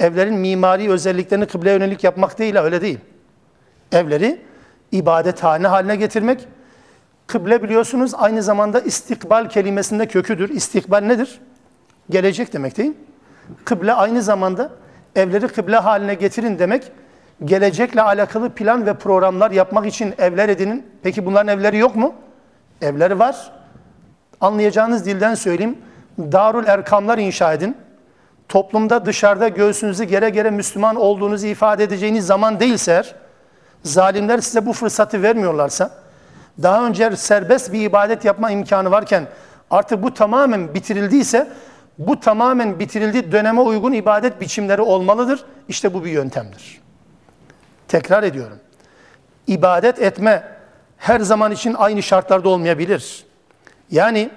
evlerin 0.00 0.34
mimari 0.34 0.90
özelliklerini 0.90 1.46
kıble 1.46 1.70
yönelik 1.70 2.04
yapmak 2.04 2.38
değil, 2.38 2.56
öyle 2.56 2.80
değil. 2.80 2.98
Evleri 3.91 4.41
ibadethane 4.91 5.67
haline 5.67 5.95
getirmek, 5.95 6.47
kıble 7.27 7.63
biliyorsunuz 7.63 8.13
aynı 8.15 8.43
zamanda 8.43 8.79
istikbal 8.79 9.49
kelimesinde 9.49 10.07
köküdür. 10.07 10.49
İstikbal 10.49 10.99
nedir? 11.01 11.41
Gelecek 12.09 12.53
demek 12.53 12.77
değil. 12.77 12.93
Kıble 13.65 13.93
aynı 13.93 14.21
zamanda 14.21 14.71
evleri 15.15 15.47
kıble 15.47 15.75
haline 15.77 16.13
getirin 16.13 16.59
demek, 16.59 16.91
gelecekle 17.45 18.01
alakalı 18.01 18.49
plan 18.49 18.85
ve 18.85 18.93
programlar 18.93 19.51
yapmak 19.51 19.85
için 19.85 20.13
evler 20.17 20.49
edinin. 20.49 20.85
Peki 21.03 21.25
bunların 21.25 21.59
evleri 21.59 21.77
yok 21.77 21.95
mu? 21.95 22.13
Evleri 22.81 23.19
var. 23.19 23.51
Anlayacağınız 24.41 25.05
dilden 25.05 25.35
söyleyeyim. 25.35 25.77
Darul 26.19 26.67
Erkamlar 26.67 27.17
inşa 27.17 27.53
edin. 27.53 27.77
Toplumda 28.49 29.05
dışarıda 29.05 29.47
göğsünüzü 29.47 30.03
gere 30.03 30.29
gere 30.29 30.49
Müslüman 30.51 30.95
olduğunuzu 30.95 31.47
ifade 31.47 31.83
edeceğiniz 31.83 32.25
zaman 32.25 32.59
değilse 32.59 32.91
eğer, 32.91 33.15
zalimler 33.85 34.39
size 34.39 34.65
bu 34.65 34.73
fırsatı 34.73 35.23
vermiyorlarsa, 35.23 35.91
daha 36.63 36.85
önce 36.85 37.15
serbest 37.15 37.73
bir 37.73 37.81
ibadet 37.81 38.25
yapma 38.25 38.51
imkanı 38.51 38.91
varken 38.91 39.27
artık 39.71 40.03
bu 40.03 40.13
tamamen 40.13 40.73
bitirildiyse, 40.73 41.51
bu 41.97 42.19
tamamen 42.19 42.79
bitirildiği 42.79 43.31
döneme 43.31 43.61
uygun 43.61 43.91
ibadet 43.91 44.41
biçimleri 44.41 44.81
olmalıdır. 44.81 45.45
İşte 45.67 45.93
bu 45.93 46.05
bir 46.05 46.11
yöntemdir. 46.11 46.81
Tekrar 47.87 48.23
ediyorum. 48.23 48.59
İbadet 49.47 50.01
etme 50.01 50.43
her 50.97 51.19
zaman 51.19 51.51
için 51.51 51.73
aynı 51.73 52.03
şartlarda 52.03 52.49
olmayabilir. 52.49 53.25
Yani 53.91 54.29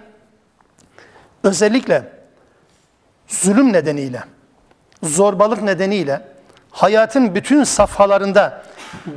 özellikle 1.42 2.12
zulüm 3.28 3.72
nedeniyle, 3.72 4.22
zorbalık 5.03 5.62
nedeniyle 5.62 6.22
hayatın 6.70 7.34
bütün 7.34 7.64
safhalarında 7.64 8.62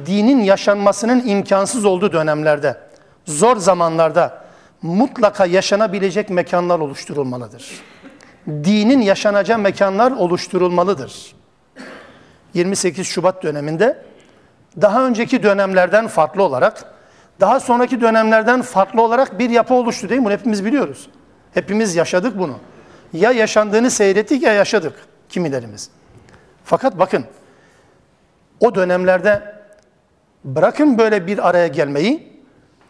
dinin 0.05 0.43
yaşanmasının 0.43 1.27
imkansız 1.27 1.85
olduğu 1.85 2.11
dönemlerde, 2.11 2.77
zor 3.25 3.57
zamanlarda 3.57 4.41
mutlaka 4.81 5.45
yaşanabilecek 5.45 6.29
mekanlar 6.29 6.79
oluşturulmalıdır. 6.79 7.81
Dinin 8.47 9.01
yaşanacağı 9.01 9.57
mekanlar 9.57 10.11
oluşturulmalıdır. 10.11 11.35
28 12.53 13.07
Şubat 13.07 13.43
döneminde 13.43 14.03
daha 14.81 15.05
önceki 15.05 15.43
dönemlerden 15.43 16.07
farklı 16.07 16.43
olarak, 16.43 16.93
daha 17.39 17.59
sonraki 17.59 18.01
dönemlerden 18.01 18.61
farklı 18.61 19.01
olarak 19.01 19.39
bir 19.39 19.49
yapı 19.49 19.73
oluştu 19.73 20.09
değil 20.09 20.21
mi? 20.21 20.25
Bunu 20.25 20.33
hepimiz 20.33 20.65
biliyoruz. 20.65 21.09
Hepimiz 21.53 21.95
yaşadık 21.95 22.39
bunu. 22.39 22.55
Ya 23.13 23.31
yaşandığını 23.31 23.91
seyrettik 23.91 24.43
ya 24.43 24.53
yaşadık 24.53 24.93
kimilerimiz. 25.29 25.89
Fakat 26.63 26.99
bakın 26.99 27.25
o 28.59 28.75
dönemlerde 28.75 29.60
bırakın 30.45 30.97
böyle 30.97 31.27
bir 31.27 31.49
araya 31.49 31.67
gelmeyi 31.67 32.31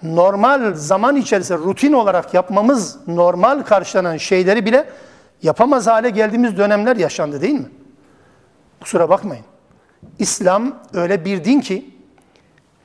normal 0.04 0.74
zaman 0.74 1.16
içerisinde 1.16 1.58
rutin 1.58 1.93
olarak 1.93 2.34
yapmamız 2.34 2.97
normal 3.08 3.64
karşılanan 3.64 4.18
şeyleri 4.18 4.66
bile 4.66 4.89
yapamaz 5.41 5.88
hale 5.88 6.10
geldiğimiz 6.10 6.58
dönemler 6.58 6.95
yaşandı 6.95 7.41
değil 7.41 7.60
mi? 7.60 7.70
Kusura 8.82 9.10
bakmayın. 9.10 9.45
İslam 10.20 10.80
öyle 10.93 11.26
bir 11.26 11.43
din 11.43 11.60
ki 11.60 11.95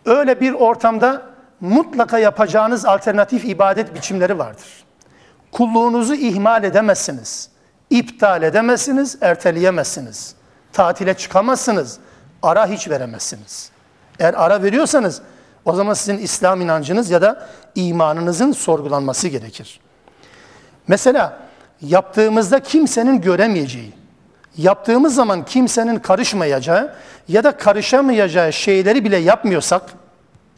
öyle 0.05 0.41
bir 0.41 0.53
ortamda 0.53 1.23
mutlaka 1.61 2.19
yapacağınız 2.19 2.85
alternatif 2.85 3.45
ibadet 3.45 3.95
biçimleri 3.95 4.39
vardır. 4.39 4.85
Kulluğunuzu 5.53 6.15
ihmal 6.15 6.65
edemezsiniz. 6.65 7.51
iptal 7.91 8.43
edemezsiniz, 8.43 9.19
erteleyemezsiniz. 9.21 10.35
Tatile 10.73 11.15
çıkamazsınız. 11.15 11.99
Ara 12.43 12.67
hiç 12.67 12.89
veremezsiniz. 12.89 13.71
Eğer 14.19 14.35
ara 14.35 14.63
veriyorsanız 14.63 15.23
o 15.65 15.73
zaman 15.73 15.95
sizin 15.95 16.19
İslam 16.19 16.61
inancınız 16.61 17.11
ya 17.11 17.23
da 17.23 17.49
imanınızın 17.75 18.53
sorgulanması 18.53 19.29
gerekir. 19.29 19.81
Mesela 20.89 21.39
yaptığımızda 21.81 22.61
kimsenin 22.61 23.21
göremeyeceği, 23.21 23.93
yaptığımız 24.57 25.15
zaman 25.15 25.45
kimsenin 25.45 25.99
karışmayacağı 25.99 26.95
ya 27.29 27.45
da 27.45 27.57
karışamayacağı 27.57 28.53
şeyleri 28.53 29.05
bile 29.05 29.17
yapmıyorsak 29.17 29.83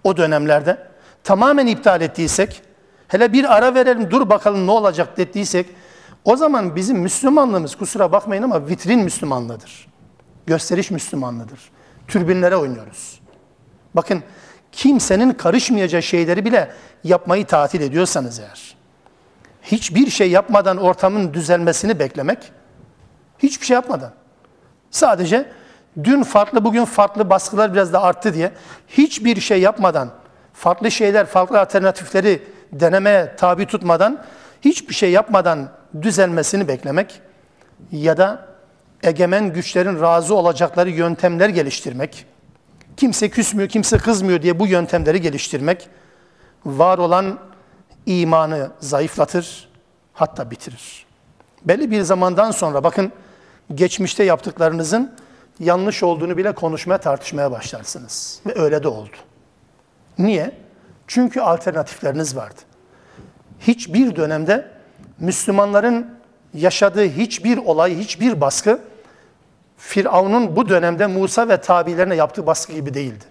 o 0.04 0.16
dönemlerde 0.16 0.78
tamamen 1.24 1.66
iptal 1.66 2.00
ettiysek, 2.00 2.62
hele 3.08 3.32
bir 3.32 3.56
ara 3.56 3.74
verelim 3.74 4.10
dur 4.10 4.30
bakalım 4.30 4.66
ne 4.66 4.70
olacak 4.70 5.16
dediysek 5.16 5.66
o 6.24 6.36
zaman 6.36 6.76
bizim 6.76 6.98
Müslümanlığımız 6.98 7.74
kusura 7.74 8.12
bakmayın 8.12 8.42
ama 8.42 8.68
vitrin 8.68 9.00
Müslümanlığıdır. 9.00 9.88
Gösteriş 10.46 10.90
Müslümanlığıdır. 10.90 11.60
Türbinlere 12.08 12.56
oynuyoruz. 12.56 13.20
Bakın 13.94 14.22
kimsenin 14.72 15.32
karışmayacağı 15.32 16.02
şeyleri 16.02 16.44
bile 16.44 16.70
yapmayı 17.04 17.46
tatil 17.46 17.80
ediyorsanız 17.80 18.38
eğer, 18.38 18.76
hiçbir 19.62 20.10
şey 20.10 20.30
yapmadan 20.30 20.76
ortamın 20.76 21.34
düzelmesini 21.34 21.98
beklemek, 21.98 22.52
hiçbir 23.38 23.66
şey 23.66 23.74
yapmadan, 23.74 24.12
sadece 24.90 25.48
dün 26.04 26.22
farklı, 26.22 26.64
bugün 26.64 26.84
farklı 26.84 27.30
baskılar 27.30 27.72
biraz 27.72 27.92
da 27.92 28.02
arttı 28.02 28.34
diye 28.34 28.52
hiçbir 28.88 29.40
şey 29.40 29.60
yapmadan, 29.60 30.10
farklı 30.52 30.90
şeyler, 30.90 31.26
farklı 31.26 31.60
alternatifleri 31.60 32.42
denemeye 32.72 33.36
tabi 33.36 33.66
tutmadan, 33.66 34.22
hiçbir 34.60 34.94
şey 34.94 35.10
yapmadan 35.10 35.68
düzelmesini 36.02 36.68
beklemek 36.68 37.20
ya 37.92 38.16
da 38.16 38.48
egemen 39.02 39.52
güçlerin 39.52 40.00
razı 40.00 40.34
olacakları 40.34 40.90
yöntemler 40.90 41.48
geliştirmek, 41.48 42.26
kimse 42.98 43.28
küsmüyor, 43.28 43.68
kimse 43.68 43.98
kızmıyor 43.98 44.42
diye 44.42 44.58
bu 44.58 44.66
yöntemleri 44.66 45.20
geliştirmek, 45.20 45.88
var 46.64 46.98
olan 46.98 47.38
imanı 48.06 48.70
zayıflatır, 48.80 49.68
hatta 50.12 50.50
bitirir. 50.50 51.06
Belli 51.64 51.90
bir 51.90 52.02
zamandan 52.02 52.50
sonra 52.50 52.84
bakın 52.84 53.12
geçmişte 53.74 54.24
yaptıklarınızın 54.24 55.14
yanlış 55.60 56.02
olduğunu 56.02 56.36
bile 56.36 56.52
konuşmaya, 56.52 56.98
tartışmaya 56.98 57.50
başlarsınız. 57.50 58.40
Ve 58.46 58.60
öyle 58.60 58.82
de 58.82 58.88
oldu. 58.88 59.16
Niye? 60.18 60.52
Çünkü 61.06 61.40
alternatifleriniz 61.40 62.36
vardı. 62.36 62.60
Hiçbir 63.60 64.16
dönemde 64.16 64.70
Müslümanların 65.18 66.18
yaşadığı 66.54 67.08
hiçbir 67.08 67.58
olay, 67.58 67.98
hiçbir 67.98 68.40
baskı 68.40 68.80
Firavun'un 69.78 70.56
bu 70.56 70.68
dönemde 70.68 71.06
Musa 71.06 71.48
ve 71.48 71.60
tabilerine 71.60 72.14
yaptığı 72.14 72.46
baskı 72.46 72.72
gibi 72.72 72.94
değildi. 72.94 73.24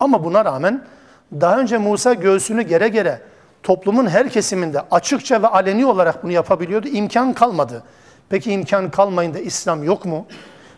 Ama 0.00 0.24
buna 0.24 0.44
rağmen 0.44 0.84
daha 1.32 1.58
önce 1.58 1.78
Musa 1.78 2.14
göğsünü 2.14 2.62
gere 2.62 2.88
gere 2.88 3.22
toplumun 3.62 4.06
her 4.06 4.28
kesiminde 4.28 4.80
açıkça 4.90 5.42
ve 5.42 5.46
aleni 5.46 5.86
olarak 5.86 6.24
bunu 6.24 6.32
yapabiliyordu. 6.32 6.88
İmkan 6.88 7.32
kalmadı. 7.32 7.82
Peki 8.28 8.52
imkan 8.52 8.90
kalmayınca 8.90 9.40
İslam 9.40 9.84
yok 9.84 10.04
mu? 10.04 10.26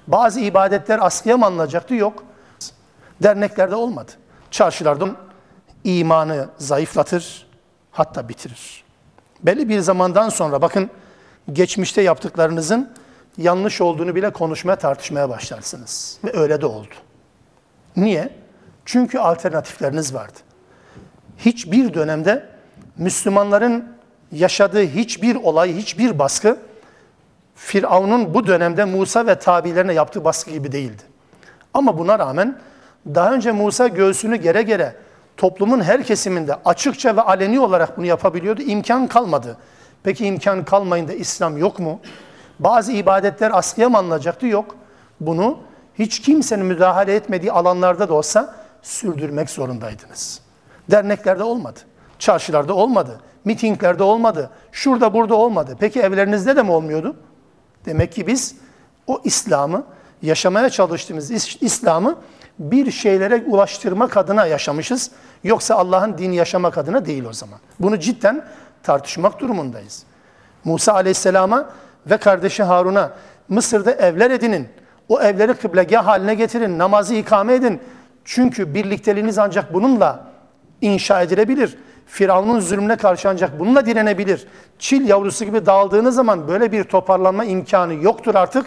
Bazı 0.06 0.40
ibadetler 0.40 0.98
askıya 1.02 1.36
mı 1.36 1.46
alınacaktı? 1.46 1.94
Yok. 1.94 2.24
Derneklerde 3.22 3.74
olmadı. 3.74 4.12
Çarşılarda 4.50 5.08
imanı 5.84 6.48
zayıflatır, 6.58 7.46
hatta 7.92 8.28
bitirir. 8.28 8.84
Belli 9.42 9.68
bir 9.68 9.80
zamandan 9.80 10.28
sonra 10.28 10.62
bakın 10.62 10.90
geçmişte 11.52 12.02
yaptıklarınızın 12.02 12.90
yanlış 13.38 13.80
olduğunu 13.80 14.14
bile 14.14 14.30
konuşmaya, 14.30 14.76
tartışmaya 14.76 15.28
başlarsınız. 15.28 16.18
Ve 16.24 16.38
öyle 16.38 16.60
de 16.60 16.66
oldu. 16.66 16.94
Niye? 17.96 18.30
Çünkü 18.84 19.18
alternatifleriniz 19.18 20.14
vardı. 20.14 20.38
Hiçbir 21.38 21.94
dönemde 21.94 22.48
Müslümanların 22.98 23.84
yaşadığı 24.32 24.82
hiçbir 24.82 25.36
olay, 25.36 25.76
hiçbir 25.76 26.18
baskı 26.18 26.58
Firavun'un 27.54 28.34
bu 28.34 28.46
dönemde 28.46 28.84
Musa 28.84 29.26
ve 29.26 29.38
tabilerine 29.38 29.92
yaptığı 29.92 30.24
baskı 30.24 30.50
gibi 30.50 30.72
değildi. 30.72 31.02
Ama 31.74 31.98
buna 31.98 32.18
rağmen 32.18 32.58
daha 33.06 33.32
önce 33.32 33.52
Musa 33.52 33.88
göğsünü 33.88 34.36
gere 34.36 34.62
gere 34.62 34.94
toplumun 35.36 35.80
her 35.80 36.02
kesiminde 36.02 36.54
açıkça 36.64 37.16
ve 37.16 37.20
aleni 37.20 37.60
olarak 37.60 37.98
bunu 37.98 38.06
yapabiliyordu. 38.06 38.62
İmkan 38.62 39.06
kalmadı. 39.06 39.56
Peki 40.02 40.26
imkan 40.26 40.64
kalmayınca 40.64 41.14
İslam 41.14 41.58
yok 41.58 41.78
mu? 41.78 42.00
Bazı 42.58 42.92
ibadetler 42.92 43.50
askıya 43.54 43.88
mı 43.88 43.98
alınacaktı? 43.98 44.46
Yok. 44.46 44.76
Bunu 45.20 45.58
hiç 45.98 46.20
kimsenin 46.20 46.66
müdahale 46.66 47.14
etmediği 47.14 47.52
alanlarda 47.52 48.08
da 48.08 48.14
olsa 48.14 48.54
sürdürmek 48.82 49.50
zorundaydınız. 49.50 50.40
Derneklerde 50.90 51.42
olmadı. 51.42 51.80
Çarşılarda 52.18 52.74
olmadı. 52.74 53.20
Mitinglerde 53.44 54.02
olmadı. 54.02 54.50
Şurada 54.72 55.14
burada 55.14 55.34
olmadı. 55.34 55.76
Peki 55.80 56.00
evlerinizde 56.00 56.56
de 56.56 56.62
mi 56.62 56.70
olmuyordu? 56.70 57.16
Demek 57.86 58.12
ki 58.12 58.26
biz 58.26 58.54
o 59.06 59.20
İslam'ı, 59.24 59.84
yaşamaya 60.22 60.70
çalıştığımız 60.70 61.30
İslam'ı 61.60 62.16
bir 62.58 62.90
şeylere 62.90 63.44
ulaştırmak 63.46 64.16
adına 64.16 64.46
yaşamışız. 64.46 65.10
Yoksa 65.44 65.74
Allah'ın 65.74 66.18
dini 66.18 66.36
yaşamak 66.36 66.78
adına 66.78 67.06
değil 67.06 67.24
o 67.24 67.32
zaman. 67.32 67.58
Bunu 67.80 67.98
cidden 67.98 68.44
tartışmak 68.82 69.40
durumundayız. 69.40 70.02
Musa 70.64 70.92
Aleyhisselam'a 70.92 71.70
ve 72.10 72.16
kardeşi 72.16 72.62
Harun'a 72.62 73.12
Mısır'da 73.48 73.92
evler 73.92 74.30
edinin. 74.30 74.68
O 75.08 75.20
evleri 75.20 75.54
kıblegah 75.54 76.06
haline 76.06 76.34
getirin. 76.34 76.78
Namazı 76.78 77.14
ikame 77.14 77.54
edin. 77.54 77.80
Çünkü 78.24 78.74
birlikteliğiniz 78.74 79.38
ancak 79.38 79.74
bununla 79.74 80.24
inşa 80.80 81.22
edilebilir. 81.22 81.78
Firavun'un 82.06 82.60
zulmüne 82.60 82.96
karşı 82.96 83.28
ancak 83.28 83.58
bununla 83.60 83.86
direnebilir. 83.86 84.46
Çil 84.78 85.08
yavrusu 85.08 85.44
gibi 85.44 85.66
dağıldığınız 85.66 86.14
zaman 86.14 86.48
böyle 86.48 86.72
bir 86.72 86.84
toparlanma 86.84 87.44
imkanı 87.44 87.94
yoktur 87.94 88.34
artık. 88.34 88.66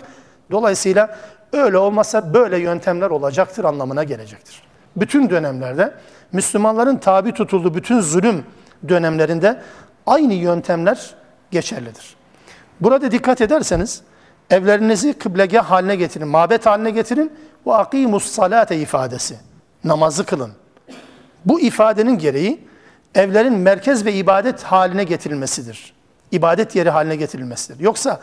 Dolayısıyla 0.52 1.18
öyle 1.54 1.78
olmasa 1.78 2.34
böyle 2.34 2.60
yöntemler 2.60 3.10
olacaktır 3.10 3.64
anlamına 3.64 4.04
gelecektir. 4.04 4.64
Bütün 4.96 5.30
dönemlerde 5.30 5.94
Müslümanların 6.32 6.98
tabi 6.98 7.34
tutulduğu 7.34 7.74
bütün 7.74 8.00
zulüm 8.00 8.44
dönemlerinde 8.90 9.62
aynı 10.06 10.34
yöntemler 10.34 11.16
geçerlidir. 11.52 12.17
Burada 12.82 13.12
dikkat 13.12 13.42
ederseniz 13.42 14.02
evlerinizi 14.50 15.14
kıblegah 15.14 15.66
haline 15.66 15.96
getirin, 15.96 16.28
mabet 16.28 16.66
haline 16.66 16.92
getirin. 16.92 17.32
Bu 17.66 17.76
akimus 17.76 18.26
salate 18.26 18.78
ifadesi. 18.78 19.36
Namazı 19.84 20.26
kılın. 20.26 20.52
Bu 21.46 21.60
ifadenin 21.60 22.18
gereği 22.18 22.68
evlerin 23.16 23.54
merkez 23.54 24.06
ve 24.06 24.14
ibadet 24.14 24.64
haline 24.64 25.04
getirilmesidir. 25.04 25.94
İbadet 26.32 26.76
yeri 26.76 26.90
haline 26.90 27.16
getirilmesidir. 27.16 27.80
Yoksa 27.80 28.20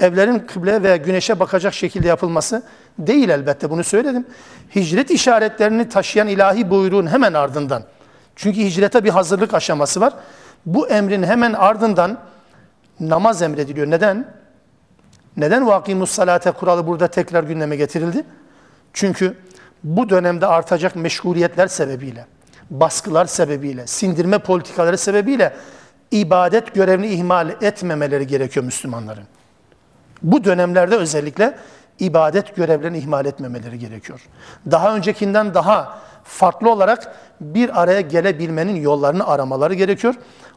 evlerin 0.00 0.38
kıble 0.38 0.82
veya 0.82 0.96
güneşe 0.96 1.40
bakacak 1.40 1.74
şekilde 1.74 2.08
yapılması 2.08 2.62
değil 2.98 3.28
elbette 3.28 3.70
bunu 3.70 3.84
söyledim. 3.84 4.26
Hicret 4.74 5.10
işaretlerini 5.10 5.88
taşıyan 5.88 6.28
ilahi 6.28 6.70
buyruğun 6.70 7.06
hemen 7.06 7.32
ardından. 7.32 7.84
Çünkü 8.36 8.60
hicrete 8.60 9.04
bir 9.04 9.10
hazırlık 9.10 9.54
aşaması 9.54 10.00
var. 10.00 10.12
Bu 10.66 10.88
emrin 10.88 11.22
hemen 11.22 11.52
ardından 11.52 12.18
namaz 13.02 13.42
emrediliyor. 13.42 13.90
Neden? 13.90 14.34
Neden 15.36 15.66
vakimus 15.66 16.10
salate 16.10 16.50
kuralı 16.50 16.86
burada 16.86 17.08
tekrar 17.08 17.44
gündeme 17.44 17.76
getirildi? 17.76 18.24
Çünkü 18.92 19.36
bu 19.84 20.08
dönemde 20.08 20.46
artacak 20.46 20.96
meşguliyetler 20.96 21.66
sebebiyle, 21.66 22.26
baskılar 22.70 23.26
sebebiyle, 23.26 23.86
sindirme 23.86 24.38
politikaları 24.38 24.98
sebebiyle 24.98 25.52
ibadet 26.10 26.74
görevini 26.74 27.06
ihmal 27.06 27.50
etmemeleri 27.60 28.26
gerekiyor 28.26 28.64
Müslümanların. 28.64 29.24
Bu 30.22 30.44
dönemlerde 30.44 30.96
özellikle 30.96 31.58
ibadet 31.98 32.56
görevlerini 32.56 32.98
ihmal 32.98 33.26
etmemeleri 33.26 33.78
gerekiyor. 33.78 34.20
Daha 34.70 34.96
öncekinden 34.96 35.54
daha 35.54 35.98
farklı 36.24 36.70
olarak 36.70 37.16
bir 37.40 37.82
araya 37.82 38.00
gelebilmenin 38.00 38.76
yollarını 38.76 39.26
aramaları 39.26 39.74
gerekiyor. 39.74 40.14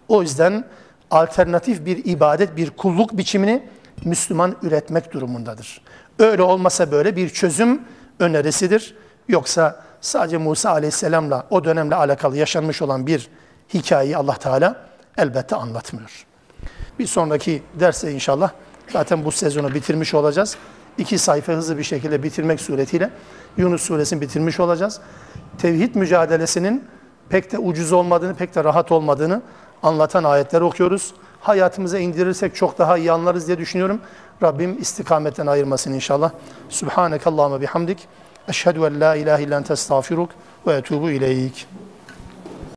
O 0.08 0.22
yüzden 0.22 0.66
alternatif 1.12 1.86
bir 1.86 2.06
ibadet, 2.06 2.58
bir 2.58 2.70
kulluk 2.70 3.18
biçimini 3.18 3.64
Müslüman 4.06 4.56
üretmek 4.62 5.14
durumundadır. 5.14 5.82
Öyle 6.20 6.42
olmasa 6.42 6.92
böyle 6.92 7.16
bir 7.16 7.30
çözüm 7.30 7.82
önerisidir. 8.20 8.96
Yoksa 9.28 9.84
sadece 10.02 10.38
Musa 10.38 10.70
Aleyhisselam'la 10.70 11.48
o 11.50 11.64
dönemle 11.64 11.96
alakalı 11.96 12.38
yaşanmış 12.38 12.82
olan 12.82 13.08
bir 13.08 13.30
hikayeyi 13.74 14.18
Allah 14.18 14.36
Teala 14.36 14.76
elbette 15.18 15.56
anlatmıyor. 15.56 16.26
Bir 17.00 17.08
sonraki 17.08 17.64
derste 17.80 18.12
inşallah 18.12 18.52
zaten 18.94 19.26
bu 19.26 19.32
sezonu 19.32 19.74
bitirmiş 19.74 20.14
olacağız. 20.14 20.58
İki 20.98 21.18
sayfa 21.18 21.54
hızlı 21.54 21.78
bir 21.78 21.84
şekilde 21.84 22.24
bitirmek 22.24 22.62
suretiyle 22.62 23.10
Yunus 23.58 23.82
suresini 23.82 24.22
bitirmiş 24.22 24.60
olacağız. 24.60 25.00
Tevhid 25.58 25.96
mücadelesinin 25.96 26.84
pek 27.30 27.52
de 27.52 27.58
ucuz 27.58 27.92
olmadığını, 27.92 28.36
pek 28.36 28.56
de 28.56 28.64
rahat 28.64 28.92
olmadığını 28.92 29.42
anlatan 29.86 30.24
ayetler 30.24 30.62
okuyoruz. 30.62 31.14
Hayatımıza 31.42 32.00
indirirsek 32.00 32.56
çok 32.56 32.78
daha 32.78 32.98
iyi 32.98 33.12
anlarız 33.12 33.48
diye 33.48 33.58
düşünüyorum. 33.58 34.00
Rabbim 34.44 34.82
istikametten 34.82 35.48
ayırmasın 35.48 35.94
inşallah. 35.94 36.32
Subhaneke 36.70 37.30
Allahümme 37.30 37.62
bihamdik. 37.62 38.08
Eşhedü 38.48 38.80
en 38.80 39.02
la 39.02 39.16
ilahe 39.16 39.44
illen 39.44 39.64
testağfiruk 39.64 40.30
ve 40.68 40.74
etubu 40.74 41.10
ileyk. 41.10 41.68